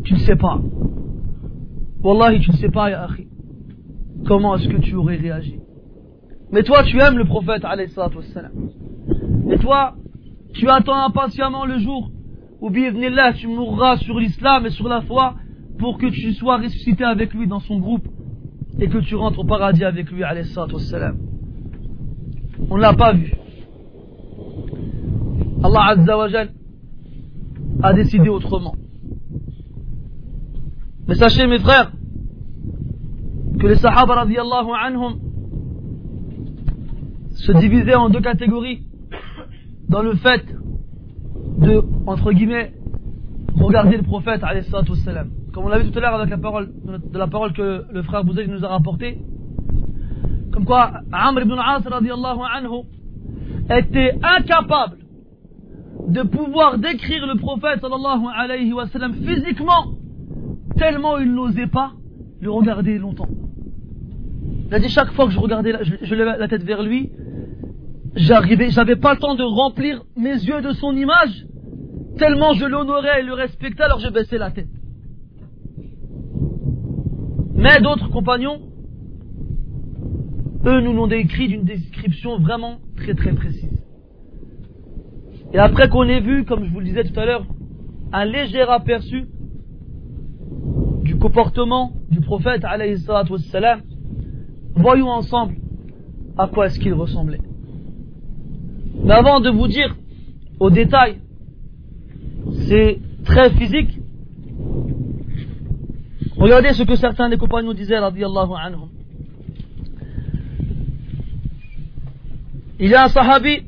[0.05, 0.61] Tu ne sais pas.
[2.03, 3.09] Wallahi, tu ne sais pas, ya
[4.27, 5.59] Comment est-ce que tu aurais réagi?
[6.51, 7.91] Mais toi, tu aimes le prophète, alayhi
[9.51, 9.95] Et toi,
[10.55, 12.11] tu attends impatiemment le jour
[12.61, 15.35] où, là, tu mourras sur l'islam et sur la foi
[15.79, 18.07] pour que tu sois ressuscité avec lui dans son groupe
[18.81, 20.49] et que tu rentres au paradis avec lui, alayhi
[22.71, 23.33] On ne l'a pas vu.
[25.63, 26.29] Allah Azza wa
[27.83, 28.75] a décidé autrement.
[31.09, 31.93] Mais sachez mes frères
[33.59, 35.15] que les Sahaba radiallahu anhum
[37.31, 38.87] se divisait en deux catégories
[39.89, 40.45] dans le fait
[41.59, 42.73] de, entre guillemets,
[43.55, 44.43] regarder le prophète,
[45.05, 45.31] salam.
[45.53, 46.71] Comme on l'a vu tout à l'heure avec la parole,
[47.13, 49.19] de la parole que le frère Bouzek nous a rapporté.
[50.53, 51.83] Comme quoi, Amr ibn al-As,
[52.57, 52.83] anhu,
[53.71, 54.99] était incapable
[56.07, 59.95] de pouvoir décrire le prophète, sallallahu alayhi wa sallam, physiquement,
[60.77, 61.93] tellement il n'osait pas
[62.41, 63.29] le regarder longtemps.
[64.69, 67.11] Il a dit chaque fois que je regardais, je, je levais la tête vers lui,
[68.15, 71.47] j'arrivais, j'avais pas le temps de remplir mes yeux de son image,
[72.19, 74.69] tellement je l'honorais et le respectais, alors je baissais la tête.
[77.55, 78.61] Mais d'autres compagnons,
[80.67, 83.86] eux nous l'ont décrit d'une description vraiment très très précise.
[85.53, 87.47] Et après qu'on ait vu, comme je vous le disais tout à l'heure,
[88.13, 89.27] un léger aperçu
[91.03, 93.81] du comportement du prophète alayhi wassalam,
[94.75, 95.57] voyons ensemble
[96.37, 97.41] à quoi est-ce qu'il ressemblait.
[99.05, 99.95] Mais avant de vous dire
[100.59, 101.19] au détail,
[102.69, 103.99] c'est très physique.
[106.37, 108.89] Regardez ce que certains des compagnons disaient, radiallahu anhum.
[112.79, 113.63] Il y a un sahabi,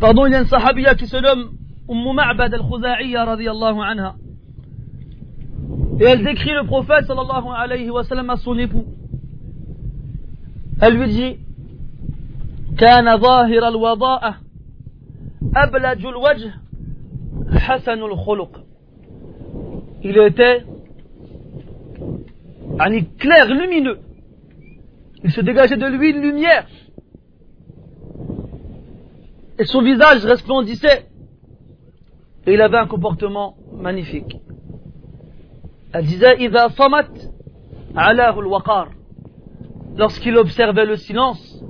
[0.00, 1.50] sahabiya qui se nomme
[1.88, 4.16] Umm Ma'bad al-Khuza'iyya, radiallahu anha.
[6.00, 8.84] Et elle décrit le prophète, sallallahu alayhi wa sallam, à son époux.
[10.80, 11.36] Elle lui dit,
[12.76, 14.34] كان ظاهر الوضاءة
[15.56, 16.54] أبلج الوجه
[17.58, 18.66] حسن الخلق
[20.02, 20.62] il était
[22.78, 23.98] un clair, lumineux.
[25.24, 26.66] Il se dégageait de lui une lumière.
[29.58, 31.06] et son visage resplendissait.
[32.46, 34.36] Et il avait un comportement magnifique.
[35.92, 37.08] Elle disait Ida Samat
[37.94, 38.88] Alahul Waqar.
[39.96, 41.62] Lorsqu'il observait le silence,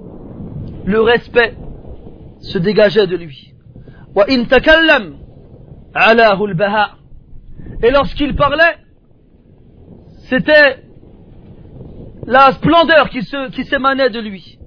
[0.84, 1.54] le respect
[2.40, 3.54] se dégageait de lui.
[4.14, 4.44] Wa in
[6.54, 6.96] Baha.
[7.82, 8.76] Et lorsqu'il parlait,
[10.28, 10.82] c'était
[12.26, 13.22] la splendeur qui
[13.64, 14.58] s'émanait de lui.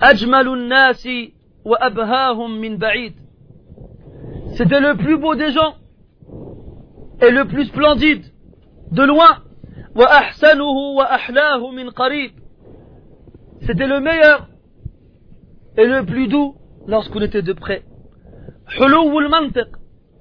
[0.00, 0.92] Ajmalun
[4.56, 5.76] c'était le plus beau des gens
[7.22, 8.24] et le plus splendide
[8.92, 9.42] de loin.
[13.66, 14.48] C'était le meilleur
[15.76, 17.82] et le plus doux lorsqu'on était de près.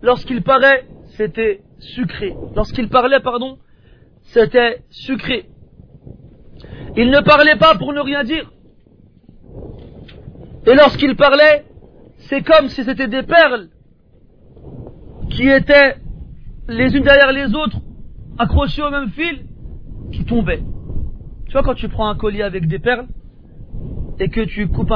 [0.01, 0.85] Lorsqu'il paraît,
[1.17, 2.35] c'était sucré.
[2.55, 3.57] Lorsqu'il parlait, pardon,
[4.23, 5.49] c'était sucré.
[6.95, 8.51] Il ne parlait pas pour ne rien dire.
[10.65, 11.65] Et lorsqu'il parlait,
[12.29, 13.69] c'est comme si c'était des perles
[15.29, 15.97] qui étaient
[16.67, 17.77] les unes derrière les autres,
[18.37, 19.45] accrochées au même fil,
[20.11, 20.63] qui tombaient.
[21.47, 23.07] Tu vois, quand tu prends un collier avec des perles,
[24.19, 24.93] et que tu coupes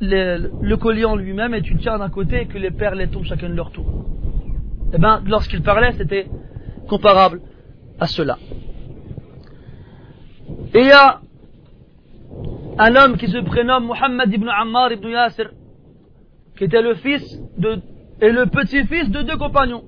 [0.00, 3.48] le, collier en lui-même et tu tiens d'un côté et que les perles tombent chacun
[3.48, 3.86] de leur tour.
[4.92, 6.26] Eh bien, lorsqu'il parlait, c'était
[6.88, 7.40] comparable
[8.00, 8.38] à cela.
[10.74, 11.20] Et il y a
[12.78, 15.50] un homme qui se prénomme Muhammad ibn Ammar ibn Yasir,
[16.56, 17.24] qui était le fils
[17.56, 17.80] de,
[18.20, 19.84] et le petit-fils de deux compagnons,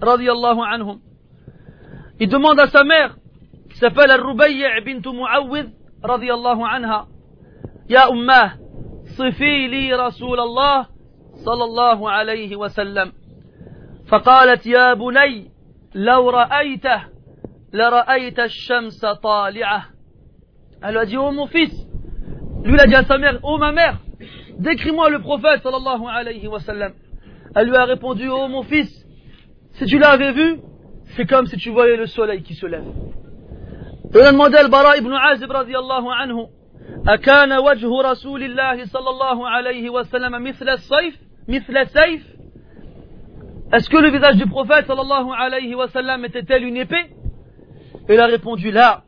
[0.00, 0.98] radiallahu anhum.
[2.18, 3.16] Il demande à sa mère,
[3.70, 5.70] qui s'appelle Al-Rubayy' bint Muawwid,
[6.02, 7.06] radiallahu anha,
[7.90, 8.52] يا أماه
[9.18, 10.86] صفي لي رسول الله
[11.44, 13.12] صلى الله عليه وسلم
[14.08, 15.50] فقالت يا بني
[15.94, 17.02] لو رأيته
[17.72, 19.84] لرأيت الشمس طالعة
[20.84, 21.72] Elle a dit, oh mon fils,
[22.63, 23.99] lui il a dit à sa mère, oh ma mère,
[24.59, 26.93] décris-moi le prophète sallallahu alayhi wa sallam.
[27.55, 28.91] Elle lui a répondu, oh mon fils,
[29.73, 30.59] si tu l'avais vu,
[31.15, 32.85] c'est comme si tu voyais le soleil qui se lève.
[34.13, 36.47] Et on a demandé al Bara ibn Azib radiallahu anhu,
[37.07, 41.15] أكان وجه رسول الله صلى الله عليه وسلم مثل الصيف
[41.47, 42.37] مثل السيف
[43.73, 47.07] Est-ce que le visage du prophète sallallahu alayhi wa sallam était-elle une épée
[48.07, 49.03] Il a répondu là,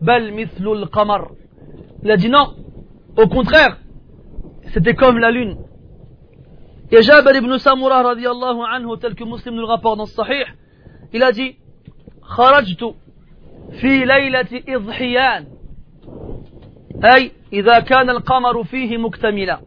[0.00, 1.32] bal mithlul qamar.
[2.02, 2.54] Il a dit non,
[3.17, 3.77] au contraire,
[4.73, 5.57] c'était comme la lune.
[6.91, 10.45] Et Jabir ibn Samura radiallahu anhu, tel que Muslim nous le rapporte dans le Sahih,
[11.13, 11.55] il a dit,
[12.25, 12.95] خرجت
[13.81, 15.47] في ليلة إضحيان
[17.03, 19.61] أي إذا كان القمر فيه مكتملا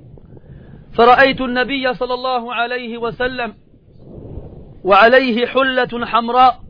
[0.92, 3.54] فرأيت النبي صلى الله عليه وسلم
[4.84, 6.60] وعليه حلة حمراء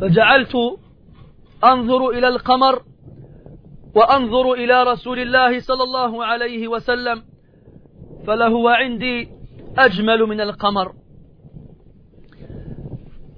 [0.00, 0.56] فجعلت
[1.64, 2.82] أنظر إلى القمر
[3.94, 7.22] وأنظر إلى رسول الله صلى الله عليه وسلم
[8.26, 9.28] فلهو عندي
[9.78, 10.92] أجمل من القمر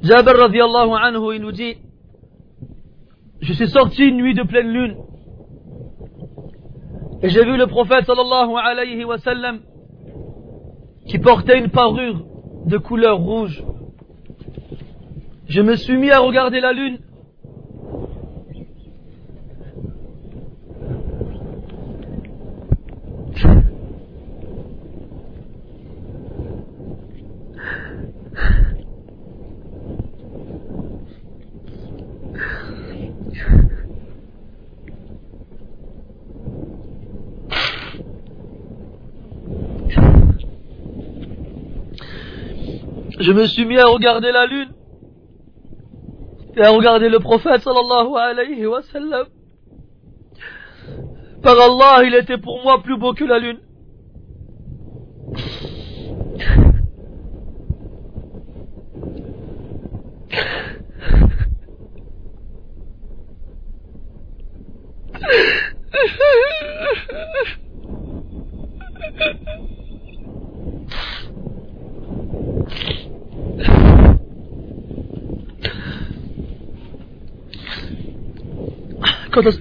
[0.03, 1.53] جابر رضي الله عنه nous
[3.41, 4.97] Je suis sorti une nuit de pleine lune
[7.23, 9.61] Et j'ai vu le prophète sallallahu alayhi wa sallam
[11.07, 12.21] qui portait une parure
[12.67, 13.65] de couleur rouge.
[15.47, 16.99] Je me suis mis à regarder la lune.
[43.25, 44.69] Je me suis mis à regarder la lune
[46.59, 49.29] et à regarder le prophète sallallahu alayhi wa sallam.
[51.43, 53.61] Par Allah, il était pour moi plus beau que la lune.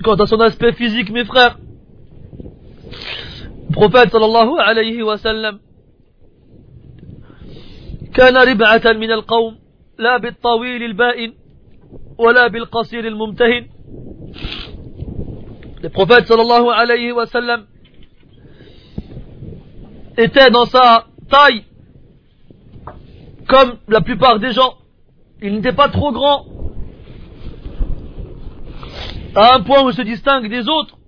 [0.03, 1.59] quant à, son aspect physique, mes frères.
[3.69, 5.59] Le prophète sallallahu alayhi wa sallam
[8.15, 9.59] كان ربعة من القوم
[9.99, 11.35] لا بالطويل البائن
[12.19, 13.67] ولا بالقصير الممتهن
[15.83, 17.67] Le prophète sallallahu alayhi wa sallam
[20.17, 21.65] était dans sa taille
[23.49, 24.75] comme la plupart des gens.
[25.41, 26.47] Il n'était pas trop grand
[29.35, 30.99] à un point où il se distingue des autres,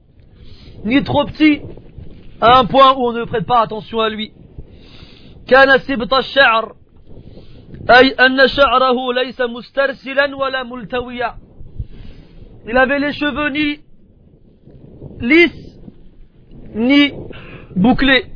[0.84, 1.60] ni trop petit,
[2.40, 4.32] à un point où on ne prête pas attention à lui.
[5.46, 6.76] كان سبط الشعر
[7.90, 11.34] أي أن شعره ليس مسترسلا ولا ملتويا
[12.66, 13.80] Il avait les cheveux ni
[15.20, 15.80] lisses
[16.74, 17.12] ni
[17.74, 18.26] bouclés.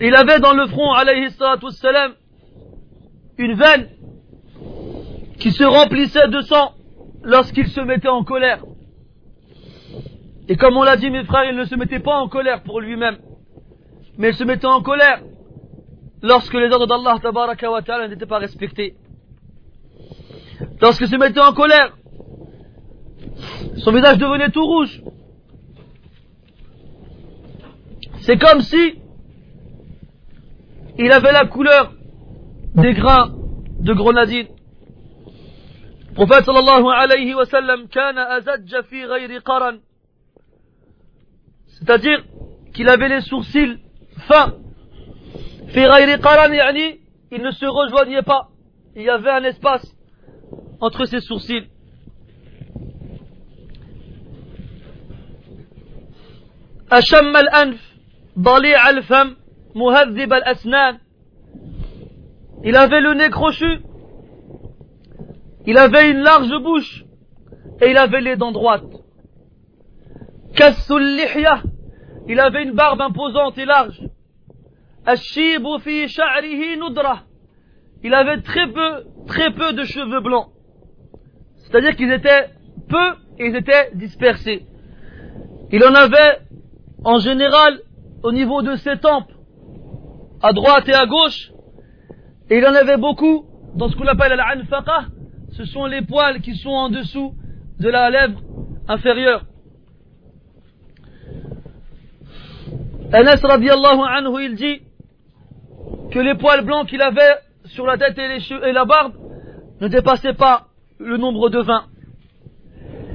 [0.00, 2.14] Il avait dans le front, alayhi wassalam,
[3.38, 3.88] une veine
[5.38, 6.72] qui se remplissait de sang
[7.22, 8.64] lorsqu'il se mettait en colère.
[10.48, 12.80] Et comme on l'a dit mes frères, il ne se mettait pas en colère pour
[12.80, 13.18] lui-même,
[14.18, 15.22] mais il se mettait en colère
[16.22, 18.96] lorsque les ordres d'Allah n'étaient pas respectés.
[20.80, 21.96] Lorsqu'il se mettait en colère,
[23.76, 25.02] son visage devenait tout rouge.
[28.20, 29.03] C'est comme si
[30.97, 31.93] il avait la couleur
[32.75, 33.33] des grains
[33.79, 34.47] de grenadine.
[36.15, 39.77] prophète sallallahu alayhi wa sallam kana azajja fi ghayri qaran
[41.75, 42.23] c'est-à-dire
[42.73, 43.77] qu'il avait les sourcils
[44.27, 44.53] fins
[45.73, 46.99] fi ghayri qaran yani
[47.31, 48.49] il ne se rejoignait pas
[48.95, 49.85] il y avait un espace
[50.81, 51.67] entre ses sourcils
[56.91, 57.81] أشم الأنف
[58.39, 59.35] ضليع الفم
[59.74, 60.98] Muhaddib al-Asnan.
[62.62, 63.80] Il avait le nez crochu.
[65.66, 67.04] Il avait une large bouche.
[67.80, 68.84] Et il avait les dents droites.
[70.54, 71.62] Kassulihya.
[72.28, 74.00] Il avait une barbe imposante et large.
[75.04, 76.06] Ashibu fi
[76.78, 77.24] nudra.
[78.02, 80.50] Il avait très peu, très peu de cheveux blancs.
[81.56, 82.50] C'est-à-dire qu'ils étaient
[82.88, 84.66] peu et ils étaient dispersés.
[85.70, 86.40] Il en avait,
[87.02, 87.80] en général,
[88.22, 89.33] au niveau de ses tempes,
[90.44, 91.52] à droite et à gauche,
[92.50, 93.46] et il en avait beaucoup
[93.76, 95.06] dans ce qu'on appelle al-anfaqa,
[95.52, 97.34] ce sont les poils qui sont en dessous
[97.80, 98.42] de la lèvre
[98.86, 99.46] inférieure.
[103.10, 104.82] Anas radiallahu anhu, il dit
[106.10, 109.14] que les poils blancs qu'il avait sur la tête et, les cheveux, et la barbe
[109.80, 110.66] ne dépassaient pas
[110.98, 111.84] le nombre de 20.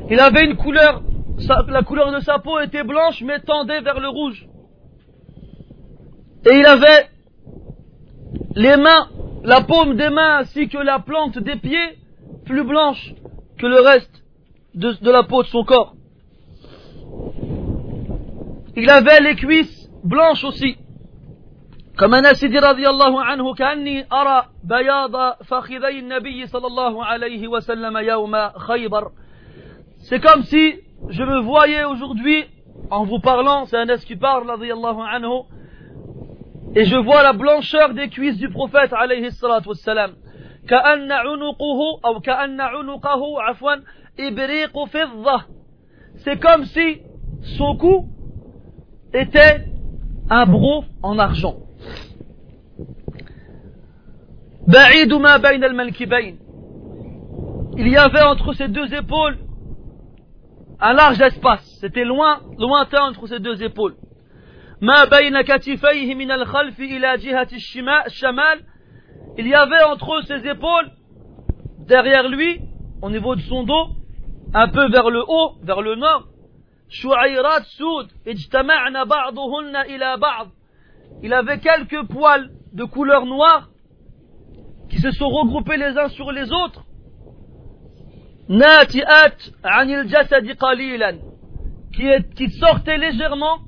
[0.10, 1.03] Il avait une couleur,
[1.68, 4.47] la couleur de sa peau était blanche mais tendait vers le rouge.
[6.49, 7.07] Et il avait
[8.59, 9.09] les mains,
[9.43, 11.99] la paume des mains ainsi que la plante des pieds
[12.45, 13.15] plus blanche
[13.59, 14.23] que le reste
[14.74, 15.95] de, de la peau de son corps.
[18.77, 20.77] Il avait les cuisses blanches aussi.
[21.99, 28.49] كما نسيدي رضي الله عنه كأني أرى بياض فخذي النبي صلى الله عليه وسلم يوم
[28.49, 29.11] خيبر
[30.01, 30.74] C'est comme si
[31.09, 32.45] je me voyais aujourd'hui
[32.91, 35.47] en vous parlant, c'est un qui parle رضي الله عنه
[36.74, 40.11] et je vois la blancheur des cuisses du prophète عليه الصلاة والسلام
[40.69, 43.74] كأن عنقه أو كأن عنقه عفوا
[44.20, 45.43] إبريق فضة
[46.16, 47.03] c'est comme si
[47.59, 48.07] son cou
[49.12, 49.65] était
[50.31, 51.57] un broc en argent
[54.69, 56.39] بعيد ما بين المنكبين
[57.77, 59.39] il y avait entre ces deux épaules
[60.81, 61.65] un large espace.
[61.81, 63.97] C'était loin, lointain entre ses deux épaules.
[64.81, 68.61] ما بين كتفيه من الخلف إلى جهة الشما- الشمال.
[69.39, 70.91] Il y avait entre ses épaules,
[71.89, 72.61] derrière lui,
[73.03, 73.86] au niveau de son dos,
[74.55, 76.24] un peu vers le haut, vers le nord,
[76.89, 80.49] شعيرات سود اجتمعن بعضهن إلى بعض.
[81.23, 83.69] Il avait quelques poils de couleur noire
[84.91, 86.85] qui se sont regroupés les uns sur les autres.
[88.49, 91.19] ناتئات عن الجسد قليلا
[91.93, 93.59] qui, est- qui sortaient légèrement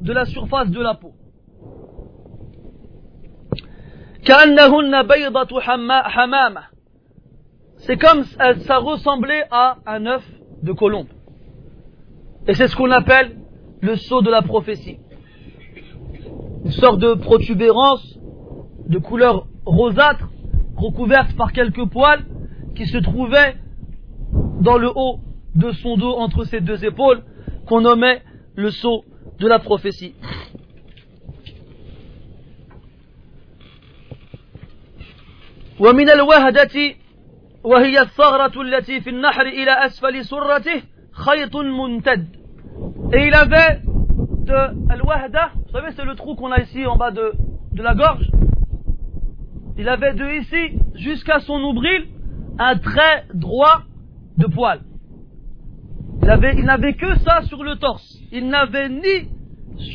[0.00, 1.12] de la surface de la peau.
[7.78, 10.24] C'est comme ça ressemblait à un œuf
[10.62, 11.08] de colombe.
[12.46, 13.36] Et c'est ce qu'on appelle
[13.80, 14.98] le sceau de la prophétie.
[16.64, 18.18] Une sorte de protubérance
[18.86, 20.28] de couleur rosâtre
[20.76, 22.24] recouverte par quelques poils
[22.74, 23.56] qui se trouvait
[24.60, 25.20] dans le haut
[25.54, 27.22] de son dos entre ses deux épaules
[27.66, 28.22] qu'on nommait
[28.54, 29.04] le sceau
[29.39, 30.15] de la prophétie.
[35.79, 36.95] ومن الوهدة
[37.63, 40.81] وهي الثغرة التي في النحر إلى أسفل سرته
[41.11, 42.27] خيط ممتد
[43.13, 43.79] et il avait
[44.45, 47.33] de al-wahda, vous savez c'est le trou qu'on a ici en bas de,
[47.73, 48.29] de la gorge
[49.77, 52.07] il avait de ici jusqu'à son nombril
[52.59, 53.81] un trait droit
[54.37, 54.79] de poil
[56.29, 59.15] il avait- il n'avait que ça sur le torse il n'avait ni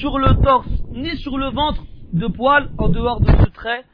[0.00, 1.82] sur le torse ni sur le ventre
[2.12, 3.84] de poil en dehors de ce trait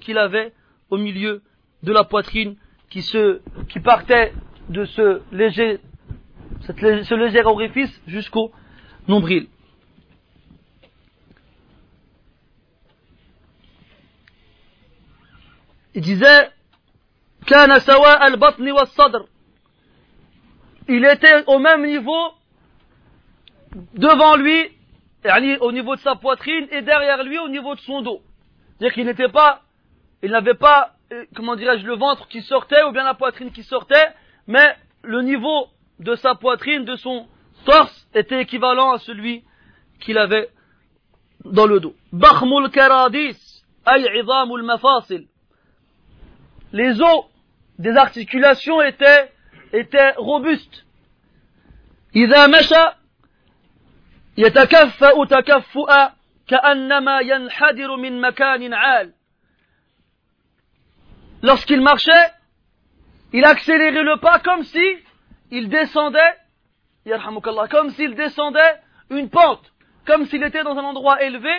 [0.00, 0.52] qu'il avait
[0.90, 1.42] au milieu
[1.82, 2.56] de la poitrine
[2.90, 4.32] qui, se, qui partait
[4.70, 5.80] de ce léger,
[6.62, 8.52] cette lé- ce léger orifice jusqu'au
[9.06, 9.46] nombril.
[15.94, 16.50] Il disait
[17.46, 19.26] كان سواء البطن والصدر
[20.87, 22.31] il était au même niveau
[23.93, 24.69] devant lui,
[25.61, 28.21] au niveau de sa poitrine, et derrière lui au niveau de son dos.
[28.77, 29.61] C'est-à-dire qu'il n'était pas,
[30.21, 33.63] il n'avait pas, euh, comment dirais-je, le ventre qui sortait ou bien la poitrine qui
[33.63, 34.07] sortait,
[34.47, 35.67] mais le niveau
[35.99, 37.27] de sa poitrine, de son
[37.65, 39.43] torse, était équivalent à celui
[40.01, 40.49] qu'il avait
[41.45, 41.95] dans le dos.
[42.11, 44.23] Bakhmul karadis, ay
[44.63, 45.27] mafasil.
[46.73, 47.25] Les os
[47.79, 49.32] des articulations étaient
[49.72, 50.84] étaient robustes.
[52.16, 52.84] إذا مشى
[54.38, 56.12] يتكفأ تكفؤا
[56.48, 59.12] كأنما ينحدر من مكان عال
[61.42, 62.32] lorsqu'il marchait,
[63.32, 64.84] il accélérait le pas comme si
[65.50, 66.34] il descendait,
[67.06, 68.74] yarhamukallah, comme s'il descendait
[69.10, 69.72] une pente,
[70.06, 71.52] comme s'il était dans un endroit élevé,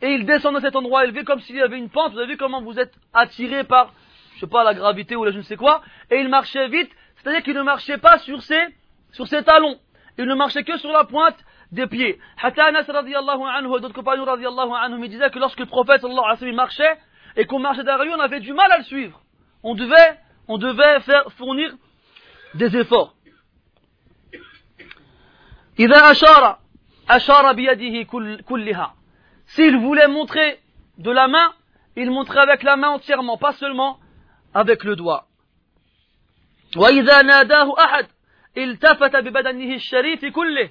[0.00, 2.12] et il descendait cet endroit élevé comme s'il y avait une pente.
[2.12, 3.92] Vous avez vu comment vous êtes attiré par,
[4.36, 6.90] je sais pas, la gravité ou la je ne sais quoi, et il marchait vite,
[7.22, 8.64] c'est-à-dire qu'il ne marchait pas sur ses,
[9.12, 9.78] sur ses talons.
[10.18, 11.38] Il ne marchait que sur la pointe
[11.72, 12.18] des pieds.
[12.42, 16.00] Hatta Anas radiallahu anhu et d'autres compagnons radiallahu anhu, ils disaient que lorsque le prophète
[16.00, 16.98] sallallahu alayhi wa sallam marchait,
[17.36, 19.20] et qu'on marchait derrière lui, on avait du mal à le suivre.
[19.62, 20.18] On devait,
[20.48, 21.72] on devait faire fournir
[22.54, 23.14] des efforts.
[25.78, 26.58] إذا أشار
[27.10, 28.94] أشار بيده كل كلها.
[29.46, 30.60] S'il voulait montrer
[30.98, 31.52] de la main,
[31.96, 33.98] il montrait avec la main entièrement, pas seulement
[34.54, 35.26] avec le doigt.
[36.76, 38.06] وإذا ناداه أحد
[38.56, 40.70] التفت ببدنه الشريف كله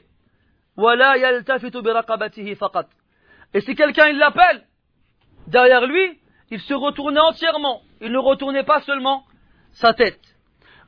[0.77, 2.85] ولا يلتفت برقبته فقط.
[3.53, 4.63] Et si quelqu'un il l'appelle,
[5.47, 6.19] derrière lui,
[6.51, 7.81] il se retournait entièrement.
[8.01, 9.23] Il ne retournait pas seulement
[9.71, 10.19] sa tête.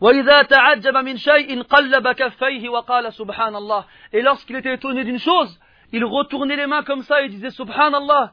[0.02, 3.86] وإذا تعجب من شيء قلب كفيه وقال سبحان الله.
[4.14, 5.60] Et lorsqu'il était étonné d'une chose,
[5.92, 8.32] il retournait les mains comme ça et disait Subhanallah.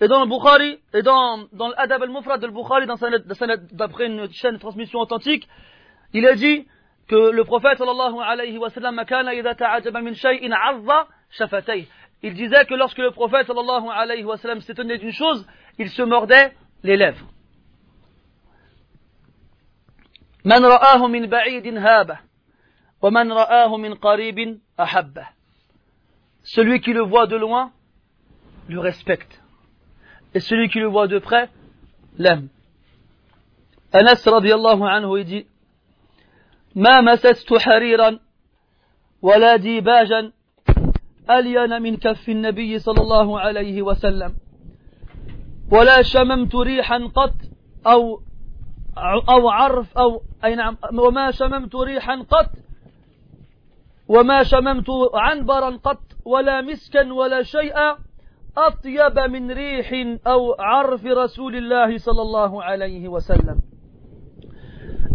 [0.00, 3.56] Et dans le Bukhari, et dans, dans l'Adab al-Mufrad de Bukhari, dans sa- dans sa-
[3.56, 5.46] d'après une chaîne de transmission authentique,
[6.17, 6.65] il a dit
[7.07, 10.89] que le prophète sallallahu alayhi wa sallam كان إذا تعجب من شيء عظ
[11.37, 11.85] شفتيه.
[12.23, 15.45] Il disait que lorsque le prophète sallallahu alayhi wa sallam s'étonnait d'une chose,
[15.77, 17.27] il se mordait les lèvres.
[20.45, 22.19] من رآه من بعيد هابه
[23.01, 25.27] ومن رآه من قريب أحبه
[26.43, 27.71] Celui qui le voit de loin
[28.69, 29.41] le respecte.
[30.33, 31.49] Et celui qui le voit de près
[32.17, 32.47] l'aime.
[33.91, 35.47] Anas radiallahu anhu il dit
[36.75, 38.19] ما مسست حريرا
[39.21, 40.31] ولا ديباجا
[41.29, 44.35] ألين من كف النبي صلى الله عليه وسلم
[45.71, 47.33] ولا شممت ريحا قط
[47.87, 48.21] أو
[49.29, 52.49] أو عرف أو أي نعم وما شممت ريحا قط
[54.07, 57.97] وما شممت عنبرا قط ولا مسكا ولا شيئا
[58.57, 63.59] أطيب من ريح أو عرف رسول الله صلى الله عليه وسلم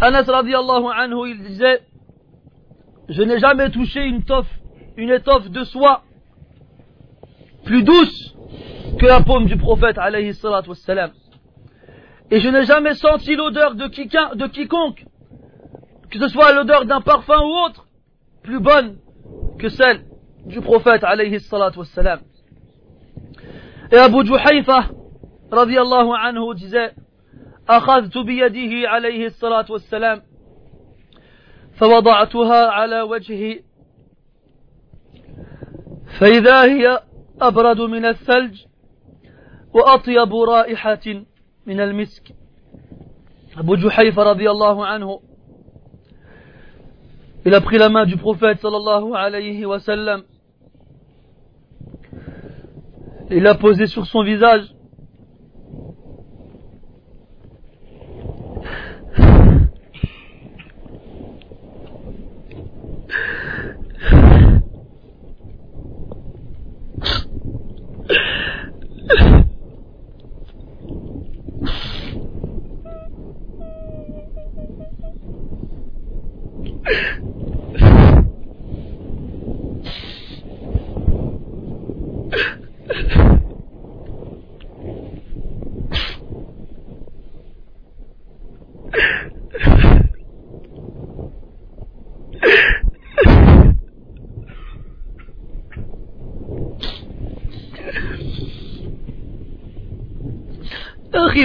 [0.00, 1.82] Anas radiallahu anhu, il disait,
[3.10, 4.50] je n'ai jamais touché une étoffe,
[4.96, 6.02] une étoffe de soie
[7.64, 8.34] plus douce
[8.98, 11.10] que la paume du prophète alayhi wassalam.
[12.30, 13.88] Et je n'ai jamais senti l'odeur de,
[14.48, 15.04] quiconque,
[16.10, 17.86] que ce soit l'odeur d'un parfum ou autre,
[18.42, 18.96] plus bonne
[19.58, 20.04] que celle
[20.46, 21.38] du prophète alayhi
[21.76, 22.20] wassalam.
[23.92, 24.86] Et Abu Juhayfa,
[25.50, 26.94] radiallahu anhu, disait,
[27.70, 30.22] أخذت بيده عليه الصلاة والسلام
[31.74, 33.60] فوضعتها على وجهي.
[36.18, 37.00] فإذا هي
[37.40, 38.64] أبرد من الثلج
[39.74, 41.06] وأطيب رائحة
[41.66, 42.22] من المسك.
[43.56, 45.20] أبو جحيفه رضي الله عنه
[47.46, 50.24] إلى بخلما جبروفيت صلى الله عليه وسلم
[53.30, 54.79] إلى posé sur son visage.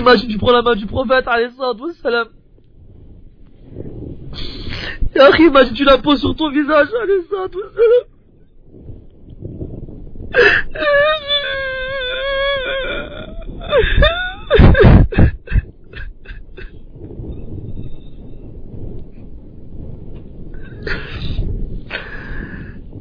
[0.06, 1.26] Imagine, tu prends la main du prophète,
[2.04, 2.28] salam.
[5.16, 7.10] Et imagine, tu la poses sur ton visage, salam.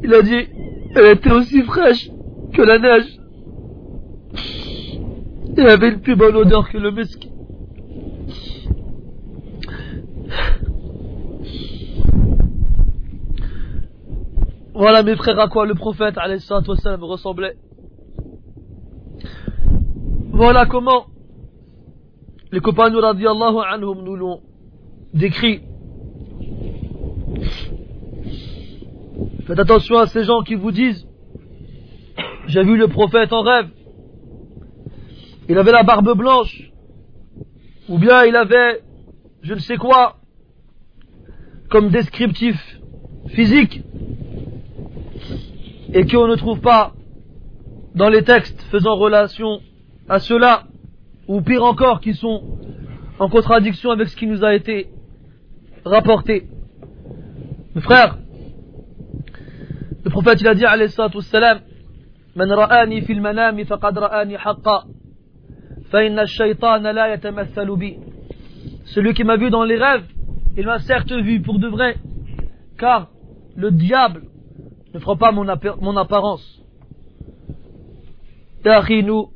[0.03, 0.49] Il a dit,
[0.95, 2.09] elle était aussi fraîche
[2.55, 3.24] que la neige.
[5.57, 7.29] Il avait une plus bonne odeur que le musc.
[14.75, 17.57] Voilà mes frères à quoi le prophète me ressemblait.
[20.31, 21.07] Voilà comment
[22.51, 24.41] les compagnons radiallahu anhum nous l'ont
[25.13, 25.63] décrit.
[29.47, 31.07] Faites attention à ces gens qui vous disent
[32.49, 33.69] J'ai vu le prophète en rêve
[35.49, 36.71] il avait la barbe blanche,
[37.89, 38.81] ou bien il avait
[39.43, 40.17] je ne sais quoi
[41.69, 42.57] comme descriptif
[43.29, 43.83] physique,
[45.93, 46.93] et qu'on ne trouve pas
[47.95, 49.61] dans les textes faisant relation
[50.09, 50.65] à cela,
[51.29, 52.59] ou pire encore, qui sont
[53.19, 54.89] en contradiction avec ce qui nous a été
[55.85, 56.49] rapporté.
[57.75, 58.19] Mes frères,
[60.05, 61.61] le prophète il a dit alayhi salatu wassalam,
[62.37, 63.01] Man ra'ani
[68.85, 70.05] celui qui m'a vu dans les rêves,
[70.57, 71.97] il m'a certes vu pour de vrai,
[72.79, 73.11] car
[73.57, 74.25] le diable
[74.93, 75.49] ne fera pas mon,
[75.97, 76.63] apparence.
[79.03, 79.31] nous,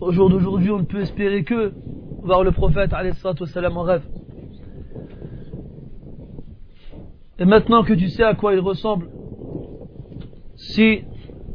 [0.00, 1.72] au jour d'aujourd'hui, on ne peut espérer que
[2.22, 2.92] voir le prophète
[3.78, 4.02] en rêve.
[7.38, 9.08] Et maintenant que tu sais à quoi il ressemble,
[10.56, 11.02] si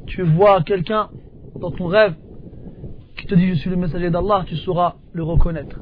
[0.05, 1.09] tu vois quelqu'un
[1.59, 2.15] dans ton rêve
[3.32, 5.78] te dit je suis le messager d'Allah, tu sauras le reconnaître.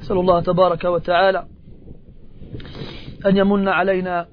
[0.00, 1.46] نسأل الله تبارك وتعالى
[3.26, 4.26] أن يمن علينا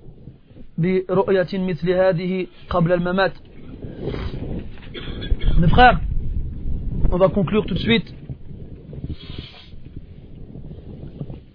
[0.77, 3.33] برؤية مثل هذه قبل الممات
[5.59, 5.99] Mes frères,
[7.11, 8.13] on va conclure tout de suite.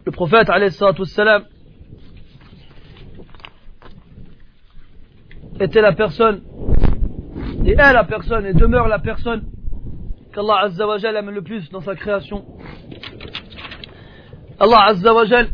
[0.07, 1.43] Le prophète, alayhi salam,
[5.61, 6.43] était la personne,
[7.67, 9.43] et est la personne, et demeure la personne
[10.34, 12.44] qu'Allah Azzawajal aime le plus dans sa création.
[14.60, 15.48] Allah Azzawajal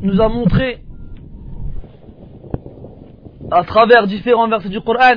[0.00, 0.78] nous a montré
[3.50, 5.16] à travers différents versets du Coran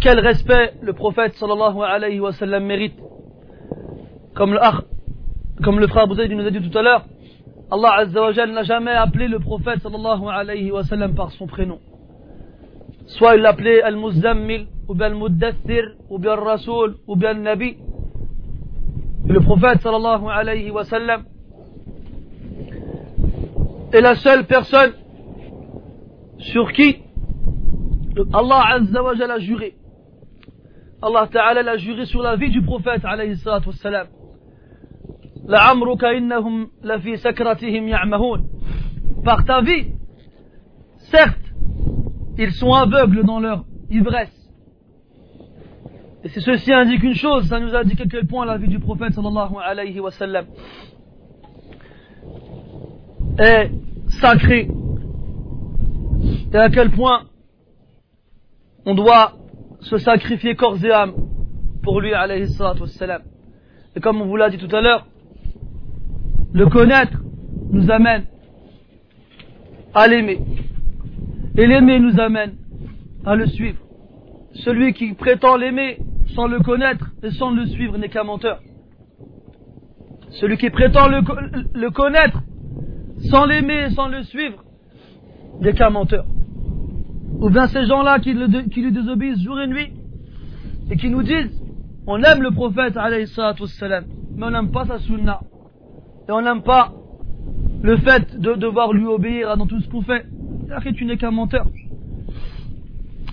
[0.00, 2.98] quel respect le prophète sallallahu alayhi wa sallam mérite.
[4.34, 4.60] Comme le,
[5.64, 7.04] comme le frère Bouzaïd nous a dit tout à l'heure,
[7.70, 11.80] Allah Azzawajal n'a jamais appelé le prophète sallallahu alayhi wa sallam par son prénom.
[13.08, 17.76] Soit il l'appelait Al-Muzammil, ou bien Al-Muddathir, ou bien Al-Rasoul, ou bien Al-Nabi.
[19.26, 21.24] Le prophète sallallahu alayhi wa sallam
[23.92, 24.92] est la seule personne
[26.38, 26.98] sur qui
[28.32, 29.74] Allah azza wa a juré.
[31.00, 34.08] Allah ta'ala l'a juré sur la vie du prophète alayhi salatu wassalam.
[36.16, 38.44] innahum la fi sakratihim ya'mahun.
[39.24, 39.92] par ta vie,
[41.10, 41.47] certes,
[42.38, 44.34] ils sont aveugles dans leur ivresse.
[46.24, 49.12] Et ceci indique une chose, ça nous indique à quel point la vie du prophète
[49.14, 50.46] sallallahu alayhi wa sallam
[53.38, 53.70] est
[54.20, 54.68] sacrée.
[56.52, 57.24] Et à quel point
[58.84, 59.34] on doit
[59.80, 61.14] se sacrifier corps et âme
[61.82, 63.22] pour lui alayhi salatu wassalam.
[63.94, 65.06] Et comme on vous l'a dit tout à l'heure,
[66.52, 67.18] le connaître
[67.70, 68.24] nous amène
[69.94, 70.40] à l'aimer.
[71.58, 72.54] Et l'aimer nous amène
[73.26, 73.80] à le suivre.
[74.52, 75.98] Celui qui prétend l'aimer
[76.36, 78.60] sans le connaître et sans le suivre n'est qu'un menteur.
[80.30, 82.42] Celui qui prétend le, connaître
[83.28, 84.62] sans l'aimer et sans le suivre
[85.60, 86.26] n'est qu'un menteur.
[87.40, 89.92] Ou bien ces gens-là qui, lui désobéissent jour et nuit
[90.92, 91.60] et qui nous disent
[92.06, 95.40] on aime le prophète mais on n'aime pas sa sunna
[96.28, 96.92] et on n'aime pas
[97.82, 100.24] le fait de devoir lui obéir dans tout ce qu'on fait.
[100.85, 101.65] Et tu n'es qu'un menteur.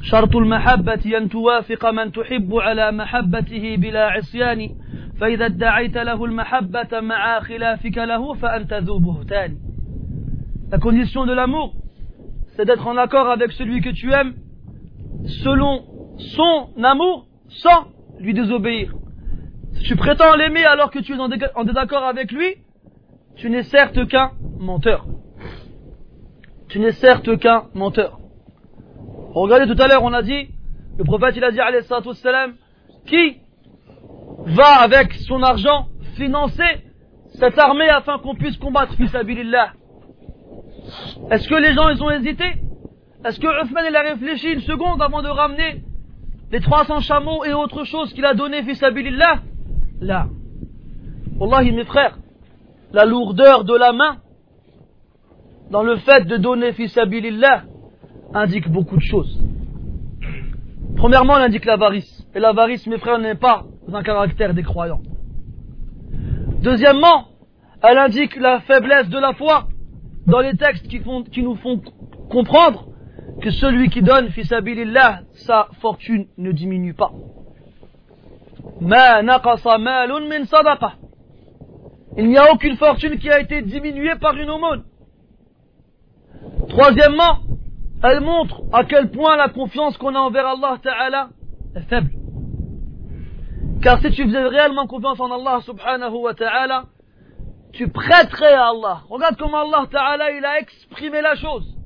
[0.02, 4.68] شرط المحبة أن توافق من تحب على محبته بلا عصيان
[5.20, 9.56] فإذا ادعيت له المحبة مع خلافك له فأنت ذو بهتان
[10.72, 11.74] La condition de l'amour,
[12.54, 14.34] c'est d'être en accord avec celui que tu aimes
[15.42, 15.82] selon
[16.16, 17.88] son amour sans
[18.20, 18.94] lui désobéir.
[19.72, 22.54] Si tu prétends l'aimer alors que tu es en désaccord avec lui,
[23.36, 25.06] tu n'es certes qu'un menteur.
[26.75, 28.19] Tu n'es certes qu'un menteur.
[29.33, 30.49] Regardez tout à l'heure, on a dit,
[30.97, 31.59] le prophète il a dit,
[33.05, 33.37] qui
[34.47, 35.87] va avec son argent
[36.17, 36.83] financer
[37.39, 39.15] cette armée afin qu'on puisse combattre fils
[41.31, 42.43] Est-ce que les gens ils ont hésité?
[43.23, 45.81] Est-ce que Uthman il a réfléchi une seconde avant de ramener
[46.51, 48.83] les 300 chameaux et autre chose qu'il a donné fils
[50.01, 50.27] Là.
[51.39, 52.17] Wallahi mes frères,
[52.91, 54.17] la lourdeur de la main
[55.69, 56.97] dans le fait de donner fils
[58.33, 59.39] indique beaucoup de choses.
[60.97, 62.27] Premièrement, elle indique l'avarice.
[62.33, 65.01] Et l'avarice, mes frères, n'est pas un caractère des croyants.
[66.61, 67.27] Deuxièmement,
[67.83, 69.67] elle indique la faiblesse de la foi
[70.25, 71.81] dans les textes qui, font, qui nous font
[72.29, 72.87] comprendre
[73.41, 74.51] que celui qui donne, fils
[75.33, 77.11] sa fortune ne diminue pas.
[82.17, 84.83] Il n'y a aucune fortune qui a été diminuée par une aumône.
[86.68, 87.38] Troisièmement,
[88.02, 91.28] elle montre à quel point la confiance qu'on a envers Allah Ta'ala
[91.76, 92.10] est faible.
[93.82, 96.84] Car si tu faisais réellement confiance en Allah Subhanahu wa Ta'ala,
[97.72, 99.02] tu prêterais à Allah.
[99.08, 101.76] Regarde comment Allah Ta'ala il a exprimé la chose.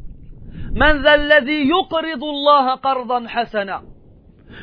[0.75, 3.83] من ذا الذي يقرض الله قرضا حسنا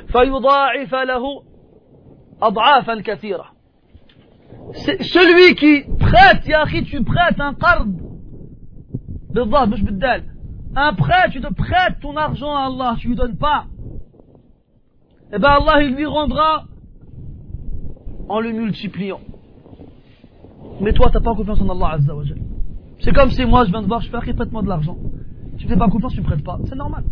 [0.08, 1.24] فيضاعف له
[2.42, 3.46] أضعافا كثيرة
[5.02, 7.86] celui qui prête يا أخي tu prêtes un qard
[10.79, 13.65] un prêtre, tu te prêtes ton argent à Allah, tu lui donnes pas.
[15.33, 16.65] Et bien Allah, il lui rendra
[18.29, 19.21] en le multipliant.
[20.81, 22.13] Mais toi, t'as pas confiance en Allah Azza
[23.01, 24.97] C'est comme si moi, je viens de voir, je fais, prête-moi de l'argent.
[25.59, 26.59] Tu ne fais pas confiance, tu me prêtes pas.
[26.65, 27.05] C'est normal.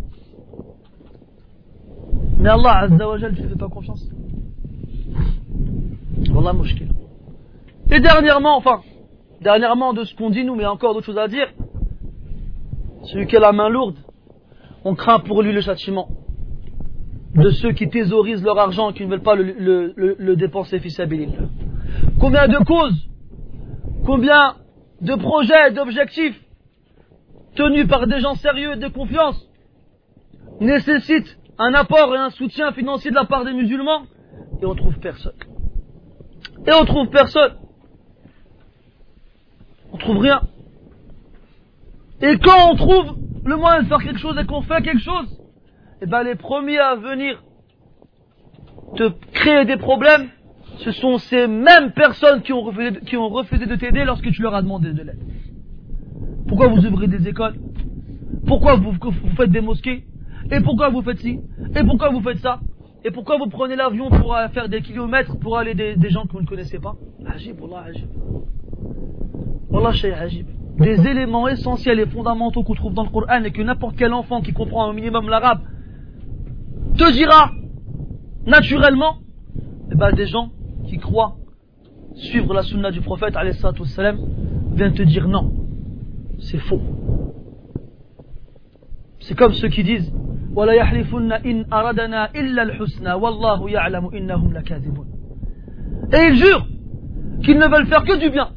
[2.39, 4.07] Mais Allah Azza wa tu fais pas confiance.
[6.31, 6.89] Wallah mushkil.
[7.91, 8.81] Et dernièrement, enfin,
[9.41, 11.47] dernièrement de ce qu'on dit nous, mais encore d'autres choses à dire,
[13.05, 13.97] celui qui a la main lourde,
[14.83, 16.09] on craint pour lui le châtiment
[17.35, 20.99] de ceux qui thésaurisent leur argent et qui ne veulent pas le, dépenser fils
[22.19, 23.09] Combien de causes,
[24.05, 24.55] combien
[25.01, 26.39] de projets, d'objectifs
[27.55, 29.41] tenus par des gens sérieux et de confiance
[30.61, 34.03] nécessitent un apport et un soutien financier de la part des musulmans
[34.61, 35.33] et on trouve personne.
[36.65, 37.55] Et on trouve personne
[39.95, 40.41] on trouve rien.
[42.21, 45.39] Et quand on trouve le moyen de faire quelque chose et qu'on fait quelque chose,
[46.01, 47.43] eh ben les premiers à venir
[48.95, 50.29] te créer des problèmes,
[50.77, 54.93] ce sont ces mêmes personnes qui ont refusé, de t'aider lorsque tu leur as demandé
[54.93, 55.19] de l'aide.
[56.47, 57.55] Pourquoi vous ouvrez des écoles?
[58.47, 58.93] Pourquoi vous,
[59.35, 60.05] faites des mosquées?
[60.51, 61.39] Et pourquoi vous faites ci?
[61.75, 62.59] Et pourquoi vous faites ça?
[63.03, 66.41] Et pourquoi vous prenez l'avion pour faire des kilomètres pour aller des, gens que vous
[66.41, 66.95] ne connaissez pas?
[67.25, 67.59] Ajib,
[69.71, 70.47] Allah, ajib.
[70.77, 74.41] Des éléments essentiels et fondamentaux qu'on trouve dans le Coran et que n'importe quel enfant
[74.41, 75.59] qui comprend un minimum l'arabe
[76.97, 77.51] te dira
[78.45, 79.17] naturellement,
[79.91, 80.51] eh ben, des gens
[80.87, 81.37] qui croient
[82.15, 83.35] suivre la sunna du prophète
[84.73, 85.51] viennent te dire non,
[86.39, 86.81] c'est faux.
[89.19, 90.13] C'est comme ceux qui disent
[96.13, 96.67] Et ils jurent
[97.43, 98.49] qu'ils ne veulent faire que du bien.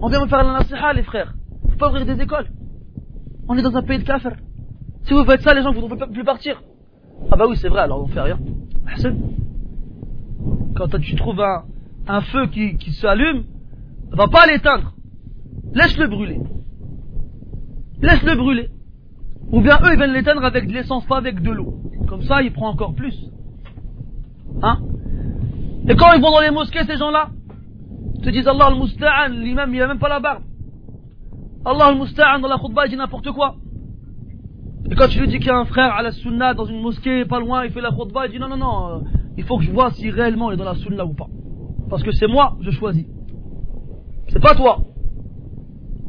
[0.00, 1.34] On vient me faire la nasiha, les frères.
[1.70, 2.46] Faut pas ouvrir des écoles.
[3.48, 4.32] On est dans un pays de kafir.
[5.04, 6.62] Si vous faites ça, les gens ne voudront plus partir.
[7.30, 8.38] Ah bah oui, c'est vrai, alors on fait rien.
[10.76, 11.40] Quand tu trouves
[12.06, 13.44] un, feu qui, qui s'allume,
[14.12, 14.94] va pas l'éteindre.
[15.72, 16.40] Laisse-le brûler.
[18.00, 18.70] Laisse-le brûler.
[19.52, 21.74] Ou bien eux, ils viennent l'éteindre avec de l'essence, pas avec de l'eau.
[22.08, 23.30] Comme ça, il prend encore plus.
[24.62, 24.78] Hein?
[25.88, 27.30] Et quand ils vont dans les mosquées, ces gens-là,
[28.24, 30.42] te disent Allah al-Musta'an, l'imam, il a même pas la barbe.
[31.64, 33.56] Allah al-Musta'an, dans la khutbah, il dit n'importe quoi.
[34.90, 36.80] Et quand tu lui dis qu'il y a un frère à la sunna dans une
[36.80, 38.98] mosquée pas loin, il fait la khutbah, il dit non, non, non, euh,
[39.36, 41.28] il faut que je vois si réellement il est dans la sunna ou pas.
[41.88, 43.06] Parce que c'est moi, je choisis.
[44.28, 44.78] C'est pas toi.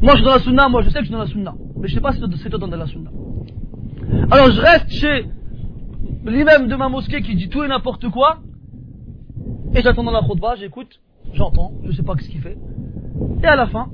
[0.01, 1.55] Moi je suis dans la sunna, moi je sais que je suis dans la sunna.
[1.77, 3.11] Mais je sais pas si c'est toi dans la sunna.
[4.29, 5.25] Alors je reste chez
[6.25, 8.39] l'imam de ma mosquée qui dit tout et n'importe quoi.
[9.73, 10.99] Et j'attends dans la khutbah, j'écoute,
[11.34, 12.58] j'entends, je sais pas ce qu'il fait.
[13.42, 13.88] Et à la fin,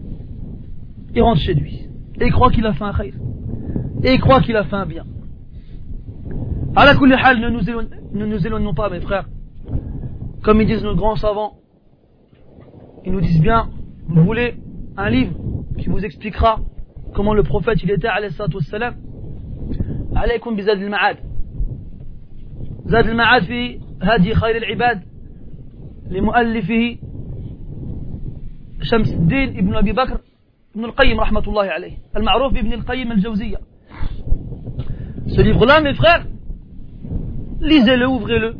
[1.14, 1.88] il rentre chez lui.
[2.20, 3.12] Et il croit qu'il a fait un khair.
[4.02, 5.04] Et il croit qu'il a fait un bien.
[6.74, 7.60] À la ne nous,
[8.12, 9.28] ne nous éloignons pas, mes frères.
[10.42, 11.54] Comme ils disent nos grands savants,
[13.04, 13.70] ils nous disent bien,
[14.08, 14.56] vous voulez
[14.96, 15.34] un livre
[15.78, 16.60] qui vous expliquera
[17.14, 18.94] comment le prophète il était, alayhi salatu wassalam,
[20.16, 21.16] عليكم بزاد المعاد
[22.86, 25.02] زاد المعاد في هدي خير العباد
[26.10, 26.96] لمؤلفه
[28.82, 30.20] شمس الدين ابن أبي بكر
[30.76, 33.58] ابن القيم رحمة الله عليه المعروف بابن القيم الجوزية
[35.28, 36.24] Ce livre-là, mes frères,
[37.60, 38.54] lisez-le, ouvrez-le,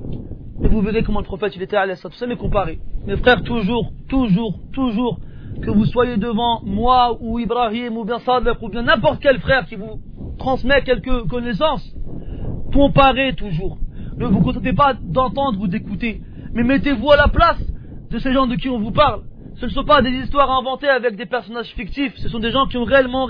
[0.65, 2.81] et vous verrez comment le prophète il était à l'aise, et comparé.
[3.07, 5.21] Mes frères, toujours, toujours, toujours,
[5.63, 9.67] que vous soyez devant moi ou Ibrahim ou bien Sadek ou bien n'importe quel frère
[9.67, 10.01] qui vous
[10.39, 11.95] transmet quelques connaissances,
[12.73, 13.79] comparez toujours.
[14.17, 16.21] Ne vous contentez pas d'entendre ou d'écouter,
[16.53, 17.63] mais mettez-vous à la place
[18.11, 19.23] de ces gens de qui on vous parle.
[19.62, 22.66] Ce ne sont pas des histoires inventées avec des personnages fictifs, ce sont des gens
[22.66, 23.30] qui ont réellement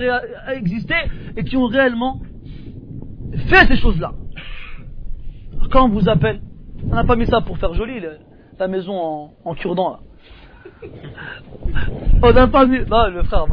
[0.53, 0.95] existé
[1.35, 2.21] et qui ont réellement
[3.49, 4.13] fait ces choses-là.
[5.71, 6.41] Quand on vous appelle,
[6.89, 8.01] on n'a pas mis ça pour faire joli,
[8.57, 9.99] la maison en, en cure-dent,
[12.23, 13.45] On n'a pas mis, non, le frère,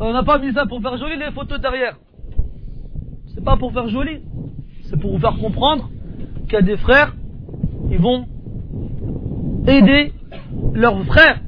[0.00, 1.96] On n'a pas mis ça pour faire joli les photos derrière.
[3.28, 4.22] C'est pas pour faire joli.
[4.82, 5.90] C'est pour vous faire comprendre
[6.44, 7.14] qu'il y a des frères,
[7.88, 8.26] ils vont
[9.68, 10.12] aider
[10.74, 11.40] leurs frères.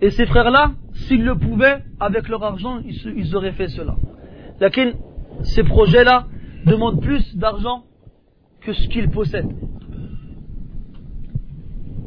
[0.00, 3.96] Et ces frères-là, s'ils le pouvaient, avec leur argent, ils, auraient fait cela.
[4.60, 4.92] Lakin,
[5.42, 6.26] ces projets-là
[6.66, 7.84] demandent plus d'argent
[8.60, 9.56] que ce qu'ils possèdent.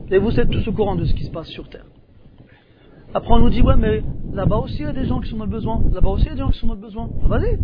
[0.10, 1.86] Et vous êtes tous au courant de ce qui se passe sur Terre.
[3.14, 4.04] Après, on nous dit, ouais, mais
[4.34, 5.82] là-bas aussi, il y a des gens qui sont le besoin.
[5.94, 7.10] Là-bas aussi, il y a des gens qui sont le besoin.
[7.24, 7.58] Ah, vas-y.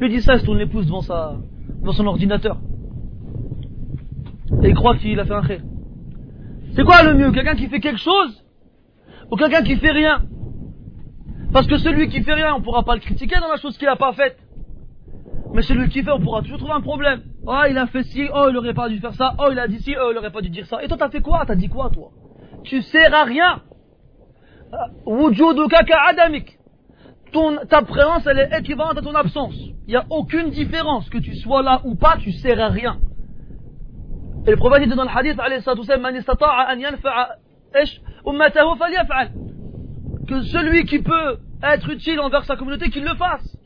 [0.00, 1.38] Lui dit ça, il se tourne les pouces devant, sa,
[1.80, 2.58] devant son ordinateur.
[4.62, 5.60] Et il croit qu'il a fait un khir.
[6.74, 7.32] C'est quoi le mieux?
[7.32, 8.45] Quelqu'un qui fait quelque chose?
[9.30, 10.22] Ou quelqu'un qui fait rien
[11.52, 13.86] Parce que celui qui fait rien, on pourra pas le critiquer dans la chose qu'il
[13.86, 14.38] n'a pas faite.
[15.52, 17.22] Mais celui qui fait, on pourra toujours trouver un problème.
[17.46, 19.68] Oh, il a fait ci, oh, il aurait pas dû faire ça, oh, il a
[19.68, 20.82] dit ci, oh, il aurait pas dû dire ça.
[20.82, 21.44] Et toi, t'as fait quoi?
[21.46, 22.10] T'as dit quoi, toi?
[22.64, 23.62] Tu sers à rien.
[26.08, 26.58] adamik.
[27.32, 29.54] Ton, ta présence, elle est équivalente à ton absence.
[29.56, 31.08] Il n'y a aucune différence.
[31.10, 32.98] Que tu sois là ou pas, tu sers à rien.
[34.46, 35.36] Et le prophète dit dans le hadith,
[40.26, 43.56] que celui qui peut être utile envers sa communauté, qu'il le fasse.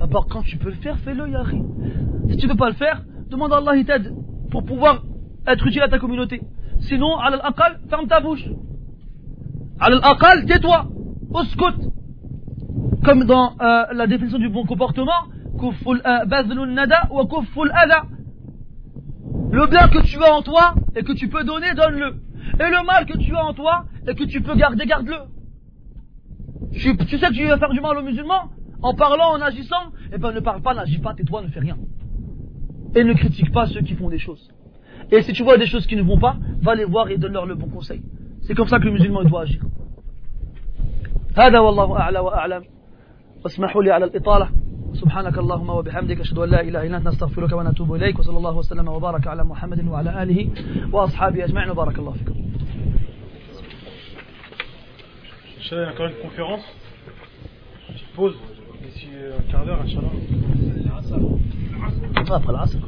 [0.00, 1.60] Alors quand tu peux le faire, fais-le, Yahri.
[2.30, 3.72] Si tu ne peux pas le faire, demande à Allah,
[4.50, 5.02] pour pouvoir
[5.46, 6.40] être utile à ta communauté.
[6.80, 8.44] Sinon, à l'aqal, ferme ta bouche.
[9.80, 10.86] À l'aqal, tais-toi.
[11.34, 11.90] Uskut.
[13.04, 15.10] Comme dans euh, la définition du bon comportement,
[15.62, 16.24] euh,
[19.50, 22.27] Le bien que tu as en toi et que tu peux donner, donne-le.
[22.59, 25.17] Et le mal que tu as en toi et que tu peux garder, garde-le.
[26.71, 28.49] Tu, tu sais que tu vas faire du mal aux musulmans
[28.81, 31.77] En parlant, en agissant Eh ben ne parle pas, n'agis pas, tais-toi, ne fais rien.
[32.95, 34.51] Et ne critique pas ceux qui font des choses.
[35.11, 37.45] Et si tu vois des choses qui ne vont pas, va les voir et donne-leur
[37.45, 38.01] le bon conseil.
[38.41, 39.61] C'est comme ça que le musulman doit agir.
[41.37, 42.63] هذا والله أعلى وأعلم
[43.43, 44.49] واسمحوا لي على الإطالة
[45.00, 48.88] سبحانك اللهم وبحمدك أشهد أن لا إله إلا أنت نستغفرك ونتوب إليك وصلى الله وسلم
[48.88, 50.48] وبارك على محمد وعلى آله
[50.92, 52.34] وأصحابه أجمعين وبارك الله فيكم.
[55.70, 56.64] A encore une conférence.
[57.88, 58.36] Petite pause
[58.82, 59.08] d'ici
[59.38, 60.14] un quart d'heure, Inch'Allah.
[62.34, 62.78] Après l'Asr.